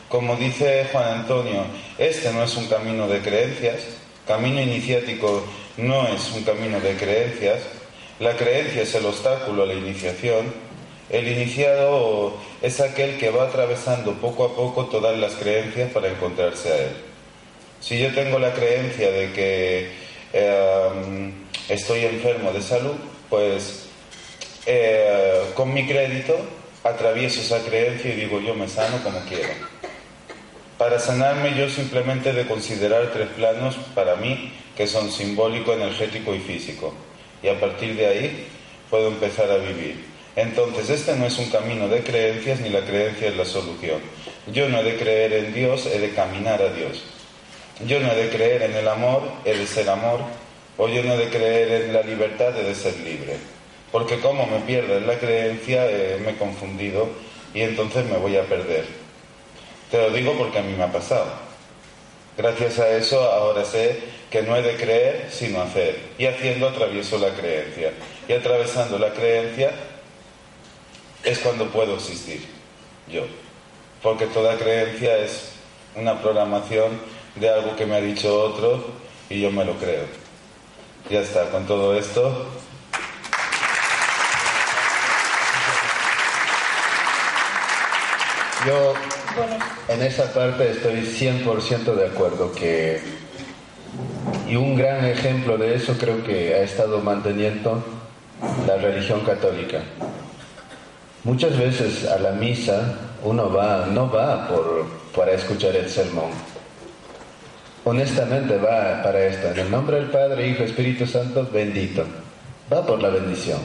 Como 0.08 0.36
dice 0.36 0.88
Juan 0.92 1.20
Antonio, 1.20 1.66
este 1.98 2.32
no 2.32 2.44
es 2.44 2.56
un 2.56 2.68
camino 2.68 3.08
de 3.08 3.20
creencias. 3.20 3.82
Camino 4.28 4.62
iniciático 4.62 5.44
no 5.78 6.08
es 6.08 6.32
un 6.32 6.44
camino 6.44 6.80
de 6.80 6.96
creencias. 6.96 7.62
La 8.20 8.36
creencia 8.36 8.84
es 8.84 8.94
el 8.96 9.06
obstáculo 9.06 9.64
a 9.64 9.66
la 9.66 9.74
iniciación. 9.74 10.54
El 11.10 11.28
iniciado 11.28 12.34
es 12.62 12.80
aquel 12.80 13.18
que 13.18 13.32
va 13.32 13.46
atravesando 13.46 14.14
poco 14.14 14.46
a 14.46 14.56
poco 14.56 14.86
todas 14.86 15.18
las 15.18 15.34
creencias 15.34 15.92
para 15.92 16.10
encontrarse 16.10 16.72
a 16.72 16.78
él. 16.78 16.92
Si 17.80 17.98
yo 17.98 18.14
tengo 18.14 18.38
la 18.38 18.54
creencia 18.54 19.10
de 19.10 19.32
que 19.32 19.92
eh, 20.34 21.32
estoy 21.70 22.06
enfermo 22.06 22.52
de 22.52 22.62
salud, 22.62 22.96
pues 23.30 23.89
eh, 24.66 25.42
con 25.56 25.74
mi 25.74 25.88
crédito 25.88 26.38
atravieso 26.84 27.42
esa 27.42 27.60
creencia 27.60 28.14
y 28.14 28.16
digo 28.16 28.40
yo 28.40 28.54
me 28.54 28.68
sano 28.68 29.02
como 29.04 29.20
quiero. 29.22 29.50
Para 30.78 31.00
sanarme 31.00 31.56
yo 31.58 31.70
simplemente 31.70 32.34
de 32.34 32.48
considerar 32.48 33.12
tres 33.12 33.28
planos 33.30 33.76
para 33.94 34.16
mí 34.16 34.54
que 34.76 34.88
son 34.88 35.12
simbólico, 35.12 35.74
energético 35.74 36.34
y 36.34 36.40
físico. 36.40 36.94
Y 37.44 37.50
a 37.50 37.60
partir 37.60 37.96
de 37.96 38.08
ahí 38.08 38.48
puedo 38.90 39.10
empezar 39.10 39.52
a 39.52 39.58
vivir. 39.58 40.06
Entonces 40.36 40.90
este 40.90 41.16
no 41.16 41.26
es 41.26 41.38
un 41.38 41.50
camino 41.50 41.88
de 41.90 42.02
creencias 42.02 42.62
ni 42.62 42.70
la 42.70 42.82
creencia 42.82 43.28
es 43.28 43.36
la 43.36 43.46
solución. 43.46 44.00
Yo 44.48 44.70
no 44.70 44.80
he 44.80 44.84
de 44.84 44.98
creer 44.98 45.34
en 45.34 45.54
Dios, 45.54 45.86
he 45.86 46.00
de 46.00 46.12
caminar 46.12 46.62
a 46.62 46.72
Dios. 46.72 47.04
Yo 47.86 48.00
no 48.00 48.12
he 48.12 48.16
de 48.16 48.30
creer 48.30 48.64
en 48.64 48.76
el 48.76 48.88
amor, 48.88 49.24
he 49.46 49.58
de 49.58 49.68
ser 49.68 49.90
amor. 49.90 50.22
O 50.78 50.88
yo 50.88 51.04
no 51.04 51.14
he 51.14 51.18
de 51.18 51.30
creer 51.30 51.84
en 51.84 51.94
la 51.94 52.02
libertad, 52.04 52.58
he 52.58 52.64
de 52.64 52.76
ser 52.76 52.96
libre 53.00 53.36
porque 53.92 54.20
como 54.20 54.46
me 54.46 54.60
pierdo 54.60 54.98
en 54.98 55.08
la 55.08 55.18
creencia, 55.18 55.90
eh, 55.90 56.20
me 56.24 56.32
he 56.32 56.38
confundido 56.38 57.10
y 57.54 57.62
entonces 57.62 58.06
me 58.06 58.18
voy 58.18 58.38
a 58.38 58.44
perder. 58.44 58.86
Te 59.90 59.98
lo 59.98 60.12
digo 60.12 60.34
porque 60.38 60.60
a 60.60 60.62
mí 60.62 60.74
me 60.78 60.84
ha 60.84 60.92
pasado. 60.92 61.32
Gracias 62.38 62.80
a 62.80 62.90
eso 62.92 63.22
ahora 63.22 63.66
sé 63.66 64.00
que 64.30 64.44
no 64.44 64.56
he 64.56 64.62
de 64.62 64.76
creer 64.76 65.28
sino 65.32 65.62
hacer. 65.62 66.00
Y 66.18 66.26
haciendo 66.26 66.70
atravieso 66.70 67.18
la 67.18 67.34
creencia. 67.34 67.92
Y 68.28 68.34
atravesando 68.34 69.00
la 69.00 69.12
creencia 69.12 69.72
es 71.24 71.40
cuando 71.40 71.70
puedo 71.70 71.96
existir 71.96 72.60
yo. 73.12 73.24
Porque 74.02 74.28
toda 74.28 74.58
creencia 74.58 75.18
es 75.18 75.52
una 75.96 76.22
programación 76.22 77.00
de 77.36 77.50
algo 77.50 77.76
que 77.76 77.86
me 77.86 77.96
ha 77.96 78.02
dicho 78.02 78.42
otro 78.42 78.86
y 79.30 79.42
yo 79.42 79.52
me 79.52 79.66
lo 79.66 79.74
creo. 79.74 80.04
Ya 81.10 81.22
está, 81.22 81.50
con 81.50 81.66
todo 81.66 81.98
esto. 81.98 82.48
Yo 88.66 88.94
en 89.88 90.02
esa 90.02 90.34
parte 90.34 90.72
estoy 90.72 91.02
100% 91.02 91.96
de 91.96 92.08
acuerdo 92.08 92.52
que 92.52 93.02
y 94.48 94.56
un 94.56 94.76
gran 94.76 95.06
ejemplo 95.06 95.58
de 95.58 95.76
eso 95.76 95.96
creo 95.98 96.24
que 96.24 96.54
ha 96.56 96.64
estado 96.64 97.00
manteniendo 97.00 97.84
la 98.68 98.78
religión 98.78 99.22
católica. 99.22 99.82
Muchas 101.24 101.58
veces 101.58 102.06
a 102.06 102.18
la 102.20 102.32
misa 102.32 102.96
uno 103.24 103.52
va, 103.52 103.86
no 103.86 104.12
va 104.12 104.48
por, 104.48 104.88
para 105.16 105.34
escuchar 105.34 105.76
el 105.76 105.90
sermón. 105.90 106.32
Honestamente 107.86 108.58
va 108.58 109.02
para 109.04 109.26
esto. 109.26 109.50
En 109.50 109.60
el 109.60 109.72
nombre 109.72 109.98
del 109.98 110.10
Padre, 110.10 110.48
Hijo, 110.48 110.64
Espíritu 110.64 111.06
Santo, 111.06 111.48
bendito. 111.52 112.06
Va 112.72 112.86
por 112.86 113.02
la 113.02 113.10
bendición. 113.10 113.60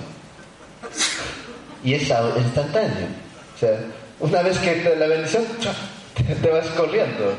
Y 1.83 1.95
es 1.95 2.03
instantáneo. 2.03 3.09
O 3.55 3.59
sea, 3.59 3.79
una 4.21 4.43
vez 4.43 4.59
que 4.59 4.73
te 4.73 4.97
la 4.97 5.07
bendición, 5.07 5.45
te 6.43 6.51
vas 6.51 6.67
corriendo. 6.69 7.35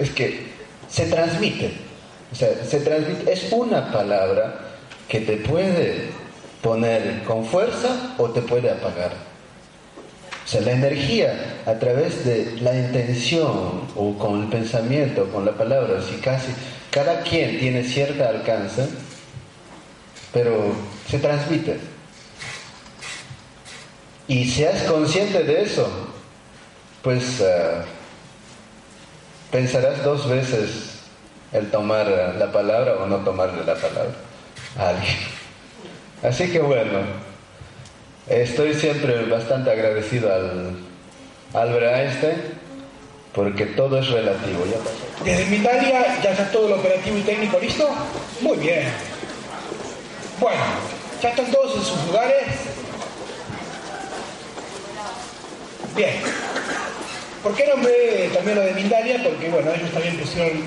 Es 0.00 0.10
que 0.10 0.46
se 0.88 1.06
transmite. 1.06 1.72
O 2.30 2.34
sea, 2.34 2.48
se 2.64 2.80
transmite. 2.80 3.32
Es 3.32 3.52
una 3.52 3.92
palabra 3.92 4.60
que 5.08 5.20
te 5.20 5.36
puede 5.38 6.10
poner 6.62 7.22
con 7.24 7.44
fuerza 7.44 8.14
o 8.18 8.30
te 8.30 8.42
puede 8.42 8.70
apagar. 8.70 9.12
O 10.44 10.48
sea, 10.48 10.60
la 10.62 10.72
energía 10.72 11.62
a 11.66 11.74
través 11.74 12.24
de 12.24 12.56
la 12.60 12.74
intención 12.74 13.82
o 13.94 14.16
con 14.18 14.42
el 14.42 14.48
pensamiento, 14.48 15.28
con 15.30 15.44
la 15.44 15.52
palabra, 15.52 16.02
si 16.02 16.16
casi 16.16 16.52
cada 16.90 17.22
quien 17.22 17.58
tiene 17.58 17.84
cierta 17.84 18.28
alcance, 18.28 18.86
pero 20.32 20.74
se 21.08 21.18
transmite. 21.18 21.91
Y 24.32 24.48
seas 24.48 24.84
consciente 24.84 25.44
de 25.44 25.60
eso, 25.60 25.86
pues 27.02 27.38
uh, 27.40 27.82
pensarás 29.50 30.02
dos 30.02 30.26
veces 30.26 31.02
el 31.52 31.70
tomar 31.70 32.08
la 32.38 32.50
palabra 32.50 32.94
o 32.94 33.06
no 33.06 33.18
tomarle 33.18 33.62
la 33.62 33.74
palabra 33.74 34.14
a 34.78 34.88
alguien. 34.88 35.16
Así 36.22 36.50
que 36.50 36.60
bueno, 36.60 37.00
estoy 38.26 38.72
siempre 38.72 39.22
bastante 39.26 39.70
agradecido 39.70 40.32
al 40.32 40.78
Albert 41.52 41.94
Einstein 41.94 42.42
porque 43.34 43.66
todo 43.66 43.98
es 43.98 44.08
relativo. 44.08 44.64
Ya 44.64 45.24
Desde 45.30 45.56
Italia 45.56 46.22
ya 46.22 46.30
está 46.30 46.50
todo 46.50 46.68
el 46.68 46.72
operativo 46.72 47.18
y 47.18 47.20
técnico 47.20 47.58
listo. 47.60 47.86
Muy 48.40 48.56
bien. 48.56 48.84
Bueno, 50.40 50.62
ya 51.22 51.28
están 51.28 51.50
todos 51.52 51.76
en 51.76 51.82
sus 51.82 52.06
lugares. 52.06 52.71
Bien. 55.94 56.14
¿Por 57.42 57.54
qué 57.54 57.66
nombré 57.66 58.30
también 58.32 58.56
lo 58.56 58.62
de 58.62 58.72
Mindalia? 58.72 59.22
Porque, 59.22 59.50
bueno, 59.50 59.72
ellos 59.74 59.90
también 59.90 60.16
pusieron 60.16 60.62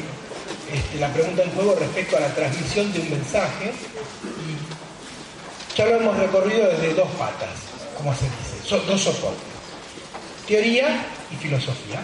este, 0.71 0.99
la 0.99 1.11
pregunta 1.11 1.41
en 1.41 1.51
juego 1.51 1.75
respecto 1.79 2.17
a 2.17 2.19
la 2.19 2.35
transmisión 2.35 2.91
de 2.93 2.99
un 2.99 3.09
mensaje. 3.09 3.71
Y 4.21 5.77
ya 5.77 5.85
lo 5.87 5.97
hemos 5.97 6.17
recorrido 6.17 6.67
desde 6.69 6.93
dos 6.93 7.09
patas, 7.17 7.49
como 7.97 8.13
se 8.13 8.25
dice, 8.25 8.85
dos 8.85 9.01
soportes. 9.01 9.55
Teoría 10.47 11.05
y 11.31 11.35
filosofía. 11.37 12.03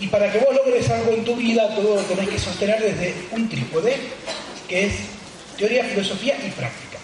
Y 0.00 0.08
para 0.08 0.32
que 0.32 0.38
vos 0.38 0.56
logres 0.56 0.90
algo 0.90 1.12
en 1.12 1.24
tu 1.24 1.36
vida, 1.36 1.76
todo 1.76 1.96
lo 1.96 2.02
tenés 2.02 2.28
que 2.28 2.38
sostener 2.38 2.80
desde 2.80 3.14
un 3.30 3.48
trípode, 3.48 3.94
que 4.68 4.86
es 4.86 4.94
teoría, 5.56 5.84
filosofía 5.84 6.34
y 6.44 6.50
práctica. 6.50 6.98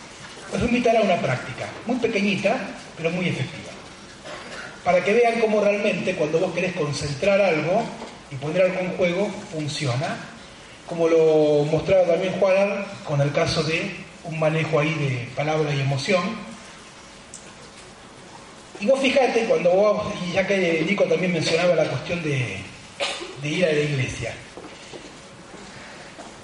Os 0.53 0.59
voy 0.59 0.69
a 0.69 0.73
invitar 0.73 0.97
a 0.97 1.03
una 1.03 1.17
práctica, 1.17 1.69
muy 1.87 1.97
pequeñita, 1.99 2.57
pero 2.97 3.11
muy 3.11 3.29
efectiva 3.29 3.68
para 4.85 5.05
que 5.05 5.13
vean 5.13 5.41
cómo 5.41 5.61
realmente 5.61 6.15
cuando 6.15 6.39
vos 6.39 6.55
querés 6.55 6.73
concentrar 6.75 7.41
algo 7.41 7.83
y 8.31 8.37
poner 8.37 8.63
algo 8.63 8.81
en 8.81 8.97
juego, 8.97 9.31
funciona, 9.53 10.17
como 10.87 11.09
lo 11.09 11.65
mostraba 11.71 12.05
también 12.05 12.35
Juan 12.35 12.85
con 13.05 13.21
el 13.21 13.33
caso 13.33 13.63
de 13.63 13.91
un 14.25 14.39
manejo 14.39 14.81
ahí 14.81 14.95
de 14.95 15.29
palabra 15.35 15.75
y 15.75 15.81
emoción. 15.81 16.23
Y 18.81 18.87
vos 18.87 19.01
fijate, 19.01 19.45
cuando 19.47 19.71
vos, 19.71 20.15
y 20.29 20.33
ya 20.33 20.47
que 20.47 20.85
Nico 20.87 21.05
también 21.05 21.33
mencionaba 21.33 21.75
la 21.75 21.85
cuestión 21.85 22.23
de, 22.23 22.59
ir 23.43 23.65
a 23.65 23.73
la 23.73 23.81
iglesia, 23.81 24.33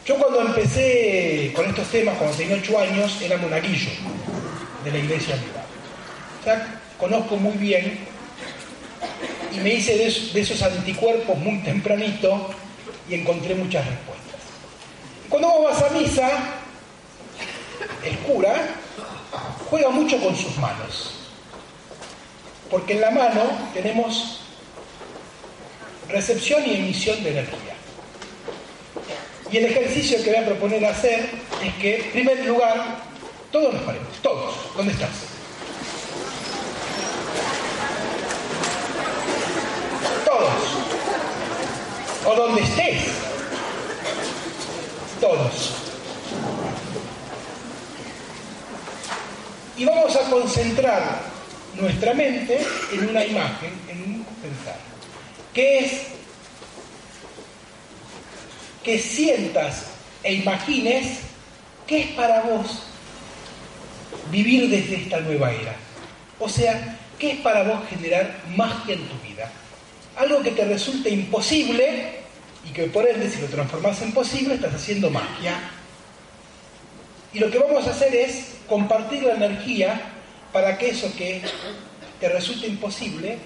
yo 0.05 0.17
cuando 0.17 0.41
empecé 0.43 1.53
con 1.55 1.67
estos 1.67 1.89
temas, 1.89 2.17
cuando 2.19 2.37
tenía 2.37 2.57
ocho 2.57 2.79
años, 2.79 3.21
era 3.23 3.39
monaguillo 3.39 3.91
de 4.85 4.91
la 4.91 4.99
iglesia 4.99 5.37
privada. 5.37 5.67
O 6.41 6.45
sea, 6.45 6.81
conozco 6.99 7.37
muy 7.37 7.57
bien 7.57 8.14
y 9.53 9.61
me 9.61 9.75
hice 9.75 9.97
de, 9.97 10.41
esos 10.41 10.63
anticuerpos 10.63 11.39
muy 11.39 11.59
tempranito 11.59 12.51
y 13.09 13.15
encontré 13.15 13.55
muchas 13.55 13.87
respuestas. 13.87 14.41
Cuando 15.29 15.49
vos 15.49 15.65
vas 15.65 15.83
a 15.83 15.91
misa, 15.91 16.31
el 18.05 18.19
cura 18.19 18.55
juega 19.71 19.91
mucho 19.91 20.21
con 20.21 20.35
sus 20.37 20.57
manos, 20.59 21.15
porque 22.71 22.95
en 22.95 23.01
la 23.01 23.11
mano 23.11 23.43
tenemos 23.73 24.41
recepción 26.09 26.63
y 26.67 26.75
emisión 26.75 27.23
de 27.23 27.31
energía. 27.31 27.75
Y 29.51 29.59
el 29.59 29.67
ejercicio 29.67 30.23
que 30.23 30.31
voy 30.31 30.39
a 30.41 30.47
proponer 30.47 30.85
hacer 30.85 31.29
es 31.63 31.75
que, 31.75 31.97
en 31.97 32.11
primer 32.11 32.45
lugar, 32.45 32.99
todos 33.53 33.73
nos 33.73 33.83
paremos, 33.83 34.09
todos, 34.21 34.55
¿dónde 34.77 34.93
estás? 34.93 35.35
o 42.27 42.35
donde 42.35 42.63
estés. 42.63 43.03
Y 49.77 49.85
vamos 49.85 50.15
a 50.17 50.31
concentrar 50.31 51.23
nuestra 51.75 52.15
mente 52.15 52.65
en 52.93 53.09
una 53.09 53.25
imagen, 53.25 53.73
en 53.89 54.03
un 54.03 54.25
pensar, 54.41 54.79
que 55.53 55.79
es 55.79 55.93
que 58.85 58.99
sientas 58.99 59.87
e 60.23 60.35
imagines 60.35 61.21
qué 61.87 62.03
es 62.03 62.07
para 62.09 62.43
vos 62.43 62.85
vivir 64.31 64.69
desde 64.69 64.97
esta 64.97 65.21
nueva 65.21 65.53
era. 65.53 65.75
O 66.39 66.49
sea, 66.49 66.99
qué 67.19 67.33
es 67.33 67.41
para 67.41 67.65
vos 67.65 67.81
generar 67.89 68.43
magia 68.55 68.95
en 68.95 69.09
tu 69.09 69.19
vida. 69.27 69.51
Algo 70.17 70.43
que 70.43 70.53
te 70.53 70.65
resulte 70.65 71.11
imposible 71.11 72.24
y 72.67 72.73
que 72.73 72.85
por 72.85 73.07
ende 73.09 73.31
si 73.31 73.41
lo 73.41 73.47
transformas 73.49 74.01
en 74.03 74.13
posible 74.13 74.55
estás 74.55 74.75
haciendo 74.75 75.11
magia. 75.11 75.59
Y 77.33 77.39
lo 77.39 77.51
que 77.51 77.59
vamos 77.59 77.87
a 77.87 77.91
hacer 77.91 78.15
es 78.15 78.57
compartir 78.69 79.25
la 79.25 79.35
energía 79.35 80.01
para 80.53 80.79
que 80.79 80.91
eso 80.91 81.13
que 81.17 81.43
te 82.21 82.29
resulte 82.29 82.67
imposible 82.67 83.39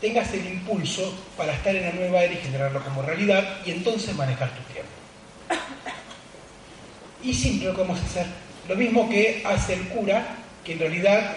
tengas 0.00 0.32
el 0.32 0.46
impulso 0.46 1.12
para 1.36 1.52
estar 1.52 1.74
en 1.74 1.82
la 1.82 1.92
nueva 1.92 2.22
era 2.22 2.34
y 2.34 2.36
generarlo 2.36 2.82
como 2.84 3.02
realidad 3.02 3.58
y 3.66 3.72
entonces 3.72 4.14
manejar 4.14 4.50
tu 4.50 4.62
tiempo. 4.72 4.90
Y 7.22 7.34
simple 7.34 7.66
lo 7.66 7.74
que 7.74 7.80
vamos 7.80 8.00
a 8.00 8.04
hacer. 8.04 8.26
Lo 8.68 8.76
mismo 8.76 9.08
que 9.08 9.42
hace 9.44 9.74
el 9.74 9.88
cura, 9.88 10.36
que 10.64 10.74
en 10.74 10.78
realidad 10.78 11.34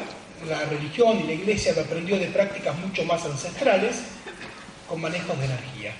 la 0.47 0.59
religión 0.65 1.19
y 1.19 1.23
la 1.23 1.33
iglesia 1.33 1.73
lo 1.73 1.81
aprendió 1.81 2.19
de 2.19 2.27
prácticas 2.27 2.77
mucho 2.77 3.03
más 3.05 3.25
ancestrales, 3.25 4.03
con 4.87 5.01
manejos 5.01 5.39
de 5.39 5.45
energía. 5.45 5.93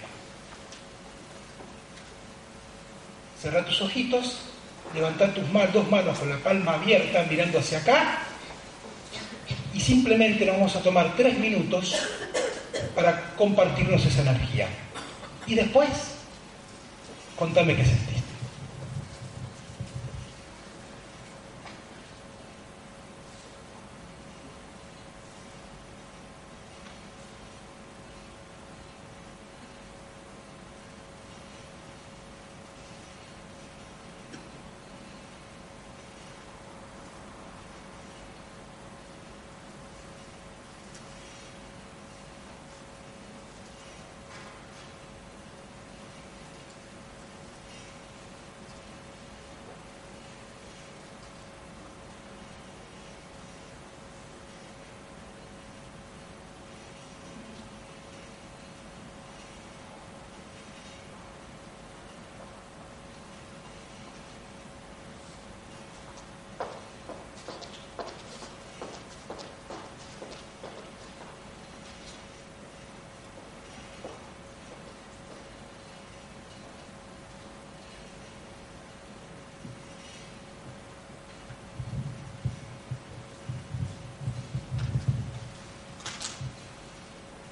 Cerra 3.42 3.66
tus 3.66 3.82
ojitos, 3.82 4.38
levanta 4.94 5.34
tus 5.34 5.44
dos 5.74 5.90
manos 5.90 6.20
con 6.20 6.30
la 6.30 6.38
palma 6.38 6.74
abierta 6.74 7.26
mirando 7.28 7.58
hacia 7.58 7.80
acá 7.80 8.20
y 9.74 9.80
simplemente 9.80 10.46
nos 10.46 10.58
vamos 10.58 10.76
a 10.76 10.82
tomar 10.82 11.16
tres 11.16 11.40
minutos 11.40 11.96
para 12.94 13.32
compartirnos 13.36 14.06
esa 14.06 14.22
energía. 14.22 14.68
Y 15.48 15.56
después, 15.56 15.90
contame 17.36 17.76
qué 17.76 17.84
sentiste. 17.84 18.21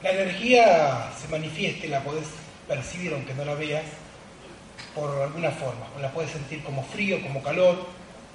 La 0.09 0.23
energía 0.23 1.11
se 1.21 1.27
manifiesta 1.27 1.85
la 1.85 2.03
podés 2.03 2.25
percibir 2.67 3.13
aunque 3.13 3.31
no 3.35 3.45
la 3.45 3.53
veas 3.53 3.83
por 4.95 5.21
alguna 5.21 5.51
forma. 5.51 5.85
O 5.95 5.99
la 5.99 6.09
puedes 6.09 6.31
sentir 6.31 6.63
como 6.63 6.83
frío, 6.83 7.21
como 7.21 7.43
calor, 7.43 7.85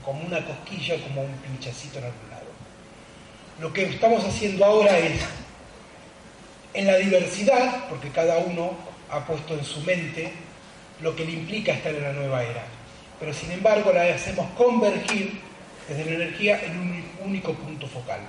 como 0.04 0.24
una 0.24 0.38
cosquilla, 0.46 1.02
como 1.02 1.22
un 1.22 1.32
pinchacito 1.38 1.98
en 1.98 2.04
algún 2.04 2.30
lado. 2.30 2.46
Lo 3.58 3.72
que 3.72 3.86
estamos 3.86 4.24
haciendo 4.24 4.64
ahora 4.64 4.96
es, 5.00 5.20
en 6.74 6.86
la 6.86 6.96
diversidad, 6.96 7.88
porque 7.88 8.10
cada 8.10 8.38
uno 8.38 8.70
ha 9.10 9.26
puesto 9.26 9.54
en 9.54 9.64
su 9.64 9.80
mente 9.80 10.32
lo 11.00 11.16
que 11.16 11.24
le 11.24 11.32
implica 11.32 11.72
estar 11.72 11.92
en 11.92 12.04
la 12.04 12.12
nueva 12.12 12.44
era, 12.44 12.62
pero 13.18 13.34
sin 13.34 13.50
embargo 13.50 13.92
la 13.92 14.14
hacemos 14.14 14.48
convergir 14.56 15.40
desde 15.88 16.04
la 16.04 16.22
energía 16.22 16.64
en 16.66 16.78
un 16.78 17.04
único 17.24 17.52
punto 17.52 17.88
focal. 17.88 18.20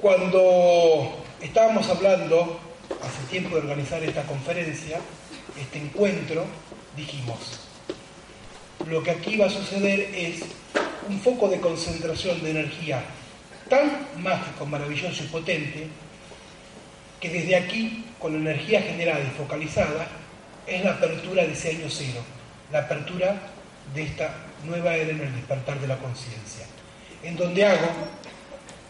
Cuando 0.00 1.23
estábamos 1.44 1.86
hablando 1.90 2.58
hace 3.02 3.22
tiempo 3.30 3.56
de 3.56 3.62
organizar 3.62 4.02
esta 4.02 4.22
conferencia, 4.22 4.98
este 5.60 5.78
encuentro, 5.78 6.46
dijimos, 6.96 7.60
lo 8.86 9.02
que 9.02 9.10
aquí 9.10 9.36
va 9.36 9.46
a 9.46 9.50
suceder 9.50 10.00
es 10.14 10.40
un 11.06 11.20
foco 11.20 11.48
de 11.48 11.60
concentración 11.60 12.42
de 12.42 12.50
energía 12.50 13.02
tan 13.68 14.08
mágico, 14.16 14.64
maravilloso 14.64 15.22
y 15.22 15.26
potente, 15.26 15.86
que 17.20 17.28
desde 17.28 17.56
aquí, 17.56 18.06
con 18.18 18.34
energía 18.34 18.80
generada 18.80 19.20
y 19.20 19.36
focalizada, 19.36 20.08
es 20.66 20.82
la 20.82 20.92
apertura 20.92 21.44
de 21.44 21.52
ese 21.52 21.70
año 21.70 21.86
cero, 21.90 22.20
la 22.72 22.80
apertura 22.80 23.36
de 23.94 24.02
esta 24.02 24.34
nueva 24.64 24.96
era 24.96 25.10
en 25.10 25.20
el 25.20 25.34
despertar 25.34 25.78
de 25.78 25.88
la 25.88 25.98
conciencia, 25.98 26.64
en 27.22 27.36
donde 27.36 27.66
hago 27.66 27.88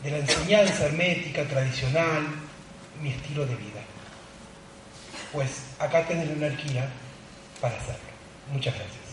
de 0.05 0.11
la 0.11 0.19
enseñanza 0.19 0.85
hermética 0.85 1.45
tradicional 1.45 2.27
mi 3.01 3.09
estilo 3.11 3.47
de 3.47 3.57
vida. 3.57 3.81
Pues 5.33 5.63
acá 5.79 6.07
tenés 6.07 6.29
la 6.29 6.35
energía 6.35 6.89
para 7.61 7.77
hacerlo. 7.77 8.13
Muchas 8.53 8.75
gracias. 8.75 9.05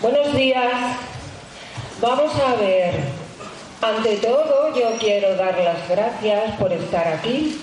Buenos 0.00 0.34
días. 0.34 0.96
Vamos 2.00 2.32
a 2.34 2.54
ver. 2.56 2.94
Ante 3.80 4.16
todo, 4.16 4.74
yo 4.74 4.96
quiero 4.98 5.36
dar 5.36 5.56
las 5.58 5.78
gracias 5.92 6.56
por 6.58 6.72
estar 6.72 7.06
aquí. 7.06 7.60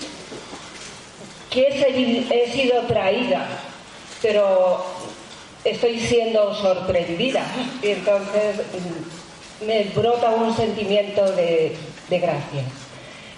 Que 1.50 2.26
he 2.30 2.50
sido 2.52 2.82
traída, 2.82 3.46
pero 4.22 4.84
estoy 5.64 5.98
siendo 6.00 6.54
sorprendida. 6.54 7.42
Y 7.82 7.90
entonces 7.90 8.56
mm, 8.56 9.66
me 9.66 9.84
brota 9.94 10.30
un 10.30 10.54
sentimiento 10.54 11.24
de, 11.32 11.76
de 12.08 12.18
gracia. 12.18 12.62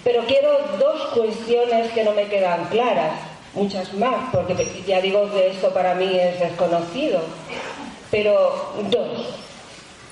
Pero 0.03 0.25
quiero 0.25 0.59
dos 0.79 1.13
cuestiones 1.13 1.91
que 1.91 2.03
no 2.03 2.11
me 2.11 2.27
quedan 2.27 2.65
claras 2.65 3.13
muchas 3.53 3.93
más, 3.93 4.29
porque 4.31 4.67
ya 4.85 4.99
digo 5.01 5.31
que 5.31 5.47
esto 5.47 5.73
para 5.73 5.95
mí 5.95 6.19
es 6.19 6.39
desconocido, 6.39 7.21
pero 8.11 8.73
dos, 8.89 9.27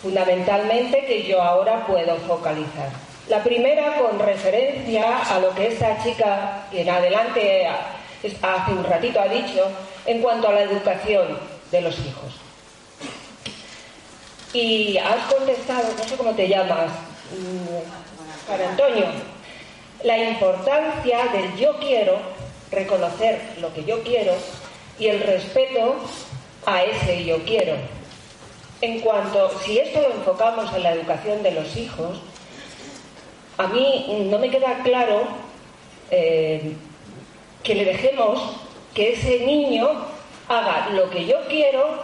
fundamentalmente 0.02 1.06
que 1.06 1.28
yo 1.28 1.42
ahora 1.42 1.86
puedo 1.86 2.16
focalizar. 2.28 3.11
La 3.32 3.42
primera 3.42 3.96
con 3.96 4.20
referencia 4.20 5.20
a 5.20 5.40
lo 5.40 5.56
que 5.56 5.68
esta 5.68 6.04
chica 6.04 6.66
en 6.70 6.90
adelante 6.90 7.66
hace 7.66 8.72
un 8.74 8.84
ratito 8.84 9.22
ha 9.22 9.30
dicho 9.30 9.72
en 10.06 10.22
cuanto 10.22 10.50
a 10.50 10.52
la 10.52 10.64
educación 10.64 11.40
de 11.72 11.82
los 11.82 11.98
hijos. 12.00 12.34
Y 14.52 14.98
has 14.98 15.34
contestado, 15.34 15.94
no 15.98 16.04
sé 16.04 16.18
cómo 16.18 16.32
te 16.32 16.50
llamas, 16.50 16.92
mm, 17.32 18.50
para 18.50 18.70
Antonio, 18.70 19.06
la 20.04 20.18
importancia 20.18 21.20
del 21.32 21.56
yo 21.56 21.80
quiero 21.80 22.18
reconocer 22.70 23.40
lo 23.62 23.74
que 23.74 23.86
yo 23.86 24.04
quiero 24.04 24.34
y 25.00 25.08
el 25.08 25.22
respeto 25.22 25.96
a 26.66 26.84
ese 26.84 27.24
yo 27.24 27.42
quiero. 27.46 27.76
En 28.82 29.00
cuanto, 29.00 29.58
si 29.64 29.80
esto 29.80 30.02
lo 30.02 30.16
enfocamos 30.16 30.74
en 30.74 30.84
la 30.84 30.92
educación 30.92 31.42
de 31.44 31.52
los 31.52 31.78
hijos, 31.78 32.20
a 33.62 33.68
mí 33.68 34.28
no 34.32 34.40
me 34.40 34.50
queda 34.50 34.80
claro 34.84 35.22
eh, 36.10 36.74
que 37.62 37.76
le 37.76 37.86
dejemos 37.86 38.58
que 38.96 39.14
ese 39.14 39.46
niño 39.46 39.88
haga 40.48 40.90
lo 40.90 41.12
que 41.12 41.26
yo 41.26 41.36
quiero 41.48 42.02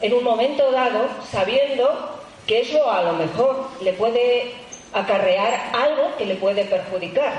en 0.00 0.14
un 0.14 0.22
momento 0.22 0.70
dado, 0.70 1.08
sabiendo 1.28 2.20
que 2.46 2.60
eso 2.60 2.90
a 2.90 3.02
lo 3.02 3.14
mejor 3.14 3.68
le 3.82 3.92
puede 3.94 4.52
acarrear 4.92 5.72
algo 5.72 6.16
que 6.16 6.26
le 6.26 6.36
puede 6.36 6.64
perjudicar. 6.66 7.32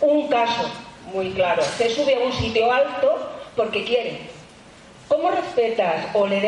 Un 0.00 0.28
caso, 0.28 0.70
muy 1.12 1.32
claro. 1.32 1.62
Se 1.76 1.90
sube 1.90 2.14
a 2.14 2.20
un 2.20 2.32
sitio 2.32 2.72
alto 2.72 3.18
porque 3.56 3.84
quiere. 3.84 4.20
¿Cómo 5.06 5.30
respetas 5.30 6.06
o 6.14 6.26
le, 6.26 6.40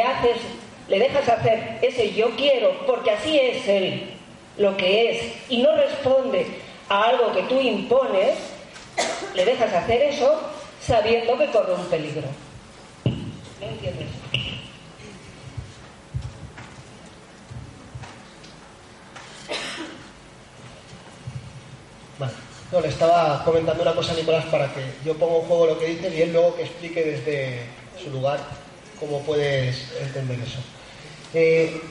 dejas 0.89 1.29
hacer 1.29 1.79
ese 1.83 2.15
yo 2.15 2.31
quiero 2.37 2.71
porque 2.87 3.11
así 3.11 3.39
es 3.39 3.69
él, 3.69 4.15
lo 4.59 4.77
que 4.77 5.11
es, 5.11 5.33
y 5.49 5.63
no 5.63 5.75
responde 5.75 6.47
a 6.89 7.05
algo 7.05 7.33
que 7.33 7.43
tú 7.43 7.61
impones, 7.61 8.39
le 9.35 9.45
dejas 9.45 9.73
hacer 9.73 10.03
eso 10.03 10.41
sabiendo 10.81 11.39
que 11.39 11.51
corre 11.51 11.75
un 11.75 11.87
peligro? 11.87 12.29
¿Me 13.05 13.69
entiendes? 13.69 14.09
No, 22.73 22.81
le 22.81 22.89
estaba 22.89 23.45
comentando 23.45 23.83
una 23.83 23.95
cosa 23.95 24.13
a 24.13 24.17
Nicolás 24.17 24.47
para 24.47 24.73
que 24.73 24.81
yo 25.05 25.15
ponga 25.19 25.37
en 25.37 25.43
juego 25.43 25.67
lo 25.67 25.79
que 25.79 25.89
dice 25.89 26.09
y 26.09 26.23
él 26.23 26.33
luego 26.33 26.57
que 26.57 26.63
explique 26.63 27.05
desde 27.05 27.65
su 28.03 28.09
lugar 28.09 28.41
cómo 28.99 29.21
puedes 29.21 29.93
entender 30.01 30.39
eso. 30.39 30.59
Eh, 31.35 31.83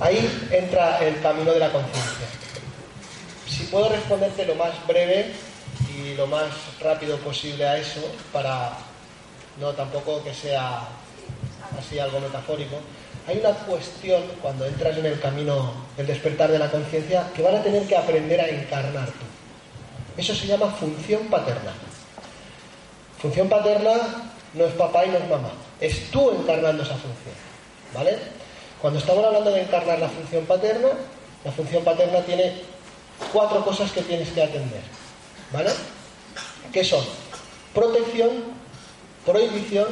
ahí 0.00 0.48
entra 0.50 0.98
el 0.98 1.20
camino 1.20 1.52
de 1.52 1.60
la 1.60 1.70
conciencia. 1.70 2.26
Si 3.48 3.64
puedo 3.64 3.88
responderte 3.88 4.46
lo 4.46 4.54
más 4.54 4.72
breve 4.86 5.32
y 5.94 6.14
lo 6.14 6.26
más 6.26 6.48
rápido 6.80 7.18
posible 7.18 7.66
a 7.66 7.76
eso, 7.78 8.00
para 8.32 8.72
no 9.58 9.72
tampoco 9.72 10.22
que 10.22 10.32
sea 10.32 10.88
así 11.78 11.98
algo 11.98 12.20
metafórico, 12.20 12.76
hay 13.26 13.38
una 13.38 13.50
cuestión 13.50 14.22
cuando 14.40 14.66
entras 14.66 14.96
en 14.96 15.06
el 15.06 15.20
camino 15.20 15.72
del 15.96 16.06
despertar 16.06 16.50
de 16.50 16.58
la 16.58 16.70
conciencia 16.70 17.28
que 17.34 17.42
van 17.42 17.56
a 17.56 17.62
tener 17.62 17.86
que 17.86 17.96
aprender 17.96 18.40
a 18.40 18.48
encarnar 18.48 19.06
tú. 19.06 19.26
Eso 20.16 20.34
se 20.34 20.46
llama 20.46 20.66
función 20.72 21.26
paterna. 21.28 21.72
Función 23.20 23.48
paterna 23.48 23.92
no 24.54 24.64
es 24.64 24.72
papá 24.72 25.04
y 25.04 25.10
no 25.10 25.18
es 25.18 25.28
mamá, 25.28 25.50
es 25.80 26.10
tú 26.10 26.30
encarnando 26.30 26.82
esa 26.82 26.94
función. 26.94 27.34
¿Vale? 27.94 28.39
Cuando 28.80 28.98
estamos 28.98 29.24
hablando 29.24 29.50
de 29.50 29.62
encarnar 29.62 29.98
la 29.98 30.08
función 30.08 30.46
paterna, 30.46 30.88
la 31.44 31.52
función 31.52 31.84
paterna 31.84 32.20
tiene 32.22 32.54
cuatro 33.32 33.64
cosas 33.64 33.92
que 33.92 34.02
tienes 34.02 34.28
que 34.30 34.42
atender. 34.42 34.80
¿Vale? 35.52 35.70
¿Qué 36.72 36.82
son? 36.82 37.04
Protección, 37.74 38.30
prohibición, 39.26 39.86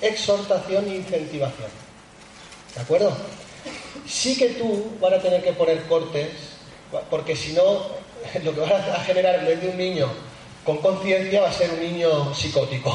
exhortación 0.00 0.86
e 0.86 0.96
incentivación. 0.96 1.68
¿De 2.74 2.80
acuerdo? 2.80 3.12
Sí 4.06 4.36
que 4.36 4.50
tú 4.50 4.92
van 5.00 5.14
a 5.14 5.18
tener 5.18 5.42
que 5.42 5.52
poner 5.52 5.82
cortes, 5.84 6.30
porque 7.10 7.36
si 7.36 7.52
no, 7.52 7.62
lo 8.42 8.54
que 8.54 8.60
va 8.60 8.76
a 8.76 9.04
generar 9.04 9.40
en 9.40 9.46
vez 9.46 9.60
de 9.60 9.68
un 9.68 9.76
niño 9.76 10.08
con 10.64 10.78
conciencia 10.78 11.42
va 11.42 11.50
a 11.50 11.52
ser 11.52 11.70
un 11.70 11.80
niño 11.80 12.34
psicótico. 12.34 12.90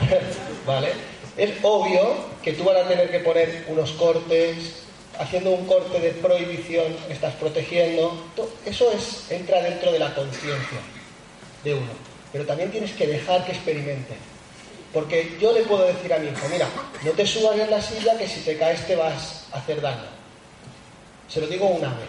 ¿Vale? 0.66 1.13
Es 1.36 1.50
obvio 1.62 2.14
que 2.42 2.52
tú 2.52 2.64
vas 2.64 2.76
a 2.76 2.88
tener 2.88 3.10
que 3.10 3.20
poner 3.20 3.64
unos 3.68 3.92
cortes, 3.92 4.84
haciendo 5.18 5.50
un 5.50 5.66
corte 5.66 6.00
de 6.00 6.10
prohibición, 6.10 6.96
estás 7.08 7.34
protegiendo. 7.34 8.24
Eso 8.64 8.90
es, 8.92 9.30
entra 9.30 9.60
dentro 9.62 9.92
de 9.92 9.98
la 9.98 10.14
conciencia 10.14 10.78
de 11.62 11.74
uno. 11.74 11.90
Pero 12.32 12.46
también 12.46 12.70
tienes 12.70 12.92
que 12.92 13.06
dejar 13.06 13.44
que 13.44 13.52
experimente. 13.52 14.14
Porque 14.92 15.36
yo 15.40 15.52
le 15.52 15.62
puedo 15.62 15.84
decir 15.86 16.12
a 16.12 16.18
mi 16.18 16.28
hijo, 16.28 16.48
mira, 16.48 16.68
no 17.02 17.10
te 17.10 17.26
subas 17.26 17.58
en 17.58 17.70
la 17.70 17.82
silla 17.82 18.16
que 18.16 18.28
si 18.28 18.40
te 18.40 18.56
caes 18.56 18.86
te 18.86 18.94
vas 18.94 19.48
a 19.52 19.58
hacer 19.58 19.80
daño. 19.80 20.06
Se 21.28 21.40
lo 21.40 21.48
digo 21.48 21.66
una 21.66 21.88
vez. 21.88 22.08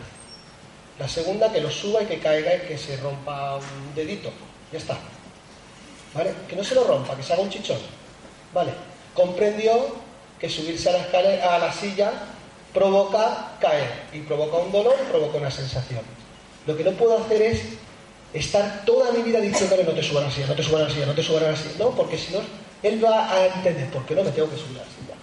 La 0.99 1.09
segunda, 1.09 1.51
que 1.51 1.61
lo 1.61 1.71
suba 1.71 2.03
y 2.03 2.05
que 2.05 2.19
caiga 2.19 2.55
y 2.55 2.67
que 2.67 2.78
se 2.78 2.95
rompa 2.97 3.55
un 3.55 3.95
dedito. 3.95 4.30
Ya 4.71 4.78
está. 4.78 4.97
¿Vale? 6.13 6.34
Que 6.47 6.55
no 6.55 6.63
se 6.63 6.76
lo 6.76 6.84
rompa, 6.84 7.15
que 7.15 7.23
se 7.23 7.34
haga 7.34 7.41
un 7.41 7.49
chichón. 7.49 7.80
¿Vale? 8.53 8.71
Comprendió 9.16 9.95
que 10.39 10.49
subirse 10.49 10.89
a 10.89 10.93
la, 10.93 10.99
escalera, 10.99 11.55
a 11.55 11.59
la 11.59 11.74
silla 11.74 12.11
provoca 12.74 13.53
caer 13.59 13.89
y 14.13 14.20
provoca 14.20 14.57
un 14.57 14.72
dolor 14.72 14.95
provoca 15.09 15.38
una 15.38 15.49
sensación. 15.49 16.01
Lo 16.68 16.76
que 16.76 16.84
no 16.84 16.91
puedo 16.91 17.18
hacer 17.18 17.41
es 17.41 17.61
estar 18.34 18.84
toda 18.86 19.11
mi 19.11 19.24
vida 19.24 19.39
diciéndole 19.39 19.84
no 19.84 19.91
te 19.91 20.03
subas 20.03 20.24
a 20.24 20.28
la 20.28 20.34
silla, 20.34 20.47
no 20.47 20.55
te 20.55 20.63
subas 20.63 20.82
a 20.82 20.84
la 20.86 20.89
silla, 20.91 21.05
no 21.05 21.13
te 21.13 21.24
subas 21.24 21.43
a 21.43 21.51
la 21.51 21.57
silla, 21.57 21.76
no, 21.80 21.91
porque 21.91 22.18
si 22.18 22.34
no, 22.34 22.41
él 22.84 23.03
va 23.03 23.32
a 23.32 23.45
entender 23.47 23.89
por 23.89 24.05
qué 24.05 24.13
no 24.13 24.24
me 24.24 24.32
tengo 24.32 24.49
que 24.49 24.57
subir 24.57 24.78
a 24.78 24.84
la 24.84 24.89
silla. 24.89 25.16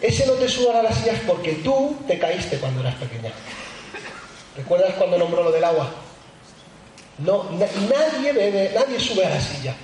Ese 0.00 0.26
no 0.26 0.34
te 0.34 0.48
subas 0.48 0.76
a 0.76 0.82
la 0.82 0.92
silla 0.92 1.12
es 1.12 1.20
porque 1.20 1.54
tú 1.64 1.96
te 2.06 2.18
caíste 2.18 2.58
cuando 2.58 2.80
eras 2.80 2.94
pequeña. 2.96 3.32
¿Recuerdas 4.56 4.94
cuando 4.98 5.18
nombró 5.18 5.44
lo 5.44 5.52
del 5.52 5.64
agua? 5.64 5.90
No, 7.18 7.50
nadie 7.52 8.32
bebe, 8.32 8.72
nadie 8.74 8.98
sube 8.98 9.24
a 9.24 9.30
la 9.30 9.40
silla. 9.40 9.74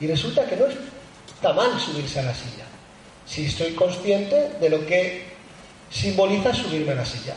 Y 0.00 0.06
resulta 0.06 0.44
que 0.46 0.56
no 0.56 0.66
está 1.42 1.54
mal 1.54 1.80
subirse 1.80 2.20
a 2.20 2.22
la 2.22 2.34
silla. 2.34 2.64
Si 3.26 3.46
estoy 3.46 3.72
consciente 3.72 4.50
de 4.60 4.70
lo 4.70 4.86
que 4.86 5.24
simboliza 5.90 6.54
subirme 6.54 6.92
a 6.92 6.94
la 6.94 7.04
silla. 7.04 7.34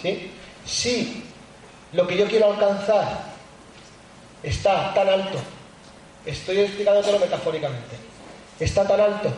¿Sí? 0.00 0.30
Si 0.64 1.24
lo 1.94 2.06
que 2.06 2.16
yo 2.16 2.28
quiero 2.28 2.52
alcanzar 2.52 3.24
está 4.40 4.94
tan 4.94 5.08
alto, 5.08 5.38
estoy 6.24 6.60
explicándolo 6.60 7.18
metafóricamente, 7.18 7.96
está 8.60 8.86
tan 8.86 9.00
alto 9.00 9.32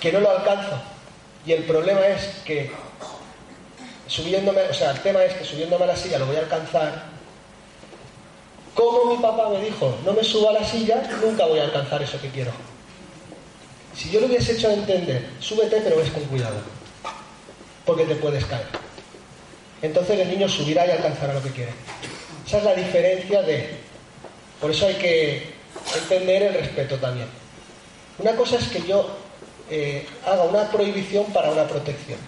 que 0.00 0.12
no 0.12 0.20
lo 0.20 0.30
alcanzo. 0.30 0.80
Y 1.44 1.54
el 1.54 1.64
problema 1.64 2.06
es 2.06 2.24
que 2.44 2.70
subiéndome, 4.06 4.62
o 4.70 4.74
sea, 4.74 4.92
el 4.92 5.00
tema 5.00 5.24
es 5.24 5.34
que 5.34 5.44
subiéndome 5.44 5.82
a 5.82 5.88
la 5.88 5.96
silla 5.96 6.20
lo 6.20 6.26
voy 6.26 6.36
a 6.36 6.40
alcanzar. 6.40 7.11
Como 8.74 9.14
mi 9.14 9.22
papá 9.22 9.50
me 9.50 9.60
dijo, 9.60 9.94
no 10.04 10.12
me 10.12 10.24
suba 10.24 10.50
a 10.50 10.54
la 10.54 10.64
silla, 10.64 11.02
nunca 11.22 11.46
voy 11.46 11.58
a 11.58 11.64
alcanzar 11.64 12.02
eso 12.02 12.20
que 12.20 12.30
quiero. 12.30 12.52
Si 13.94 14.10
yo 14.10 14.20
lo 14.20 14.26
hubiese 14.26 14.52
hecho 14.52 14.70
entender, 14.70 15.28
súbete 15.40 15.80
pero 15.82 15.96
ves 15.96 16.10
con 16.10 16.24
cuidado, 16.24 16.56
porque 17.84 18.04
te 18.04 18.14
puedes 18.14 18.44
caer. 18.46 18.66
Entonces 19.82 20.18
el 20.18 20.28
niño 20.28 20.48
subirá 20.48 20.86
y 20.86 20.90
alcanzará 20.90 21.34
lo 21.34 21.42
que 21.42 21.50
quiere. 21.50 21.72
Esa 22.46 22.58
es 22.58 22.64
la 22.64 22.74
diferencia 22.74 23.42
de... 23.42 23.76
Por 24.60 24.70
eso 24.70 24.86
hay 24.86 24.94
que 24.94 25.52
entender 26.00 26.42
el 26.42 26.54
respeto 26.54 26.96
también. 26.96 27.26
Una 28.18 28.32
cosa 28.36 28.56
es 28.56 28.68
que 28.68 28.82
yo 28.86 29.06
eh, 29.68 30.06
haga 30.24 30.44
una 30.44 30.70
prohibición 30.70 31.26
para 31.32 31.50
una 31.50 31.66
protección. 31.66 32.18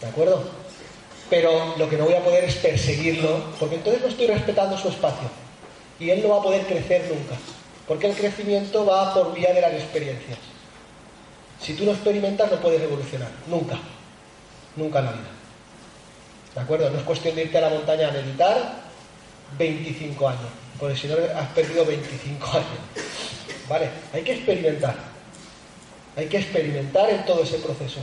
¿De 0.00 0.08
acuerdo? 0.08 0.44
Pero 1.30 1.74
lo 1.76 1.88
que 1.88 1.96
no 1.96 2.04
voy 2.04 2.14
a 2.14 2.24
poder 2.24 2.44
es 2.44 2.56
perseguirlo, 2.56 3.42
porque 3.58 3.76
entonces 3.76 4.02
no 4.02 4.08
estoy 4.08 4.26
respetando 4.26 4.78
su 4.78 4.88
espacio. 4.88 5.28
Y 6.00 6.10
él 6.10 6.22
no 6.22 6.30
va 6.30 6.38
a 6.38 6.42
poder 6.42 6.66
crecer 6.66 7.06
nunca, 7.08 7.34
porque 7.86 8.08
el 8.08 8.16
crecimiento 8.16 8.86
va 8.86 9.12
por 9.12 9.34
vía 9.34 9.52
de 9.52 9.60
las 9.60 9.72
experiencias. 9.72 10.38
Si 11.60 11.74
tú 11.74 11.84
no 11.84 11.92
experimentas, 11.92 12.50
no 12.50 12.58
puedes 12.58 12.80
evolucionar, 12.80 13.30
nunca, 13.48 13.78
nunca 14.76 15.00
en 15.00 15.04
la 15.04 15.12
vida. 15.12 15.30
¿De 16.54 16.60
acuerdo? 16.60 16.90
No 16.90 16.98
es 16.98 17.04
cuestión 17.04 17.34
de 17.34 17.42
irte 17.42 17.58
a 17.58 17.62
la 17.62 17.70
montaña 17.70 18.08
a 18.08 18.12
meditar 18.12 18.74
25 19.58 20.28
años, 20.28 20.50
porque 20.78 20.96
si 20.96 21.08
no 21.08 21.16
has 21.36 21.48
perdido 21.48 21.84
25 21.84 22.46
años. 22.52 22.66
¿Vale? 23.68 23.90
Hay 24.14 24.22
que 24.22 24.32
experimentar. 24.32 24.94
Hay 26.16 26.26
que 26.26 26.38
experimentar 26.38 27.10
en 27.10 27.24
todo 27.24 27.42
ese 27.42 27.58
proceso. 27.58 28.00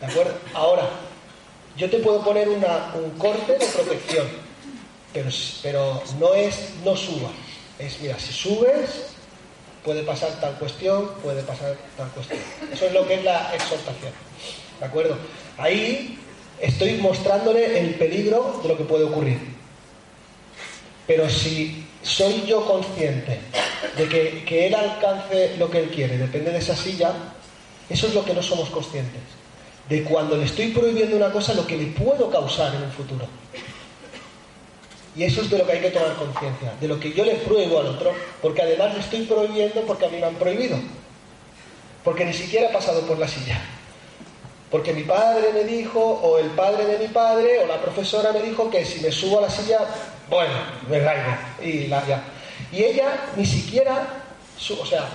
¿De 0.00 0.06
acuerdo? 0.06 0.34
Ahora, 0.54 0.88
yo 1.80 1.88
te 1.88 1.98
puedo 1.98 2.22
poner 2.22 2.46
un 2.46 2.60
corte 3.16 3.52
de 3.52 3.64
protección, 3.66 4.26
pero, 5.62 6.02
no 6.18 6.34
es 6.34 6.74
no 6.84 6.94
subas. 6.94 7.32
Es, 7.78 7.98
mira, 8.02 8.18
si 8.18 8.34
subes, 8.34 9.06
puede 9.82 10.02
pasar 10.02 10.38
tal 10.42 10.58
cuestión, 10.58 11.10
puede 11.22 11.42
pasar 11.42 11.78
tal 11.96 12.10
cuestión. 12.10 12.38
Eso 12.70 12.84
es 12.84 12.92
lo 12.92 13.08
que 13.08 13.14
es 13.14 13.24
la 13.24 13.54
exhortación. 13.54 14.12
¿De 14.78 14.84
acuerdo? 14.84 15.16
Ahí 15.56 16.18
estoy 16.60 16.98
mostrándole 16.98 17.80
el 17.80 17.94
peligro 17.94 18.60
de 18.62 18.68
lo 18.68 18.76
que 18.76 18.84
puede 18.84 19.04
ocurrir. 19.04 19.38
Pero 21.06 21.30
si 21.30 21.86
soy 22.02 22.44
yo 22.46 22.66
consciente 22.66 23.40
de 23.96 24.44
que 24.44 24.66
él 24.66 24.74
alcance 24.74 25.56
lo 25.56 25.70
que 25.70 25.78
él 25.78 25.88
quiere, 25.88 26.18
depende 26.18 26.50
de 26.50 26.58
esa 26.58 26.76
silla, 26.76 27.14
eso 27.88 28.06
es 28.06 28.14
lo 28.14 28.22
que 28.22 28.34
no 28.34 28.42
somos 28.42 28.68
conscientes 28.68 29.39
de 29.90 30.04
cuando 30.04 30.36
le 30.36 30.44
estoy 30.44 30.68
prohibiendo 30.68 31.16
una 31.16 31.32
cosa 31.32 31.52
lo 31.52 31.66
que 31.66 31.76
le 31.76 31.86
puedo 31.86 32.30
causar 32.30 32.72
en 32.76 32.84
un 32.84 32.92
futuro. 32.92 33.26
Y 35.16 35.24
eso 35.24 35.42
es 35.42 35.50
de 35.50 35.58
lo 35.58 35.66
que 35.66 35.72
hay 35.72 35.80
que 35.80 35.90
tomar 35.90 36.14
conciencia, 36.14 36.72
de 36.80 36.86
lo 36.86 37.00
que 37.00 37.12
yo 37.12 37.24
le 37.24 37.34
pruebo 37.34 37.80
al 37.80 37.86
otro, 37.88 38.12
porque 38.40 38.62
además 38.62 38.94
le 38.94 39.00
estoy 39.00 39.22
prohibiendo 39.22 39.82
porque 39.82 40.06
a 40.06 40.08
mí 40.08 40.18
me 40.18 40.26
han 40.26 40.36
prohibido. 40.36 40.78
Porque 42.04 42.24
ni 42.24 42.32
siquiera 42.32 42.70
he 42.70 42.72
pasado 42.72 43.00
por 43.02 43.18
la 43.18 43.26
silla. 43.26 43.60
Porque 44.70 44.92
mi 44.92 45.02
padre 45.02 45.52
me 45.52 45.64
dijo, 45.64 46.00
o 46.00 46.38
el 46.38 46.50
padre 46.50 46.86
de 46.86 46.98
mi 47.00 47.12
padre, 47.12 47.58
o 47.58 47.66
la 47.66 47.82
profesora 47.82 48.32
me 48.32 48.42
dijo 48.42 48.70
que 48.70 48.84
si 48.84 49.00
me 49.00 49.10
subo 49.10 49.38
a 49.38 49.42
la 49.42 49.50
silla, 49.50 49.80
bueno, 50.30 50.54
me 50.88 51.02
caigo. 51.02 51.36
Y, 51.60 51.90
y 52.76 52.84
ella 52.84 53.24
ni 53.36 53.44
siquiera, 53.44 54.06
o 54.80 54.86
sea, 54.86 55.08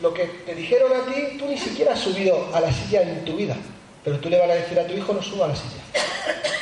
lo 0.00 0.14
que 0.14 0.24
te 0.24 0.54
dijeron 0.54 0.92
a 0.92 1.12
ti, 1.12 1.38
tú 1.38 1.46
ni 1.46 1.58
siquiera 1.58 1.92
has 1.92 2.00
subido 2.00 2.48
a 2.54 2.60
la 2.60 2.72
silla 2.72 3.02
en 3.02 3.24
tu 3.24 3.36
vida. 3.36 3.56
Pero 4.04 4.18
tú 4.18 4.28
le 4.28 4.38
vas 4.38 4.50
a 4.50 4.54
decir 4.54 4.78
a 4.78 4.86
tu 4.86 4.94
hijo, 4.94 5.12
no 5.12 5.22
suba 5.22 5.46
a 5.46 5.48
la 5.48 5.56
silla. 5.56 5.82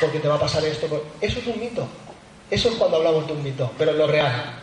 Porque 0.01 0.19
te 0.19 0.27
va 0.27 0.35
a 0.35 0.39
pasar 0.39 0.63
esto. 0.65 0.87
Eso 1.21 1.39
es 1.39 1.47
un 1.47 1.59
mito. 1.59 1.87
Eso 2.49 2.69
es 2.69 2.75
cuando 2.75 2.97
hablamos 2.97 3.27
de 3.27 3.33
un 3.33 3.43
mito, 3.43 3.71
pero 3.77 3.91
en 3.91 3.97
lo 3.97 4.07
real. 4.07 4.59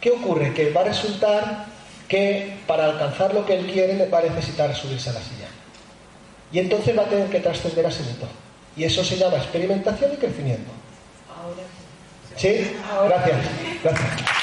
¿Qué 0.00 0.10
ocurre? 0.10 0.52
Que 0.52 0.70
va 0.70 0.82
a 0.82 0.84
resultar 0.84 1.66
que 2.08 2.56
para 2.66 2.84
alcanzar 2.84 3.34
lo 3.34 3.44
que 3.44 3.54
él 3.54 3.66
quiere 3.66 4.08
va 4.08 4.18
a 4.18 4.22
necesitar 4.22 4.74
subirse 4.74 5.10
a 5.10 5.14
la 5.14 5.20
silla. 5.20 5.48
Y 6.52 6.58
entonces 6.58 6.96
va 6.96 7.02
a 7.02 7.06
tener 7.06 7.28
que 7.28 7.40
trascender 7.40 7.84
a 7.86 7.88
ese 7.88 8.02
mito. 8.02 8.26
Y 8.76 8.84
eso 8.84 9.02
se 9.02 9.16
llama 9.16 9.38
experimentación 9.38 10.12
y 10.12 10.16
crecimiento. 10.16 10.70
Ahora 11.34 11.62
sí. 12.36 12.48
¿Sí? 12.48 12.76
Gracias. 13.08 13.38
Gracias. 13.82 14.36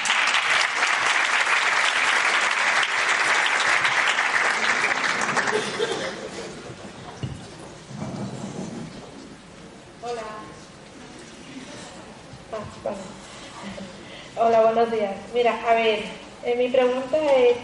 Hola, 14.35 14.61
buenos 14.83 14.99
días. 14.99 15.15
Mira, 15.33 15.59
a 15.69 15.73
ver, 15.75 15.99
eh, 16.43 16.55
mi 16.57 16.67
pregunta 16.67 17.17
es, 17.37 17.55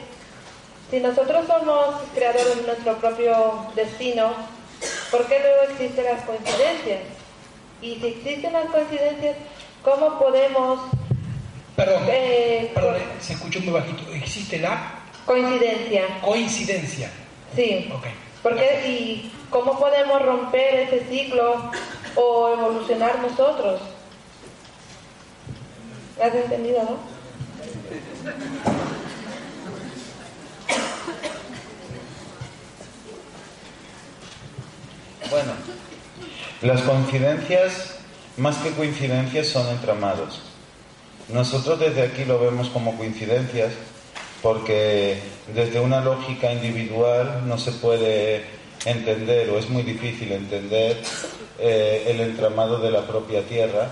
si 0.90 1.00
nosotros 1.00 1.46
somos 1.48 1.96
creadores 2.14 2.58
de 2.58 2.64
nuestro 2.64 2.98
propio 2.98 3.68
destino, 3.76 4.32
¿por 5.12 5.26
qué 5.28 5.40
luego 5.40 5.72
existen 5.72 6.06
las 6.06 6.24
coincidencias? 6.24 7.02
Y 7.82 7.96
si 7.96 8.08
existen 8.08 8.54
las 8.54 8.66
coincidencias, 8.68 9.36
¿cómo 9.84 10.18
podemos... 10.18 10.80
Perdón, 11.76 12.04
eh, 12.10 12.72
perdón, 12.74 12.96
se 13.20 13.34
escuchó 13.34 13.60
muy 13.62 13.74
bajito. 13.74 14.14
¿Existe 14.14 14.60
la? 14.60 15.00
Coincidencia. 15.26 16.04
Coincidencia. 16.22 17.10
Sí. 17.56 17.92
Ok. 17.94 18.06
¿Por 18.44 18.56
qué? 18.58 18.88
¿Y 18.88 19.32
cómo 19.50 19.78
podemos 19.78 20.22
romper 20.22 20.76
ese 20.76 21.06
ciclo 21.10 21.72
o 22.16 22.50
evolucionar 22.54 23.20
nosotros? 23.20 23.82
Has 26.22 26.36
entendido, 26.36 26.84
no? 26.84 27.20
Bueno, 35.30 35.52
las 36.62 36.82
coincidencias, 36.82 37.96
más 38.38 38.58
que 38.58 38.72
coincidencias, 38.72 39.48
son 39.48 39.68
entramados. 39.68 40.42
Nosotros 41.30 41.80
desde 41.80 42.02
aquí 42.02 42.26
lo 42.26 42.40
vemos 42.40 42.70
como 42.70 42.98
coincidencias 42.98 43.72
porque 44.42 45.20
desde 45.54 45.80
una 45.80 46.02
lógica 46.02 46.52
individual 46.52 47.44
no 47.48 47.58
se 47.58 47.72
puede 47.74 48.46
entender 48.86 49.50
o 49.50 49.60
es 49.60 49.70
muy 49.70 49.84
difícil 49.84 50.32
entender 50.32 50.98
eh, 51.60 52.06
el 52.08 52.22
entramado 52.22 52.80
de 52.80 52.90
la 52.90 53.06
propia 53.06 53.44
Tierra 53.44 53.90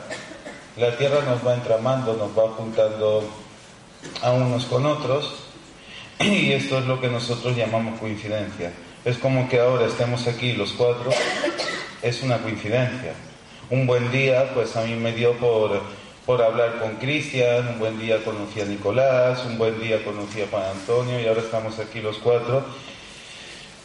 la 0.78 0.96
Tierra 0.96 1.22
nos 1.22 1.46
va 1.46 1.56
entramando, 1.56 2.14
nos 2.14 2.38
va 2.38 2.52
juntando 2.54 3.24
a 4.22 4.32
unos 4.32 4.66
con 4.66 4.86
otros 4.86 5.34
y 6.20 6.52
esto 6.52 6.80
es 6.80 6.86
lo 6.86 7.02
que 7.02 7.08
nosotros 7.08 7.56
llamamos 7.56 8.00
coincidencia. 8.00 8.72
Es 9.04 9.18
como 9.18 9.50
que 9.50 9.60
ahora 9.60 9.88
estemos 9.88 10.28
aquí 10.28 10.54
los 10.54 10.74
cuatro, 10.74 11.10
es 12.02 12.22
una 12.22 12.38
coincidencia. 12.40 13.14
Un 13.70 13.88
buen 13.88 14.12
día, 14.12 14.52
pues 14.54 14.76
a 14.76 14.84
mí 14.84 14.96
me 14.96 15.14
dio 15.14 15.34
por, 15.34 15.82
por 16.26 16.42
hablar 16.42 16.80
con 16.80 16.96
Cristian, 16.98 17.68
un 17.70 17.80
buen 17.80 18.00
día 18.00 18.24
conocí 18.24 18.62
a 18.62 18.66
Nicolás, 18.66 19.46
un 19.46 19.58
buen 19.58 19.80
día 19.80 20.04
conocí 20.04 20.42
a 20.42 20.48
Juan 20.48 20.64
Antonio 20.64 21.20
y 21.20 21.28
ahora 21.28 21.42
estamos 21.42 21.80
aquí 21.80 22.02
los 22.02 22.18
cuatro 22.18 22.64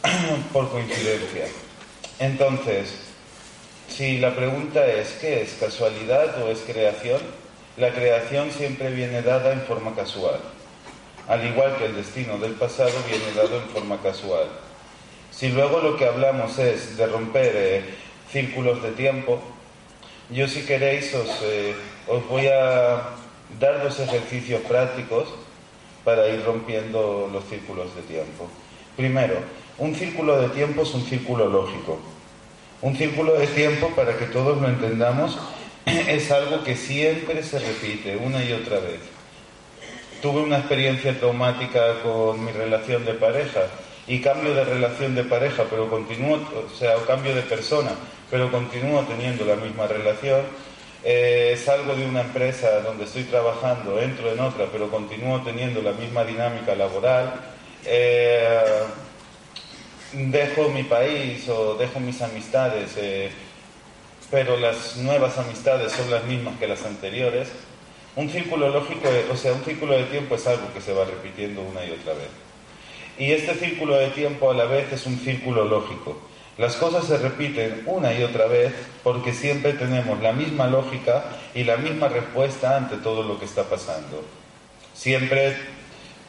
por 0.53 0.69
coincidencia. 0.69 1.45
Entonces, 2.19 3.12
si 3.95 4.17
la 4.17 4.35
pregunta 4.35 4.87
es, 4.87 5.11
¿qué 5.21 5.43
es? 5.43 5.53
¿Casualidad 5.59 6.41
o 6.41 6.47
es 6.49 6.59
creación? 6.61 7.21
La 7.77 7.91
creación 7.93 8.49
siempre 8.51 8.91
viene 8.91 9.21
dada 9.21 9.53
en 9.53 9.61
forma 9.61 9.95
casual. 9.95 10.39
al 11.27 11.45
igual 11.45 11.77
que 11.77 11.85
el 11.85 11.95
destino 11.95 12.37
del 12.37 12.53
pasado, 12.53 12.91
viene 13.07 13.31
dado 13.35 13.57
en 13.57 13.69
forma 13.69 14.01
casual. 14.01 14.47
Si 15.31 15.49
luego 15.49 15.79
lo 15.79 15.95
que 15.95 16.05
hablamos 16.05 16.59
es 16.59 16.97
de 16.97 17.05
romper 17.05 17.51
eh, 17.55 17.83
círculos 18.29 18.83
de 18.83 18.91
tiempo, 18.91 19.39
yo 20.29 20.47
si 20.47 20.63
queréis 20.63 21.13
os, 21.13 21.29
eh, 21.43 21.73
os 22.07 22.27
voy 22.27 22.47
a 22.47 23.09
dar 23.59 23.83
dos 23.83 23.99
ejercicios 23.99 24.61
prácticos 24.61 25.29
para 26.03 26.27
ir 26.27 26.43
rompiendo 26.43 27.29
los 27.31 27.45
círculos 27.45 27.95
de 27.95 28.01
tiempo. 28.01 28.49
Primero, 28.97 29.35
un 29.77 29.95
círculo 29.95 30.41
de 30.41 30.49
tiempo 30.49 30.81
es 30.81 30.93
un 30.93 31.05
círculo 31.05 31.47
lógico. 31.47 32.12
Un 32.83 32.97
círculo 32.97 33.35
de 33.35 33.47
tiempo, 33.47 33.91
para 33.95 34.17
que 34.17 34.25
todos 34.25 34.61
lo 34.61 34.67
entendamos, 34.67 35.39
es 35.85 36.29
algo 36.31 36.65
que 36.65 36.75
siempre 36.75 37.41
se 37.41 37.57
repite 37.57 38.17
una 38.17 38.43
y 38.43 38.51
otra 38.51 38.79
vez. 38.79 38.99
Tuve 40.21 40.41
una 40.41 40.57
experiencia 40.57 41.17
traumática 41.17 42.01
con 42.03 42.43
mi 42.43 42.51
relación 42.51 43.05
de 43.05 43.13
pareja 43.13 43.61
y 44.05 44.19
cambio 44.19 44.53
de 44.53 44.65
relación 44.65 45.15
de 45.15 45.23
pareja, 45.23 45.63
pero 45.69 45.89
continúo, 45.89 46.35
o 46.35 46.77
sea, 46.77 46.95
cambio 47.07 47.33
de 47.33 47.43
persona, 47.43 47.91
pero 48.29 48.51
continúo 48.51 49.01
teniendo 49.03 49.45
la 49.45 49.55
misma 49.55 49.87
relación. 49.87 50.41
Eh, 51.05 51.57
salgo 51.63 51.95
de 51.95 52.05
una 52.05 52.19
empresa 52.19 52.81
donde 52.81 53.05
estoy 53.05 53.23
trabajando, 53.23 53.97
entro 54.01 54.29
en 54.29 54.41
otra, 54.41 54.65
pero 54.69 54.91
continúo 54.91 55.41
teniendo 55.41 55.81
la 55.81 55.93
misma 55.93 56.25
dinámica 56.25 56.75
laboral. 56.75 57.33
Eh, 57.85 58.61
dejo 60.13 60.69
mi 60.69 60.83
país 60.83 61.47
o 61.49 61.75
dejo 61.75 61.99
mis 61.99 62.21
amistades, 62.21 62.91
eh, 62.97 63.31
pero 64.31 64.57
las 64.57 64.97
nuevas 64.97 65.37
amistades 65.37 65.91
son 65.91 66.09
las 66.09 66.23
mismas 66.25 66.57
que 66.57 66.67
las 66.67 66.85
anteriores. 66.85 67.49
Un 68.15 68.29
círculo 68.29 68.69
lógico, 68.69 69.09
o 69.31 69.35
sea, 69.35 69.53
un 69.53 69.63
círculo 69.63 69.97
de 69.97 70.03
tiempo 70.05 70.35
es 70.35 70.45
algo 70.47 70.71
que 70.73 70.81
se 70.81 70.93
va 70.93 71.05
repitiendo 71.05 71.61
una 71.61 71.83
y 71.85 71.91
otra 71.91 72.13
vez. 72.13 72.29
Y 73.17 73.31
este 73.31 73.53
círculo 73.55 73.95
de 73.95 74.09
tiempo 74.09 74.51
a 74.51 74.53
la 74.53 74.65
vez 74.65 74.91
es 74.91 75.05
un 75.05 75.19
círculo 75.19 75.65
lógico. 75.65 76.19
Las 76.57 76.75
cosas 76.75 77.05
se 77.05 77.17
repiten 77.17 77.83
una 77.87 78.13
y 78.13 78.23
otra 78.23 78.45
vez 78.45 78.73
porque 79.03 79.33
siempre 79.33 79.73
tenemos 79.73 80.21
la 80.21 80.33
misma 80.33 80.67
lógica 80.67 81.25
y 81.55 81.63
la 81.63 81.77
misma 81.77 82.09
respuesta 82.09 82.77
ante 82.77 82.97
todo 82.97 83.23
lo 83.23 83.39
que 83.39 83.45
está 83.45 83.63
pasando. 83.63 84.23
Siempre 84.93 85.57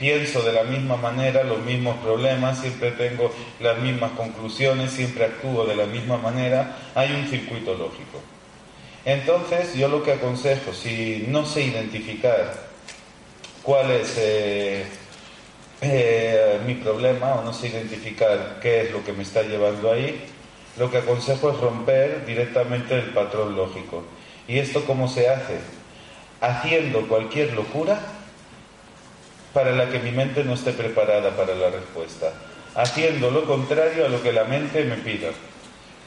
pienso 0.05 0.43
de 0.43 0.53
la 0.53 0.65
misma 0.65 0.99
manera 0.99 1.45
los 1.45 1.61
mismos 1.61 1.97
problemas, 1.97 2.59
siempre 2.59 2.91
tengo 2.91 3.33
las 3.59 3.79
mismas 3.79 4.11
conclusiones, 4.11 4.91
siempre 4.91 5.25
actúo 5.25 5.65
de 5.65 5.75
la 5.75 5.87
misma 5.87 6.19
manera, 6.19 6.77
hay 6.95 7.11
un 7.15 7.27
circuito 7.27 7.73
lógico. 7.73 8.21
Entonces 9.07 9.75
yo 9.75 9.89
lo 9.89 10.03
que 10.03 10.13
aconsejo, 10.13 10.75
si 10.75 11.25
no 11.29 11.47
sé 11.47 11.63
identificar 11.63 12.53
cuál 13.63 13.93
es 13.93 14.17
eh, 14.19 14.85
eh, 15.81 16.61
mi 16.67 16.75
problema 16.75 17.37
o 17.37 17.43
no 17.43 17.55
sé 17.55 17.69
identificar 17.69 18.59
qué 18.61 18.83
es 18.83 18.93
lo 18.93 19.03
que 19.03 19.15
me 19.15 19.23
está 19.23 19.41
llevando 19.41 19.91
ahí, 19.91 20.23
lo 20.77 20.91
que 20.91 20.99
aconsejo 20.99 21.51
es 21.51 21.57
romper 21.57 22.27
directamente 22.27 22.95
el 22.95 23.07
patrón 23.15 23.57
lógico. 23.57 24.05
¿Y 24.47 24.59
esto 24.59 24.85
cómo 24.85 25.09
se 25.09 25.31
hace? 25.31 25.61
Haciendo 26.43 27.09
cualquier 27.09 27.55
locura 27.55 27.99
para 29.55 29.71
la 29.73 29.89
que 29.89 30.01
mi 30.01 30.11
mente 30.11 30.45
no 30.45 30.55
esté 30.55 30.73
preparada 30.73 31.31
para 31.31 31.55
la 31.55 31.71
respuesta, 31.71 32.33
haciendo 32.75 33.31
lo 33.31 33.45
contrario 33.45 34.05
a 34.05 34.09
lo 34.09 34.21
que 34.21 34.33
la 34.33 34.45
mente 34.45 34.85
me 34.85 34.97
pida. 34.97 35.29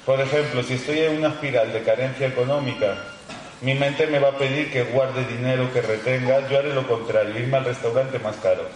Por 0.06 0.20
ejemplo, 0.20 0.62
si 0.64 0.74
estoy 0.74 1.00
en 1.00 1.18
una 1.18 1.30
espiral 1.30 1.72
de 1.72 1.82
carencia 1.82 2.28
económica, 2.28 2.96
mi 3.62 3.74
mente 3.74 4.06
me 4.08 4.20
va 4.20 4.30
a 4.30 4.38
pedir 4.38 4.72
que 4.72 4.84
guarde 4.84 5.26
dinero, 5.26 5.72
que 5.74 5.82
retenga, 5.82 6.48
yo 6.50 6.60
haré 6.60 6.74
lo 6.74 6.88
contrario, 6.88 7.40
irme 7.40 7.58
al 7.58 7.66
restaurante 7.66 8.20
más 8.20 8.36
caro. 8.36 8.68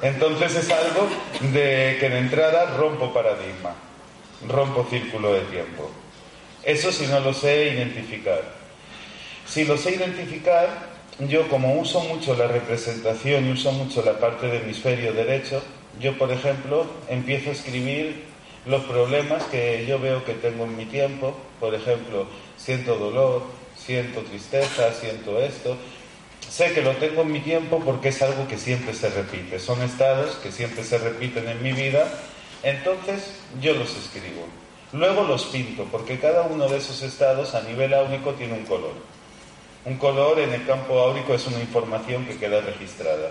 Entonces 0.00 0.56
es 0.56 0.70
algo 0.70 1.08
de 1.52 1.96
que 2.00 2.08
de 2.08 2.18
entrada 2.18 2.76
rompo 2.76 3.12
paradigma, 3.12 3.74
rompo 4.48 4.86
círculo 4.88 5.34
de 5.34 5.40
tiempo. 5.42 5.90
Eso 6.62 6.92
si 6.92 7.06
no 7.08 7.20
lo 7.20 7.34
sé 7.34 7.74
identificar. 7.74 8.40
Si 9.46 9.64
lo 9.64 9.76
sé 9.76 9.96
identificar, 9.96 10.68
yo 11.18 11.48
como 11.48 11.74
uso 11.74 12.00
mucho 12.00 12.34
la 12.34 12.46
representación 12.46 13.46
y 13.46 13.52
uso 13.52 13.72
mucho 13.72 14.02
la 14.02 14.18
parte 14.18 14.46
de 14.46 14.58
hemisferio 14.58 15.12
derecho, 15.12 15.62
yo 16.00 16.16
por 16.16 16.30
ejemplo 16.32 16.86
empiezo 17.08 17.50
a 17.50 17.52
escribir 17.52 18.24
los 18.66 18.84
problemas 18.84 19.44
que 19.44 19.84
yo 19.86 19.98
veo 19.98 20.24
que 20.24 20.34
tengo 20.34 20.64
en 20.64 20.76
mi 20.76 20.84
tiempo, 20.84 21.34
por 21.58 21.74
ejemplo, 21.74 22.26
siento 22.56 22.96
dolor, 22.96 23.42
siento 23.76 24.20
tristeza, 24.20 24.92
siento 24.92 25.40
esto, 25.40 25.76
sé 26.48 26.72
que 26.72 26.82
lo 26.82 26.92
tengo 26.92 27.22
en 27.22 27.32
mi 27.32 27.40
tiempo 27.40 27.80
porque 27.84 28.08
es 28.10 28.22
algo 28.22 28.46
que 28.48 28.58
siempre 28.58 28.94
se 28.94 29.08
repite, 29.10 29.58
son 29.58 29.82
estados 29.82 30.36
que 30.36 30.52
siempre 30.52 30.84
se 30.84 30.98
repiten 30.98 31.48
en 31.48 31.62
mi 31.62 31.72
vida, 31.72 32.06
entonces 32.62 33.34
yo 33.60 33.74
los 33.74 33.96
escribo. 33.96 34.46
Luego 34.92 35.22
los 35.22 35.44
pinto, 35.44 35.86
porque 35.90 36.18
cada 36.18 36.42
uno 36.42 36.68
de 36.68 36.78
esos 36.78 37.02
estados 37.02 37.54
a 37.54 37.62
nivel 37.62 37.94
áurico 37.94 38.32
tiene 38.32 38.54
un 38.54 38.64
color. 38.64 38.92
Un 39.84 39.96
color 39.96 40.38
en 40.40 40.52
el 40.52 40.66
campo 40.66 40.98
áurico 41.00 41.32
es 41.32 41.46
una 41.46 41.58
información 41.58 42.26
que 42.26 42.36
queda 42.36 42.60
registrada. 42.60 43.30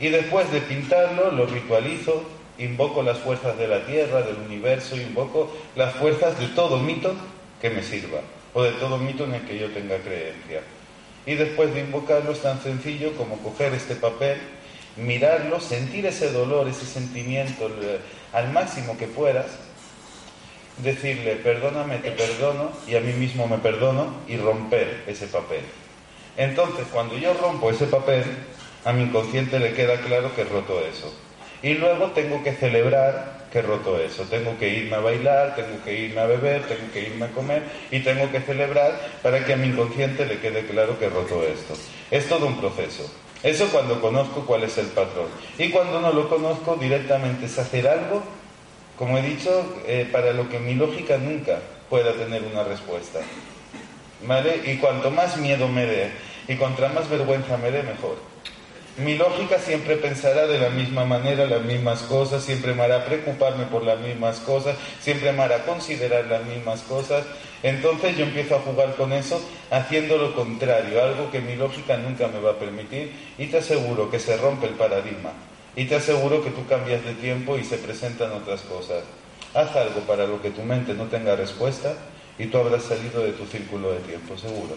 Y 0.00 0.08
después 0.08 0.50
de 0.50 0.60
pintarlo, 0.62 1.30
lo 1.32 1.44
ritualizo, 1.44 2.22
invoco 2.56 3.02
las 3.02 3.18
fuerzas 3.18 3.58
de 3.58 3.68
la 3.68 3.84
tierra, 3.84 4.22
del 4.22 4.36
universo, 4.36 4.96
invoco 4.96 5.54
las 5.76 5.94
fuerzas 5.94 6.38
de 6.38 6.46
todo 6.48 6.78
mito 6.78 7.14
que 7.60 7.68
me 7.68 7.82
sirva, 7.82 8.20
o 8.54 8.62
de 8.62 8.72
todo 8.72 8.96
mito 8.96 9.24
en 9.24 9.34
el 9.34 9.42
que 9.42 9.58
yo 9.58 9.70
tenga 9.70 9.98
creencia. 9.98 10.62
Y 11.26 11.34
después 11.34 11.74
de 11.74 11.80
invocarlo 11.80 12.32
es 12.32 12.40
tan 12.40 12.62
sencillo 12.62 13.14
como 13.16 13.36
coger 13.38 13.74
este 13.74 13.96
papel, 13.96 14.38
mirarlo, 14.96 15.60
sentir 15.60 16.06
ese 16.06 16.32
dolor, 16.32 16.68
ese 16.68 16.86
sentimiento 16.86 17.70
al 18.32 18.52
máximo 18.52 18.96
que 18.96 19.06
puedas, 19.06 19.46
decirle, 20.82 21.36
perdóname, 21.36 21.98
te 21.98 22.12
perdono, 22.12 22.70
y 22.86 22.96
a 22.96 23.00
mí 23.00 23.12
mismo 23.12 23.46
me 23.46 23.58
perdono, 23.58 24.14
y 24.28 24.36
romper 24.36 25.04
ese 25.06 25.26
papel. 25.26 25.62
Entonces, 26.36 26.86
cuando 26.92 27.16
yo 27.16 27.34
rompo 27.34 27.70
ese 27.70 27.86
papel, 27.86 28.24
a 28.84 28.92
mi 28.92 29.02
inconsciente 29.02 29.58
le 29.58 29.74
queda 29.74 30.00
claro 30.00 30.34
que 30.34 30.42
he 30.42 30.44
roto 30.44 30.80
eso. 30.80 31.12
Y 31.62 31.74
luego 31.74 32.12
tengo 32.12 32.42
que 32.44 32.52
celebrar 32.52 33.48
que 33.50 33.58
he 33.58 33.62
roto 33.62 33.98
eso. 33.98 34.22
Tengo 34.24 34.56
que 34.58 34.68
irme 34.68 34.96
a 34.96 35.00
bailar, 35.00 35.56
tengo 35.56 35.82
que 35.84 35.98
irme 35.98 36.20
a 36.20 36.26
beber, 36.26 36.62
tengo 36.62 36.92
que 36.92 37.02
irme 37.02 37.24
a 37.24 37.28
comer 37.28 37.62
y 37.90 38.00
tengo 38.00 38.30
que 38.30 38.40
celebrar 38.40 38.98
para 39.22 39.44
que 39.44 39.54
a 39.54 39.56
mi 39.56 39.68
inconsciente 39.68 40.26
le 40.26 40.38
quede 40.38 40.66
claro 40.66 40.98
que 40.98 41.06
he 41.06 41.10
roto 41.10 41.42
esto. 41.42 41.74
Es 42.10 42.28
todo 42.28 42.46
un 42.46 42.60
proceso. 42.60 43.10
Eso 43.42 43.68
cuando 43.68 44.00
conozco 44.00 44.44
cuál 44.46 44.64
es 44.64 44.78
el 44.78 44.86
patrón. 44.86 45.26
Y 45.58 45.70
cuando 45.70 46.00
no 46.00 46.12
lo 46.12 46.28
conozco, 46.28 46.76
directamente 46.76 47.46
es 47.46 47.58
hacer 47.58 47.88
algo 47.88 48.22
como 48.98 49.16
he 49.16 49.22
dicho, 49.22 49.64
eh, 49.86 50.08
para 50.10 50.32
lo 50.32 50.48
que 50.48 50.58
mi 50.58 50.74
lógica 50.74 51.18
nunca 51.18 51.60
pueda 51.88 52.12
tener 52.14 52.42
una 52.42 52.64
respuesta. 52.64 53.20
¿Vale? 54.26 54.62
Y 54.66 54.78
cuanto 54.78 55.12
más 55.12 55.36
miedo 55.36 55.68
me 55.68 55.86
dé 55.86 56.10
y 56.48 56.56
contra 56.56 56.88
más 56.88 57.08
vergüenza 57.08 57.56
me 57.56 57.70
dé, 57.70 57.84
mejor. 57.84 58.16
Mi 58.96 59.16
lógica 59.16 59.60
siempre 59.60 59.94
pensará 59.94 60.48
de 60.48 60.58
la 60.58 60.70
misma 60.70 61.04
manera 61.04 61.46
las 61.46 61.62
mismas 61.62 62.02
cosas, 62.02 62.42
siempre 62.42 62.74
me 62.74 62.82
hará 62.82 63.04
preocuparme 63.04 63.66
por 63.66 63.84
las 63.84 64.00
mismas 64.00 64.40
cosas, 64.40 64.76
siempre 65.00 65.30
me 65.30 65.42
hará 65.42 65.62
considerar 65.62 66.24
las 66.24 66.44
mismas 66.44 66.80
cosas. 66.80 67.24
Entonces 67.62 68.16
yo 68.16 68.24
empiezo 68.24 68.56
a 68.56 68.60
jugar 68.60 68.96
con 68.96 69.12
eso 69.12 69.40
haciendo 69.70 70.18
lo 70.18 70.34
contrario, 70.34 71.00
algo 71.00 71.30
que 71.30 71.40
mi 71.40 71.54
lógica 71.54 71.96
nunca 71.96 72.26
me 72.26 72.40
va 72.40 72.52
a 72.52 72.58
permitir 72.58 73.12
y 73.38 73.46
te 73.46 73.58
aseguro 73.58 74.10
que 74.10 74.18
se 74.18 74.36
rompe 74.36 74.66
el 74.66 74.74
paradigma 74.74 75.30
y 75.78 75.84
te 75.84 75.94
aseguro 75.94 76.42
que 76.42 76.50
tú 76.50 76.66
cambias 76.66 77.04
de 77.04 77.14
tiempo 77.14 77.56
y 77.56 77.62
se 77.62 77.76
presentan 77.76 78.32
otras 78.32 78.62
cosas. 78.62 79.04
Haz 79.54 79.76
algo 79.76 80.00
para 80.00 80.26
lo 80.26 80.42
que 80.42 80.50
tu 80.50 80.62
mente 80.62 80.92
no 80.92 81.04
tenga 81.04 81.36
respuesta 81.36 81.94
y 82.36 82.46
tú 82.46 82.58
habrás 82.58 82.82
salido 82.82 83.22
de 83.22 83.30
tu 83.30 83.46
círculo 83.46 83.92
de 83.92 84.00
tiempo, 84.00 84.36
seguro. 84.36 84.74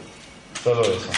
Solo 0.64 0.84
eso. 0.84 1.10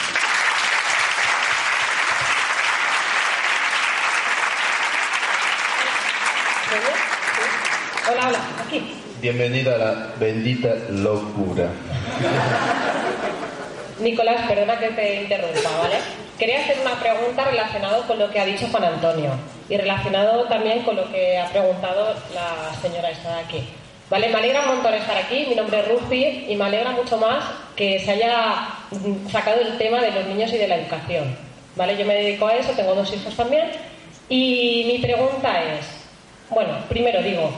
Hola, 8.10 8.28
hola, 8.30 8.40
aquí. 8.66 8.96
Bienvenida 9.20 9.76
a 9.76 9.78
la 9.80 10.14
bendita 10.18 10.76
locura. 10.92 11.68
Nicolás, 14.00 14.48
perdona 14.48 14.80
que 14.80 14.88
te 14.92 15.24
interrumpa, 15.24 15.70
¿vale? 15.78 16.23
Quería 16.38 16.60
hacer 16.62 16.78
una 16.82 17.00
pregunta 17.00 17.46
relacionada 17.46 18.06
con 18.08 18.18
lo 18.18 18.30
que 18.32 18.40
ha 18.40 18.46
dicho 18.46 18.68
Juan 18.72 18.86
Antonio 18.86 19.32
y 19.70 19.78
relacionado 19.78 20.46
también 20.46 20.82
con 20.84 20.96
lo 20.96 21.10
que 21.12 21.38
ha 21.38 21.48
preguntado 21.50 22.16
la 22.34 22.74
señora 22.82 23.12
esta 23.12 23.36
de 23.36 23.42
aquí. 23.42 23.70
Vale, 24.10 24.30
me 24.30 24.36
alegra 24.36 24.62
un 24.62 24.68
montón 24.68 24.94
estar 24.96 25.16
aquí, 25.16 25.46
mi 25.48 25.56
nombre 25.56 25.80
es 25.80 25.88
Rufi 25.88 26.46
y 26.50 26.56
me 26.56 26.66
alegra 26.66 26.92
mucho 26.92 27.18
más 27.18 27.44
que 27.76 28.00
se 28.00 28.12
haya 28.12 28.68
sacado 29.32 29.62
el 29.62 29.78
tema 29.78 30.02
de 30.02 30.12
los 30.12 30.26
niños 30.26 30.52
y 30.54 30.58
de 30.58 30.68
la 30.68 30.76
educación. 30.76 31.38
Vale, 31.76 31.98
yo 31.98 32.06
me 32.06 32.16
dedico 32.16 32.48
a 32.48 32.56
eso, 32.56 32.72
tengo 32.74 32.96
dos 32.96 33.14
hijos 33.14 33.36
también 33.36 33.72
y 34.28 34.84
mi 34.88 35.00
pregunta 35.00 35.64
es, 35.64 35.86
bueno, 36.50 36.74
primero 36.90 37.22
digo, 37.22 37.52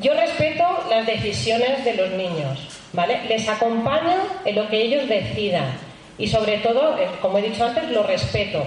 yo 0.00 0.14
respeto 0.14 0.64
las 0.90 1.06
decisiones 1.06 1.84
de 1.84 1.94
los 1.94 2.10
niños, 2.10 2.58
¿vale? 2.92 3.20
Les 3.28 3.48
acompaño 3.48 4.16
en 4.44 4.56
lo 4.56 4.68
que 4.68 4.82
ellos 4.82 5.08
decidan 5.08 5.85
y 6.18 6.28
sobre 6.28 6.58
todo, 6.58 6.98
eh, 6.98 7.08
como 7.20 7.38
he 7.38 7.42
dicho 7.42 7.64
antes, 7.64 7.90
lo 7.90 8.02
respeto. 8.02 8.64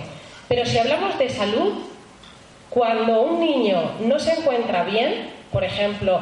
Pero 0.48 0.66
si 0.66 0.78
hablamos 0.78 1.18
de 1.18 1.30
salud, 1.30 1.74
Cuando 2.70 3.24
un 3.24 3.40
niño 3.40 3.94
no 4.02 4.20
se 4.20 4.32
encuentra 4.32 4.84
bien, 4.84 5.32
por 5.52 5.64
ejemplo, 5.64 6.20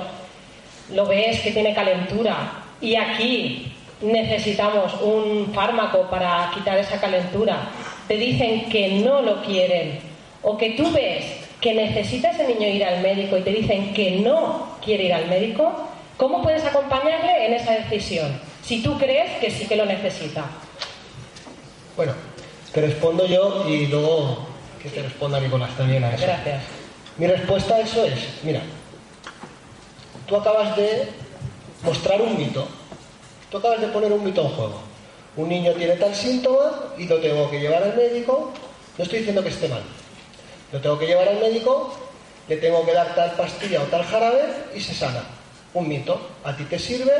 lo 0.93 1.05
ves 1.05 1.41
que 1.41 1.51
tiene 1.51 1.73
calentura 1.75 2.63
y 2.79 2.95
aquí 2.95 3.73
necesitamos 4.01 4.93
un 5.01 5.51
fármaco 5.53 6.03
para 6.09 6.49
quitar 6.53 6.77
esa 6.77 7.01
calentura, 7.01 7.67
te 8.07 8.15
dicen 8.15 8.69
que 8.69 9.01
no 9.03 9.21
lo 9.21 9.41
quieren, 9.41 9.99
o 10.41 10.57
que 10.57 10.71
tú 10.71 10.89
ves 10.91 11.25
que 11.59 11.73
necesita 11.73 12.31
ese 12.31 12.47
niño 12.47 12.69
ir 12.69 12.85
al 12.85 13.01
médico 13.01 13.37
y 13.37 13.41
te 13.41 13.51
dicen 13.51 13.93
que 13.93 14.11
no 14.11 14.77
quiere 14.81 15.05
ir 15.05 15.13
al 15.13 15.27
médico, 15.27 15.89
¿cómo 16.15 16.41
puedes 16.43 16.63
acompañarle 16.63 17.47
en 17.47 17.55
esa 17.55 17.73
decisión? 17.73 18.39
Si 18.63 18.81
tú 18.81 18.97
crees 18.97 19.31
que 19.39 19.51
sí 19.51 19.67
que 19.67 19.75
lo 19.75 19.85
necesita. 19.85 20.45
Bueno, 21.97 22.13
te 22.71 22.81
respondo 22.81 23.25
yo 23.25 23.67
y 23.67 23.87
luego 23.87 24.45
que 24.81 24.89
te 24.89 25.01
responda 25.01 25.39
Nicolás 25.39 25.75
también 25.75 26.03
a 26.03 26.13
eso. 26.13 26.27
Gracias. 26.27 26.61
Mi 27.17 27.25
respuesta 27.25 27.73
a 27.73 27.79
eso 27.79 28.05
es, 28.05 28.19
mira, 28.43 28.61
tú 30.27 30.35
acabas 30.35 30.77
de 30.77 31.09
mostrar 31.81 32.21
un 32.21 32.37
mito, 32.37 32.67
tú 33.49 33.57
acabas 33.57 33.81
de 33.81 33.87
poner 33.87 34.13
un 34.13 34.23
mito 34.23 34.43
en 34.43 34.49
juego. 34.49 34.79
Un 35.37 35.49
niño 35.49 35.73
tiene 35.73 35.95
tal 35.95 36.13
síntoma 36.13 36.93
y 36.99 37.07
lo 37.07 37.17
tengo 37.17 37.49
que 37.49 37.59
llevar 37.59 37.81
al 37.81 37.95
médico, 37.95 38.53
no 38.95 39.03
estoy 39.03 39.19
diciendo 39.19 39.41
que 39.41 39.49
esté 39.49 39.67
mal, 39.67 39.81
lo 40.71 40.79
tengo 40.79 40.99
que 40.99 41.07
llevar 41.07 41.27
al 41.27 41.39
médico, 41.39 41.97
le 42.47 42.57
tengo 42.57 42.85
que 42.85 42.93
dar 42.93 43.15
tal 43.15 43.31
pastilla 43.31 43.81
o 43.81 43.85
tal 43.85 44.03
jarabe 44.03 44.43
y 44.75 44.79
se 44.79 44.93
sana. 44.93 45.23
Un 45.73 45.87
mito, 45.87 46.29
a 46.43 46.55
ti 46.55 46.63
te 46.65 46.77
sirve, 46.77 47.13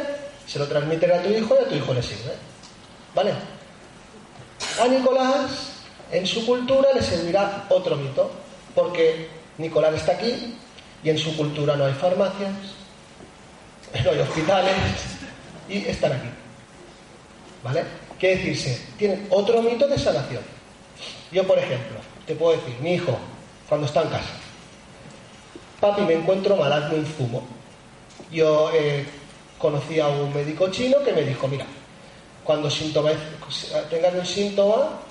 se 0.45 0.59
lo 0.59 0.67
transmite 0.67 1.11
a 1.11 1.23
tu 1.23 1.29
hijo 1.29 1.57
y 1.59 1.65
a 1.65 1.67
tu 1.67 1.75
hijo 1.75 1.93
le 1.95 2.03
sirve. 2.03 2.33
¿Vale? 3.15 3.56
A 4.81 4.87
Nicolás, 4.87 5.71
en 6.11 6.25
su 6.25 6.45
cultura, 6.45 6.89
le 6.93 7.01
servirá 7.01 7.65
otro 7.69 7.95
mito, 7.95 8.31
porque 8.75 9.29
Nicolás 9.57 9.95
está 9.95 10.13
aquí 10.13 10.55
y 11.03 11.09
en 11.09 11.17
su 11.17 11.35
cultura 11.35 11.75
no 11.75 11.85
hay 11.85 11.93
farmacias, 11.93 12.53
no 14.03 14.11
hay 14.11 14.19
hospitales 14.19 14.75
y 15.69 15.77
están 15.85 16.13
aquí. 16.13 16.29
¿Vale? 17.63 17.83
¿Qué 18.19 18.35
decirse? 18.35 18.81
Tienen 18.97 19.27
otro 19.29 19.61
mito 19.61 19.87
de 19.87 19.97
sanación. 19.97 20.41
Yo, 21.31 21.45
por 21.45 21.59
ejemplo, 21.59 21.97
te 22.25 22.35
puedo 22.35 22.57
decir, 22.57 22.75
mi 22.81 22.93
hijo, 22.93 23.17
cuando 23.67 23.87
está 23.87 24.03
en 24.03 24.09
casa, 24.09 24.33
papi, 25.79 26.01
me 26.01 26.13
encuentro 26.13 26.55
mal, 26.55 26.71
hazme 26.71 26.99
un 26.99 27.05
zumo. 27.05 27.47
Yo 28.31 28.71
eh, 28.73 29.05
conocí 29.57 29.99
a 29.99 30.07
un 30.07 30.33
médico 30.33 30.69
chino 30.69 31.03
que 31.03 31.13
me 31.13 31.23
dijo, 31.23 31.47
mira, 31.47 31.65
cuando 32.47 32.69
tengas 33.89 34.13
un 34.15 34.25
síntoma, 34.25 35.01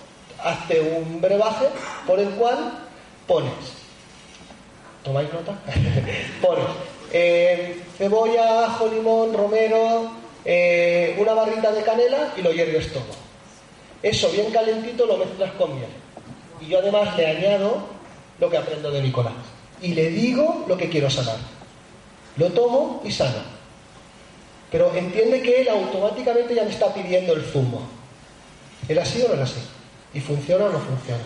hazte 0.43 0.80
un 0.80 1.20
brebaje 1.20 1.66
por 2.07 2.18
el 2.18 2.30
cual 2.30 2.72
pones, 3.26 3.53
¿tomáis 5.05 5.30
nota? 5.32 5.53
pones 6.41 6.64
eh, 7.12 7.82
cebolla, 7.97 8.64
ajo, 8.64 8.89
limón, 8.89 9.32
romero, 9.32 10.11
eh, 10.45 11.14
una 11.18 11.34
barrita 11.34 11.72
de 11.72 11.82
canela 11.82 12.32
y 12.37 12.43
lo 12.43 12.53
hierves 12.53 12.93
todo. 12.93 13.05
Eso 14.03 14.30
bien 14.30 14.51
calentito 14.51 15.07
lo 15.07 15.16
mezclas 15.16 15.53
con 15.53 15.74
miel. 15.76 15.89
Y 16.61 16.68
yo 16.68 16.78
además 16.78 17.16
le 17.16 17.26
añado 17.26 17.87
lo 18.39 18.51
que 18.51 18.57
aprendo 18.57 18.91
de 18.91 19.03
Nicolás. 19.03 19.34
Y 19.82 19.95
le 19.95 20.09
digo 20.11 20.64
lo 20.66 20.76
que 20.76 20.89
quiero 20.89 21.11
sanar. 21.11 21.37
Lo 22.37 22.51
tomo 22.51 23.03
y 23.05 23.12
sano. 23.12 23.56
Pero 24.71 24.95
entiende 24.95 25.43
que 25.43 25.62
él 25.62 25.69
automáticamente 25.69 26.55
ya 26.55 26.64
me 26.64 26.71
está 26.71 26.93
pidiendo 26.93 27.35
el 27.35 27.43
zumo. 27.43 27.83
¿Era 28.89 29.03
así 29.03 29.23
o 29.23 29.29
no 29.29 29.35
era 29.35 29.45
así? 29.45 29.61
¿Y 30.14 30.21
funciona 30.21 30.67
o 30.67 30.71
no 30.71 30.79
funciona? 30.79 31.23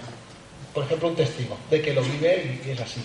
Por 0.74 0.84
ejemplo, 0.84 1.09
un 1.09 1.16
testigo 1.16 1.57
de 1.70 1.82
que 1.82 1.93
lo 1.93 2.03
vive 2.03 2.61
y 2.64 2.70
es 2.70 2.80
así. 2.80 3.03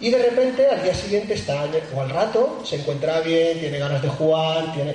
Y 0.00 0.10
de 0.10 0.18
repente 0.18 0.66
al 0.68 0.82
día 0.82 0.94
siguiente 0.94 1.34
está, 1.34 1.66
o 1.94 2.00
al 2.00 2.10
rato, 2.10 2.62
se 2.64 2.76
encuentra 2.76 3.20
bien, 3.20 3.58
tiene 3.58 3.78
ganas 3.78 4.02
de 4.02 4.08
jugar, 4.08 4.72
tiene... 4.72 4.94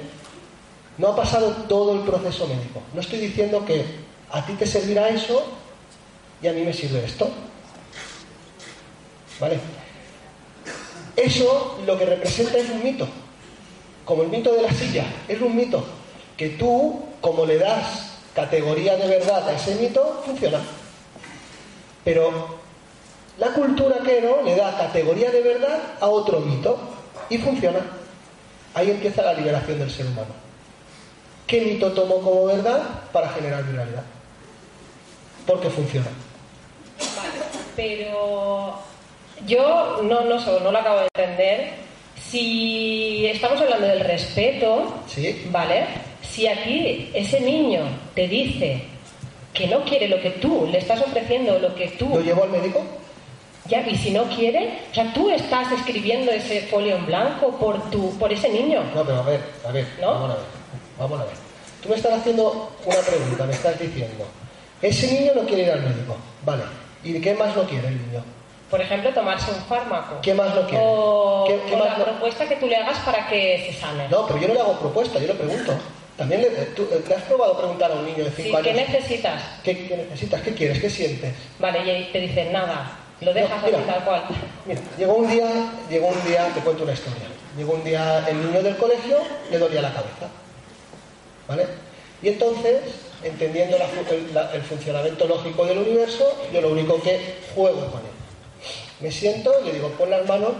No 0.98 1.10
ha 1.10 1.16
pasado 1.16 1.50
todo 1.68 1.96
el 1.96 2.02
proceso 2.02 2.48
médico. 2.48 2.82
No 2.94 3.02
estoy 3.02 3.20
diciendo 3.20 3.66
que 3.66 3.84
a 4.32 4.46
ti 4.46 4.54
te 4.54 4.66
servirá 4.66 5.10
eso 5.10 5.44
y 6.42 6.48
a 6.48 6.54
mí 6.54 6.62
me 6.62 6.72
sirve 6.72 7.04
esto. 7.04 7.30
¿Vale? 9.40 9.60
Eso 11.16 11.80
lo 11.86 11.98
que 11.98 12.06
representa 12.06 12.58
es 12.58 12.70
un 12.70 12.84
mito. 12.84 13.08
Como 14.06 14.24
el 14.24 14.30
mito 14.30 14.54
de 14.54 14.62
la 14.62 14.72
silla. 14.72 15.06
Es 15.28 15.42
un 15.42 15.56
mito. 15.56 15.84
Que 16.38 16.50
tú, 16.50 17.04
como 17.22 17.46
le 17.46 17.58
das 17.58 18.18
categoría 18.36 18.96
de 18.98 19.08
verdad 19.08 19.48
a 19.48 19.54
ese 19.54 19.76
mito, 19.76 20.24
funciona. 20.26 20.60
Pero 22.04 22.58
la 23.38 23.48
cultura 23.54 23.98
quero 24.04 24.42
le 24.44 24.56
da 24.56 24.78
categoría 24.78 25.32
de 25.32 25.42
verdad 25.42 25.80
a 26.00 26.08
otro 26.08 26.40
mito 26.40 26.78
y 27.30 27.38
funciona. 27.38 27.80
Ahí 28.74 28.92
empieza 28.92 29.22
la 29.24 29.34
liberación 29.34 29.80
del 29.80 29.92
ser 29.92 30.06
humano. 30.08 30.34
¿Qué 31.48 31.62
mito 31.62 31.92
tomo 31.92 32.22
como 32.22 32.46
verdad 32.46 32.82
para 33.12 33.30
generar 33.30 33.64
mi 33.66 33.76
realidad? 33.76 34.04
Porque 35.46 35.70
funciona. 35.70 36.08
pero 37.76 38.80
yo 39.46 40.02
no, 40.04 40.22
no, 40.22 40.40
sé, 40.40 40.60
no 40.62 40.72
lo 40.72 40.78
acabo 40.78 41.00
de 41.00 41.08
entender. 41.14 41.74
Si 42.34 43.28
estamos 43.28 43.62
hablando 43.62 43.86
del 43.86 44.00
respeto, 44.00 44.92
¿Sí? 45.06 45.46
¿vale? 45.52 45.86
Si 46.28 46.48
aquí 46.48 47.12
ese 47.14 47.40
niño 47.40 47.84
te 48.16 48.28
dice 48.28 48.82
que 49.54 49.68
no 49.68 49.84
quiere 49.84 50.08
lo 50.08 50.20
que 50.20 50.32
tú 50.32 50.68
le 50.72 50.80
estás 50.80 51.00
ofreciendo, 51.02 51.60
lo 51.60 51.76
que 51.76 51.90
tú... 51.90 52.10
¿Lo 52.10 52.22
llevo 52.22 52.46
al 52.46 52.50
médico? 52.50 52.82
Ya, 53.68 53.88
y 53.88 53.96
si 53.96 54.10
no 54.10 54.24
quiere, 54.24 54.80
o 54.90 54.96
sea, 54.96 55.14
tú 55.14 55.30
estás 55.30 55.72
escribiendo 55.74 56.32
ese 56.32 56.62
folio 56.62 56.96
en 56.96 57.06
blanco 57.06 57.56
por 57.60 57.92
tu, 57.92 58.18
por 58.18 58.34
ese 58.34 58.50
niño. 58.50 58.82
No, 58.96 59.04
pero 59.04 59.20
a 59.20 59.22
ver, 59.22 59.40
a 59.68 59.72
ver, 59.72 59.86
vamos 60.02 60.32
a 60.32 60.34
ver, 60.34 60.44
vamos 60.98 61.22
a 61.22 61.26
ver. 61.26 61.34
Tú 61.84 61.90
me 61.90 61.96
estás 61.98 62.14
haciendo 62.14 62.72
una 62.84 62.98
pregunta, 62.98 63.46
me 63.46 63.54
estás 63.54 63.80
diciendo, 63.80 64.26
ese 64.82 65.20
niño 65.20 65.34
no 65.36 65.44
quiere 65.44 65.66
ir 65.66 65.70
al 65.70 65.84
médico, 65.84 66.18
vale, 66.44 66.64
¿y 67.04 67.22
qué 67.22 67.36
más 67.36 67.56
no 67.56 67.62
quiere 67.66 67.90
el 67.90 67.98
niño? 68.08 68.24
Por 68.74 68.82
ejemplo, 68.82 69.12
tomarse 69.14 69.52
un 69.52 69.58
fármaco. 69.66 70.16
¿Qué 70.24 70.34
más 70.34 70.56
no 70.56 70.64
quiere? 70.66 70.84
O, 70.84 71.46
¿Qué, 71.48 71.62
qué 71.70 71.76
o 71.76 71.78
más 71.78 71.96
la 71.96 72.06
propuesta 72.06 72.50
que 72.50 72.56
tú 72.56 72.66
le 72.66 72.76
hagas 72.76 72.98
para 73.06 73.28
que 73.28 73.70
se 73.72 73.80
sane. 73.80 74.08
No, 74.10 74.26
pero 74.26 74.40
yo 74.40 74.48
no 74.48 74.56
le 74.56 74.62
hago 74.62 74.80
propuesta, 74.80 75.20
yo 75.20 75.28
le 75.28 75.36
pregunto. 75.36 75.76
También 76.18 76.42
le, 76.42 76.48
tú, 76.76 76.88
¿le 77.08 77.16
has 77.16 77.22
probado 77.22 77.56
preguntar 77.56 77.92
a 77.92 77.94
un 77.94 78.04
niño 78.08 78.24
de 78.24 78.32
Sí, 78.32 78.46
5 78.46 78.62
¿Qué 78.64 78.72
años? 78.72 78.90
necesitas? 78.90 79.44
¿Qué, 79.64 79.88
qué 79.88 79.96
necesitas? 79.98 80.42
¿Qué 80.42 80.56
quieres? 80.56 80.80
¿Qué 80.82 80.90
sientes? 80.90 81.36
Vale, 81.60 81.84
y 81.86 81.90
ahí 81.92 82.10
te 82.12 82.20
dicen 82.22 82.52
nada. 82.52 82.98
Lo 83.22 83.32
dejas 83.32 83.62
No, 83.62 83.68
mira. 83.68 83.78
así 83.78 83.88
tal 83.88 84.04
cual. 84.06 84.24
Mira, 84.66 84.82
llegó 84.98 85.14
un 85.14 85.30
día, 85.30 85.46
llegó 85.92 86.08
un 86.08 86.26
día, 86.26 86.48
te 86.56 86.60
cuento 86.62 86.82
una 86.84 86.94
historia. 86.94 87.28
Llegó 87.56 87.74
un 87.74 87.84
día 87.84 88.26
el 88.28 88.44
niño 88.44 88.64
del 88.64 88.76
colegio, 88.78 89.18
le 89.52 89.60
dolía 89.60 89.84
la 89.84 89.90
cabeza. 89.94 90.30
¿Vale? 91.48 91.68
Y 92.24 92.30
entonces, 92.30 92.82
entendiendo 93.24 93.78
la 93.78 93.86
el, 93.86 94.34
la- 94.34 94.52
el 94.52 94.64
funcionamiento 94.64 95.28
lógico 95.28 95.64
del 95.64 95.78
universo, 95.78 96.26
yo 96.52 96.60
lo 96.60 96.70
único 96.70 97.00
que 97.04 97.36
juego 97.54 97.86
con 97.92 98.00
él. 98.02 98.13
Me 99.04 99.12
siento 99.12 99.52
y 99.62 99.66
le 99.66 99.74
digo, 99.74 99.90
pon 99.90 100.10
las 100.10 100.26
manos 100.26 100.54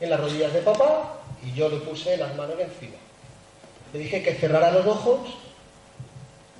en 0.00 0.08
las 0.08 0.18
rodillas 0.18 0.54
de 0.54 0.62
papá, 0.62 1.18
y 1.44 1.52
yo 1.52 1.68
le 1.68 1.76
puse 1.76 2.16
las 2.16 2.34
manos 2.34 2.56
encima. 2.58 2.96
Le 3.92 3.98
dije 3.98 4.22
que 4.22 4.32
cerrara 4.32 4.70
los 4.70 4.86
ojos 4.86 5.20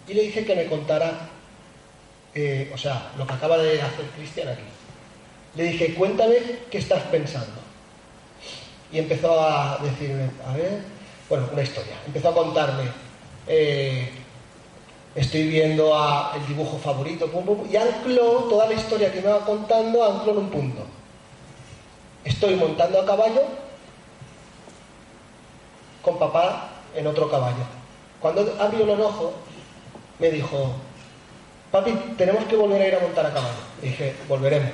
y 0.06 0.12
le 0.12 0.24
dije 0.24 0.44
que 0.44 0.54
me 0.54 0.66
contara, 0.66 1.30
eh, 2.34 2.70
o 2.74 2.76
sea, 2.76 3.10
lo 3.16 3.26
que 3.26 3.32
acaba 3.32 3.56
de 3.56 3.80
hacer 3.80 4.04
Cristian 4.16 4.48
aquí. 4.48 4.64
Le 5.56 5.64
dije, 5.64 5.94
cuéntame 5.94 6.36
qué 6.70 6.76
estás 6.76 7.02
pensando. 7.04 7.58
Y 8.92 8.98
empezó 8.98 9.40
a 9.40 9.78
decirme, 9.82 10.28
a 10.46 10.52
ver, 10.56 10.82
bueno, 11.30 11.48
una 11.50 11.62
historia. 11.62 11.94
Empezó 12.06 12.28
a 12.28 12.34
contarme, 12.34 12.84
eh, 13.46 14.10
estoy 15.14 15.48
viendo 15.48 15.96
a 15.96 16.34
el 16.36 16.46
dibujo 16.46 16.76
favorito, 16.76 17.30
pum, 17.30 17.46
pum, 17.46 17.66
y 17.70 17.76
ancló 17.76 18.44
toda 18.50 18.66
la 18.66 18.74
historia 18.74 19.10
que 19.10 19.22
me 19.22 19.30
iba 19.30 19.42
contando, 19.46 20.04
ancló 20.04 20.32
en 20.32 20.38
un 20.38 20.50
punto. 20.50 20.97
Estoy 22.24 22.56
montando 22.56 23.00
a 23.00 23.06
caballo 23.06 23.42
con 26.02 26.18
papá 26.18 26.70
en 26.94 27.06
otro 27.06 27.30
caballo. 27.30 27.64
Cuando 28.20 28.56
abrió 28.58 28.86
los 28.86 28.98
ojos, 28.98 29.32
me 30.18 30.30
dijo, 30.30 30.74
papi, 31.70 31.92
tenemos 32.16 32.44
que 32.44 32.56
volver 32.56 32.82
a 32.82 32.88
ir 32.88 32.94
a 32.94 33.00
montar 33.00 33.26
a 33.26 33.32
caballo. 33.32 33.58
Le 33.82 33.88
dije, 33.88 34.16
volveremos. 34.28 34.72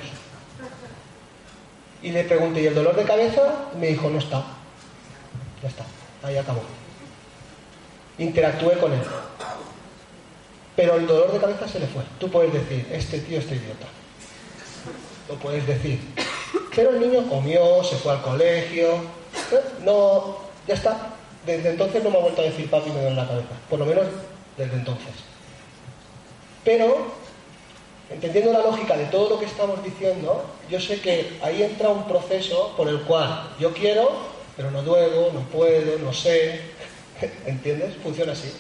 Y 2.02 2.10
le 2.10 2.24
pregunté, 2.24 2.62
¿y 2.62 2.66
el 2.66 2.74
dolor 2.74 2.94
de 2.96 3.04
cabeza? 3.04 3.42
Y 3.74 3.78
me 3.78 3.86
dijo, 3.88 4.08
no 4.10 4.18
está. 4.18 4.44
Ya 5.62 5.68
está, 5.68 5.84
ahí 6.22 6.36
acabó. 6.36 6.62
Interactué 8.18 8.78
con 8.78 8.92
él. 8.92 9.00
Pero 10.76 10.96
el 10.96 11.06
dolor 11.06 11.32
de 11.32 11.38
cabeza 11.38 11.68
se 11.68 11.80
le 11.80 11.86
fue. 11.86 12.02
Tú 12.18 12.30
puedes 12.30 12.52
decir, 12.52 12.86
este 12.92 13.20
tío 13.20 13.38
está 13.38 13.54
idiota. 13.54 13.86
Lo 15.28 15.36
puedes 15.36 15.66
decir. 15.66 16.00
Pero 16.74 16.90
el 16.90 17.00
niño 17.00 17.28
comió, 17.28 17.82
se 17.84 17.96
fue 17.96 18.12
al 18.12 18.22
colegio. 18.22 18.94
¿eh? 19.52 19.60
No, 19.84 20.38
ya 20.66 20.74
está. 20.74 21.14
Desde 21.46 21.70
entonces 21.70 22.02
no 22.02 22.10
me 22.10 22.18
ha 22.18 22.22
vuelto 22.22 22.40
a 22.40 22.46
decir 22.46 22.70
papi 22.70 22.90
me 22.90 23.00
duele 23.00 23.16
la 23.16 23.28
cabeza. 23.28 23.48
Por 23.68 23.78
lo 23.78 23.86
menos 23.86 24.06
desde 24.56 24.74
entonces. 24.74 25.12
Pero 26.64 27.12
entendiendo 28.10 28.52
la 28.52 28.60
lógica 28.60 28.96
de 28.96 29.04
todo 29.06 29.30
lo 29.30 29.38
que 29.38 29.46
estamos 29.46 29.82
diciendo, 29.84 30.44
yo 30.70 30.80
sé 30.80 31.00
que 31.00 31.38
ahí 31.42 31.62
entra 31.62 31.90
un 31.90 32.04
proceso 32.04 32.74
por 32.76 32.88
el 32.88 33.02
cual 33.02 33.54
yo 33.58 33.72
quiero, 33.72 34.10
pero 34.56 34.70
no 34.70 34.82
duego, 34.82 35.30
no 35.32 35.40
puedo, 35.40 35.98
no 35.98 36.12
sé. 36.12 36.60
¿Entiendes? 37.46 37.94
Funciona 38.02 38.32
así. 38.32 38.52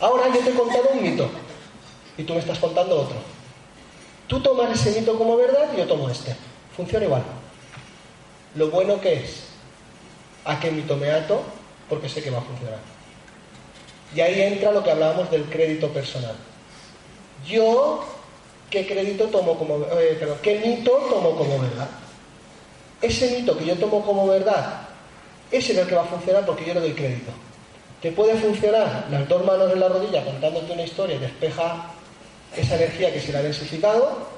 Ahora 0.00 0.28
yo 0.34 0.40
te 0.40 0.50
he 0.50 0.54
contado 0.54 0.88
un 0.92 1.02
mito 1.02 1.28
y 2.18 2.22
tú 2.24 2.34
me 2.34 2.40
estás 2.40 2.58
contando 2.58 3.00
otro. 3.00 3.16
Tú 4.26 4.40
tomas 4.40 4.70
ese 4.70 4.98
mito 4.98 5.16
como 5.16 5.36
verdad 5.36 5.68
y 5.74 5.78
yo 5.78 5.86
tomo 5.86 6.10
este. 6.10 6.36
Funciona 6.76 7.06
igual. 7.06 7.22
Lo 8.54 8.70
bueno 8.70 9.00
que 9.00 9.14
es 9.14 9.44
a 10.44 10.60
qué 10.60 10.70
mito 10.70 10.96
me 10.96 11.10
ato 11.10 11.42
porque 11.88 12.08
sé 12.08 12.22
que 12.22 12.30
va 12.30 12.38
a 12.38 12.42
funcionar. 12.42 12.78
Y 14.14 14.20
ahí 14.20 14.40
entra 14.42 14.72
lo 14.72 14.82
que 14.82 14.90
hablábamos 14.90 15.30
del 15.30 15.44
crédito 15.44 15.88
personal. 15.88 16.36
Yo, 17.46 18.04
¿qué 18.70 18.86
crédito 18.86 19.26
tomo 19.26 19.58
como, 19.58 19.76
eh, 19.76 20.16
perdón, 20.18 20.38
qué 20.42 20.58
mito 20.60 20.90
tomo 21.10 21.36
como 21.36 21.60
verdad? 21.60 21.88
Ese 23.02 23.30
mito 23.30 23.56
que 23.58 23.66
yo 23.66 23.76
tomo 23.76 24.04
como 24.04 24.26
verdad, 24.26 24.82
ese 25.50 25.72
es 25.72 25.78
el 25.78 25.86
que 25.86 25.94
va 25.94 26.02
a 26.02 26.06
funcionar 26.06 26.44
porque 26.46 26.64
yo 26.64 26.74
le 26.74 26.80
doy 26.80 26.92
crédito. 26.92 27.32
Te 28.00 28.12
puede 28.12 28.34
funcionar 28.36 29.06
las 29.10 29.28
dos 29.28 29.44
manos 29.44 29.72
en 29.72 29.80
la 29.80 29.88
rodilla 29.88 30.24
contándote 30.24 30.72
una 30.72 30.82
historia 30.82 31.16
y 31.16 31.20
despeja 31.20 31.92
esa 32.56 32.76
energía 32.76 33.12
que 33.12 33.20
se 33.20 33.32
le 33.32 33.38
ha 33.38 33.42
densificado, 33.42 34.35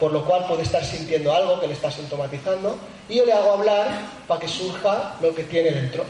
por 0.00 0.12
lo 0.12 0.24
cual 0.24 0.46
puede 0.46 0.62
estar 0.62 0.82
sintiendo 0.82 1.32
algo 1.32 1.60
que 1.60 1.66
le 1.66 1.74
está 1.74 1.90
sintomatizando, 1.90 2.78
y 3.08 3.16
yo 3.16 3.26
le 3.26 3.34
hago 3.34 3.52
hablar 3.52 3.86
para 4.26 4.40
que 4.40 4.48
surja 4.48 5.16
lo 5.20 5.34
que 5.34 5.44
tiene 5.44 5.70
dentro. 5.70 6.04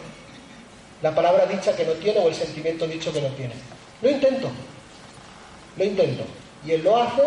La 1.03 1.13
palabra 1.13 1.45
dicha 1.47 1.75
que 1.75 1.85
no 1.85 1.93
tiene 1.95 2.21
o 2.21 2.29
el 2.29 2.35
sentimiento 2.35 2.87
dicho 2.87 3.13
que 3.13 3.21
no 3.21 3.29
tiene. 3.31 3.55
Lo 4.01 4.11
intento, 4.11 4.49
lo 5.77 5.85
intento. 5.85 6.23
Y 6.65 6.73
él 6.73 6.85
lo 6.85 6.97
hace. 6.97 7.23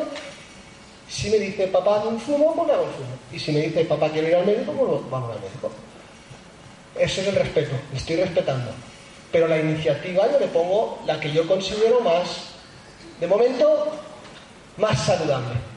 Si 1.10 1.30
me 1.30 1.38
dice 1.38 1.68
papá 1.68 2.00
de 2.00 2.08
un 2.08 2.20
fumo, 2.20 2.56
pues 2.56 2.72
hago 2.72 2.84
el 2.84 2.92
fumo. 2.92 3.18
Y 3.32 3.40
si 3.40 3.52
me 3.52 3.60
dice 3.60 3.84
papá 3.84 4.10
quiero 4.10 4.30
ir 4.30 4.36
al 4.36 4.46
médico, 4.46 4.72
pues 4.72 5.12
vamos 5.12 5.36
al 5.36 5.42
médico. 5.42 5.70
Eso 6.98 7.22
es 7.22 7.28
el 7.28 7.36
respeto, 7.36 7.76
le 7.92 7.98
estoy 7.98 8.16
respetando. 8.16 8.72
Pero 9.32 9.48
la 9.48 9.58
iniciativa 9.58 10.32
yo 10.32 10.40
le 10.40 10.48
pongo 10.48 11.00
la 11.06 11.20
que 11.20 11.32
yo 11.32 11.46
considero 11.46 12.00
más, 12.00 12.28
de 13.20 13.28
momento, 13.28 13.92
más 14.78 15.04
saludable. 15.04 15.73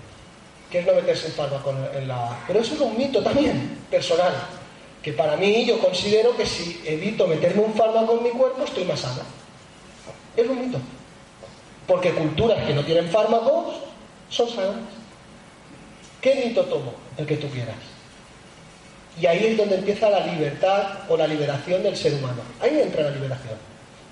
Es 0.77 0.87
no 0.87 0.93
meterse 0.93 1.29
en 1.29 1.33
fármaco 1.33 1.74
en 1.95 2.07
la... 2.07 2.39
Pero 2.47 2.61
eso 2.61 2.74
es 2.74 2.81
un 2.81 2.99
mito 2.99 3.22
también, 3.22 3.79
personal. 3.91 4.35
Que 5.03 5.12
para 5.12 5.37
mí 5.37 5.64
yo 5.64 5.79
considero 5.79 6.37
que 6.37 6.45
si 6.45 6.83
evito 6.85 7.27
meterme 7.27 7.62
un 7.62 7.72
fármaco 7.72 8.18
en 8.18 8.24
mi 8.24 8.31
cuerpo, 8.31 8.64
estoy 8.64 8.85
más 8.85 9.01
sana. 9.01 9.22
Es 10.37 10.47
un 10.47 10.61
mito. 10.61 10.79
Porque 11.87 12.11
culturas 12.12 12.62
que 12.66 12.74
no 12.74 12.85
tienen 12.85 13.09
fármacos 13.09 13.77
son 14.29 14.49
sanas. 14.51 14.77
¿Qué 16.20 16.45
mito 16.45 16.64
tomo? 16.64 16.93
El 17.16 17.24
que 17.24 17.37
tú 17.37 17.49
quieras. 17.49 17.77
Y 19.18 19.24
ahí 19.24 19.47
es 19.47 19.57
donde 19.57 19.77
empieza 19.77 20.11
la 20.11 20.27
libertad 20.27 20.99
o 21.09 21.16
la 21.16 21.27
liberación 21.27 21.83
del 21.83 21.97
ser 21.97 22.14
humano. 22.14 22.43
Ahí 22.61 22.81
entra 22.81 23.05
la 23.05 23.11
liberación. 23.12 23.55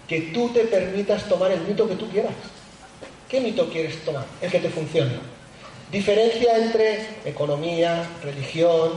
Que 0.08 0.20
tú 0.32 0.48
te 0.48 0.60
permitas 0.60 1.24
tomar 1.28 1.50
el 1.50 1.60
mito 1.60 1.86
que 1.86 1.96
tú 1.96 2.08
quieras. 2.08 2.32
¿Qué 3.28 3.40
mito 3.40 3.68
quieres 3.68 4.02
tomar? 4.04 4.24
El 4.40 4.50
que 4.50 4.60
te 4.60 4.70
funcione. 4.70 5.33
Diferencia 5.94 6.58
entre 6.58 7.06
economía, 7.24 8.04
religión, 8.20 8.94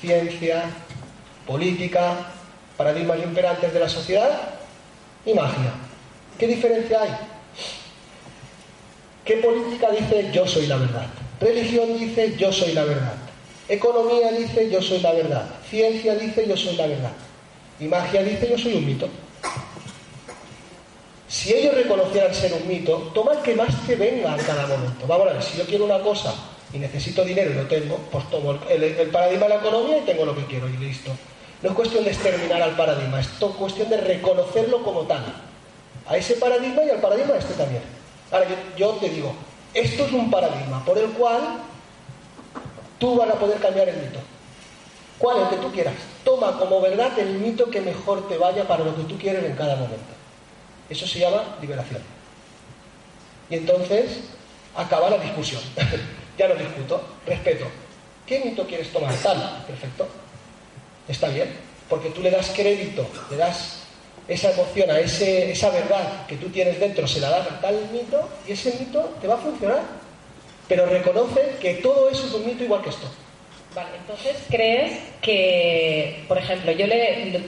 ciencia, 0.00 0.64
política, 1.46 2.32
paradigmas 2.76 3.20
imperantes 3.22 3.72
de 3.72 3.78
la 3.78 3.88
sociedad 3.88 4.36
y 5.24 5.34
magia. 5.34 5.70
¿Qué 6.36 6.48
diferencia 6.48 7.00
hay? 7.00 7.10
¿Qué 9.24 9.34
política 9.34 9.92
dice 9.92 10.28
yo 10.32 10.48
soy 10.48 10.66
la 10.66 10.78
verdad? 10.78 11.06
Religión 11.40 11.96
dice 11.96 12.34
yo 12.36 12.50
soy 12.50 12.72
la 12.72 12.82
verdad. 12.82 13.14
Economía 13.68 14.32
dice 14.32 14.68
yo 14.68 14.82
soy 14.82 14.98
la 14.98 15.12
verdad. 15.12 15.48
Ciencia 15.70 16.16
dice 16.16 16.44
yo 16.48 16.56
soy 16.56 16.74
la 16.74 16.88
verdad. 16.88 17.12
Y 17.78 17.84
magia 17.84 18.24
dice 18.24 18.48
yo 18.50 18.58
soy 18.58 18.74
un 18.74 18.84
mito. 18.84 19.08
Si 21.36 21.52
ellos 21.52 21.74
reconocieran 21.74 22.32
ser 22.32 22.54
un 22.54 22.66
mito, 22.66 23.10
toma 23.12 23.32
el 23.34 23.40
que 23.40 23.54
más 23.54 23.68
te 23.86 23.94
venga 23.94 24.34
en 24.34 24.42
cada 24.42 24.66
momento. 24.66 25.06
Vamos 25.06 25.28
a 25.28 25.34
ver, 25.34 25.42
si 25.42 25.58
yo 25.58 25.66
quiero 25.66 25.84
una 25.84 26.00
cosa 26.00 26.34
y 26.72 26.78
necesito 26.78 27.26
dinero 27.26 27.50
y 27.50 27.54
lo 27.54 27.66
tengo, 27.66 27.98
pues 28.10 28.24
tomo 28.30 28.58
el, 28.70 28.82
el 28.82 29.10
paradigma 29.10 29.44
de 29.44 29.50
la 29.50 29.56
economía 29.56 29.98
y 29.98 30.00
tengo 30.06 30.24
lo 30.24 30.34
que 30.34 30.46
quiero 30.46 30.66
y 30.66 30.78
listo. 30.78 31.10
No 31.60 31.68
es 31.68 31.74
cuestión 31.74 32.04
de 32.04 32.10
exterminar 32.12 32.62
al 32.62 32.74
paradigma, 32.74 33.20
es 33.20 33.28
cuestión 33.58 33.90
de 33.90 33.98
reconocerlo 33.98 34.82
como 34.82 35.02
tal. 35.02 35.26
A 36.06 36.16
ese 36.16 36.36
paradigma 36.36 36.82
y 36.84 36.88
al 36.88 37.02
paradigma 37.02 37.36
este 37.36 37.52
también. 37.52 37.82
Ahora 38.30 38.46
yo, 38.48 38.56
yo 38.78 38.90
te 38.92 39.10
digo, 39.10 39.34
esto 39.74 40.06
es 40.06 40.12
un 40.12 40.30
paradigma 40.30 40.82
por 40.86 40.96
el 40.96 41.10
cual 41.10 41.42
tú 42.98 43.14
vas 43.14 43.28
a 43.28 43.34
poder 43.34 43.58
cambiar 43.58 43.90
el 43.90 43.96
mito. 43.96 44.20
¿Cuál? 45.18 45.42
El 45.42 45.48
que 45.50 45.56
tú 45.56 45.70
quieras. 45.70 45.96
Toma 46.24 46.58
como 46.58 46.80
verdad 46.80 47.10
el 47.18 47.34
mito 47.34 47.70
que 47.70 47.82
mejor 47.82 48.26
te 48.26 48.38
vaya 48.38 48.66
para 48.66 48.84
lo 48.84 48.96
que 48.96 49.02
tú 49.02 49.18
quieres 49.18 49.44
en 49.44 49.54
cada 49.54 49.76
momento. 49.76 50.16
Eso 50.88 51.06
se 51.06 51.18
llama 51.18 51.56
liberación. 51.60 52.02
Y 53.50 53.56
entonces 53.56 54.20
acaba 54.74 55.10
la 55.10 55.18
discusión. 55.18 55.62
ya 56.38 56.48
no 56.48 56.54
discuto, 56.54 57.02
respeto. 57.26 57.66
¿Qué 58.26 58.40
mito 58.40 58.66
quieres 58.66 58.92
tomar? 58.92 59.14
Tal, 59.16 59.64
perfecto. 59.66 60.08
Está 61.08 61.28
bien, 61.28 61.48
porque 61.88 62.10
tú 62.10 62.20
le 62.20 62.30
das 62.30 62.50
crédito, 62.54 63.08
le 63.30 63.36
das 63.36 63.82
esa 64.26 64.50
emoción, 64.50 64.90
a 64.90 64.98
ese, 64.98 65.52
esa 65.52 65.70
verdad 65.70 66.26
que 66.26 66.36
tú 66.36 66.48
tienes 66.48 66.80
dentro, 66.80 67.06
se 67.06 67.20
la 67.20 67.30
das 67.30 67.46
a 67.46 67.60
tal 67.60 67.88
mito 67.92 68.28
y 68.46 68.52
ese 68.52 68.76
mito 68.78 69.14
te 69.20 69.28
va 69.28 69.34
a 69.34 69.38
funcionar. 69.38 69.82
Pero 70.68 70.86
reconoce 70.86 71.56
que 71.60 71.74
todo 71.74 72.10
eso 72.10 72.26
es 72.26 72.34
un 72.34 72.44
mito 72.44 72.64
igual 72.64 72.82
que 72.82 72.90
esto. 72.90 73.06
Vale, 73.72 73.90
entonces 74.00 74.36
crees 74.50 74.98
que, 75.20 76.24
por 76.26 76.38
ejemplo, 76.38 76.72
yo 76.72 76.88
le, 76.88 77.42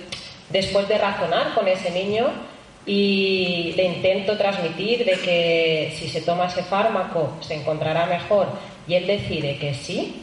después 0.51 0.87
de 0.87 0.99
razonar 0.99 1.55
con 1.55 1.67
ese 1.67 1.91
niño 1.91 2.29
y 2.89 3.75
le 3.77 3.85
intento 3.85 4.39
transmitir 4.39 5.05
de 5.05 5.13
que 5.13 5.95
si 5.95 6.09
se 6.09 6.23
toma 6.23 6.47
ese 6.47 6.63
fármaco 6.63 7.35
se 7.43 7.55
encontrará 7.55 8.07
mejor 8.07 8.49
y 8.89 8.95
él 8.95 9.07
decide 9.07 9.59
que 9.59 9.75
sí, 9.75 10.23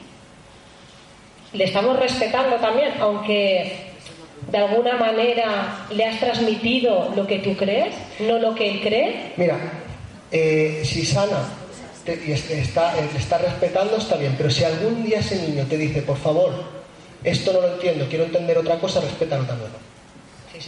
le 1.53 1.65
estamos 1.65 1.99
respetando 1.99 2.55
también, 2.55 2.93
aunque 2.99 3.71
de 4.51 4.57
alguna 4.57 4.97
manera 4.97 5.85
le 5.91 6.05
has 6.05 6.19
transmitido 6.19 7.13
lo 7.15 7.27
que 7.27 7.37
tú 7.37 7.55
crees, 7.55 7.93
no 8.21 8.39
lo 8.39 8.55
que 8.55 8.71
él 8.71 8.81
cree. 8.81 9.33
Mira, 9.37 9.59
eh, 10.31 10.81
si 10.83 11.05
sana 11.05 11.47
y 12.07 12.31
está, 12.31 12.97
está 13.15 13.37
respetando, 13.37 13.97
está 13.97 14.15
bien, 14.17 14.33
pero 14.35 14.49
si 14.49 14.63
algún 14.63 15.03
día 15.03 15.19
ese 15.19 15.47
niño 15.47 15.65
te 15.67 15.77
dice, 15.77 16.01
por 16.01 16.17
favor, 16.17 16.51
esto 17.23 17.53
no 17.53 17.61
lo 17.61 17.73
entiendo, 17.75 18.07
quiero 18.09 18.25
entender 18.25 18.57
otra 18.57 18.79
cosa, 18.79 19.01
respétalo 19.01 19.43
también. 19.45 19.69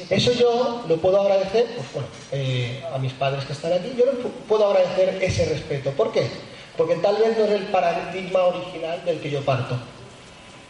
Eso 0.09 0.33
yo 0.33 0.83
lo 0.87 0.97
puedo 0.97 1.21
agradecer, 1.21 1.65
pues 1.75 1.93
bueno, 1.93 2.07
eh, 2.31 2.83
a 2.93 2.97
mis 2.97 3.13
padres 3.13 3.45
que 3.45 3.53
están 3.53 3.73
aquí, 3.73 3.93
yo 3.97 4.05
les 4.05 4.15
puedo 4.47 4.67
agradecer 4.67 5.17
ese 5.21 5.45
respeto. 5.45 5.91
¿Por 5.91 6.11
qué? 6.11 6.27
Porque 6.75 6.95
tal 6.95 7.17
vez 7.17 7.37
no 7.37 7.45
es 7.45 7.51
el 7.51 7.63
paradigma 7.67 8.43
original 8.43 9.03
del 9.05 9.19
que 9.19 9.29
yo 9.29 9.43
parto. 9.43 9.77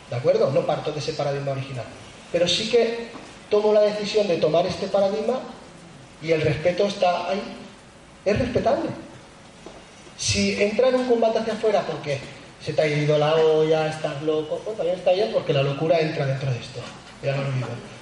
¿De 0.09 0.15
acuerdo? 0.15 0.51
No 0.51 0.65
parto 0.65 0.91
de 0.91 0.99
ese 0.99 1.13
paradigma 1.13 1.51
original. 1.51 1.85
Pero 2.31 2.47
sí 2.47 2.69
que 2.69 3.09
tomo 3.49 3.73
la 3.73 3.81
decisión 3.81 4.27
de 4.27 4.37
tomar 4.37 4.65
este 4.65 4.87
paradigma 4.87 5.39
y 6.21 6.31
el 6.31 6.41
respeto 6.41 6.85
está 6.85 7.29
ahí. 7.29 7.41
Es 8.23 8.37
respetable. 8.37 8.89
Si 10.17 10.61
entra 10.61 10.89
en 10.89 10.95
un 10.95 11.07
combate 11.07 11.39
hacia 11.39 11.53
afuera 11.53 11.83
porque 11.85 12.19
se 12.63 12.73
te 12.73 12.81
ha 12.81 12.87
ido 12.87 13.17
la 13.17 13.35
olla, 13.35 13.87
estás 13.87 14.21
loco, 14.23 14.61
pues 14.63 14.77
también 14.77 14.97
está 14.97 15.11
bien 15.11 15.31
porque 15.33 15.53
la 15.53 15.63
locura 15.63 15.99
entra 15.99 16.25
dentro 16.25 16.51
de 16.51 16.59
esto. 16.59 16.79
Ya 17.23 17.35
no 17.35 17.43
lo 17.43 17.96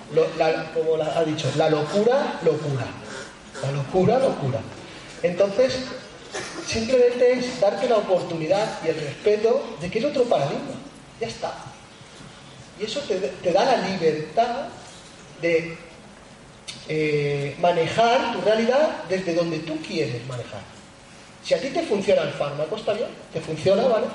como 0.73 1.01
ha 1.01 1.23
dicho, 1.23 1.51
la 1.57 1.69
locura, 1.69 2.39
locura. 2.43 2.85
La 3.61 3.71
locura, 3.71 4.19
locura. 4.19 4.59
Entonces, 5.23 5.79
simplemente 6.67 7.33
es 7.33 7.59
darte 7.59 7.87
la 7.87 7.97
oportunidad 7.97 8.79
y 8.83 8.89
el 8.89 8.95
respeto 8.95 9.77
de 9.81 9.89
que 9.89 9.99
es 9.99 10.05
otro 10.05 10.23
paradigma. 10.25 10.75
Ya 11.19 11.27
está. 11.27 11.53
Y 12.79 12.85
eso 12.85 13.01
te, 13.01 13.51
da 13.51 13.65
la 13.65 13.87
libertad 13.87 14.67
de 15.41 15.77
eh, 16.89 17.55
manejar 17.59 18.33
tu 18.33 18.41
realidad 18.41 19.03
desde 19.09 19.33
donde 19.33 19.59
tú 19.59 19.79
quieres 19.81 20.25
manejar. 20.27 20.61
Si 21.43 21.53
a 21.53 21.61
ti 21.61 21.69
te 21.69 21.83
funciona 21.83 22.23
el 22.23 22.33
fármaco, 22.33 22.75
está 22.75 22.93
bien, 22.93 23.09
te 23.31 23.39
funciona, 23.39 23.83
¿vale? 23.83 24.07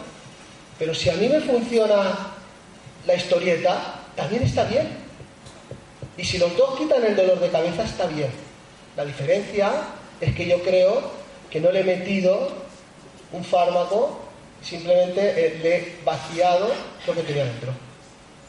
Pero 0.78 0.95
si 0.95 1.09
a 1.09 1.14
mí 1.14 1.28
me 1.28 1.41
funciona 1.41 2.32
la 3.07 3.14
historieta, 3.14 4.01
también 4.16 4.43
está 4.43 4.64
bien. 4.64 4.99
Y 6.21 6.25
si 6.25 6.37
los 6.37 6.55
dos 6.55 6.77
quitan 6.77 7.03
el 7.03 7.16
dolor 7.16 7.41
de 7.41 7.49
cabeza, 7.49 7.83
está 7.83 8.05
bien. 8.05 8.29
La 8.95 9.07
diferencia 9.07 9.71
es 10.21 10.35
que 10.35 10.47
yo 10.47 10.62
creo 10.62 11.12
que 11.51 11.61
no 11.61 11.73
le 11.73 11.81
he 11.81 11.85
metido 11.85 12.53
un 13.33 13.43
fármaco, 13.43 14.21
simplemente 14.61 15.59
le 15.62 15.77
he 15.77 15.97
vaciado 16.05 16.71
lo 17.07 17.14
que 17.14 17.23
tenía 17.23 17.47
dentro. 17.47 17.73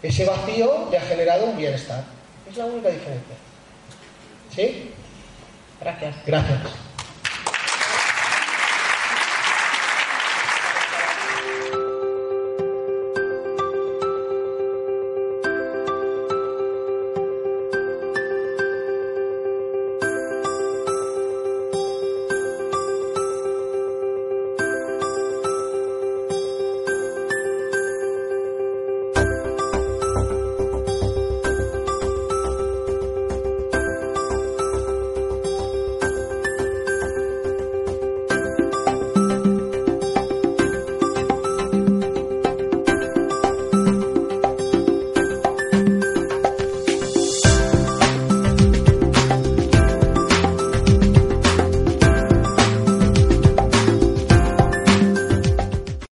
Ese 0.04 0.26
vacío 0.26 0.90
le 0.92 0.98
ha 0.98 1.02
generado 1.02 1.46
un 1.46 1.56
bienestar. 1.56 2.04
Es 2.50 2.58
la 2.58 2.66
única 2.66 2.90
diferencia. 2.90 3.36
¿Sí? 4.54 4.92
Gracias. 5.80 6.16
Gracias. 6.26 6.91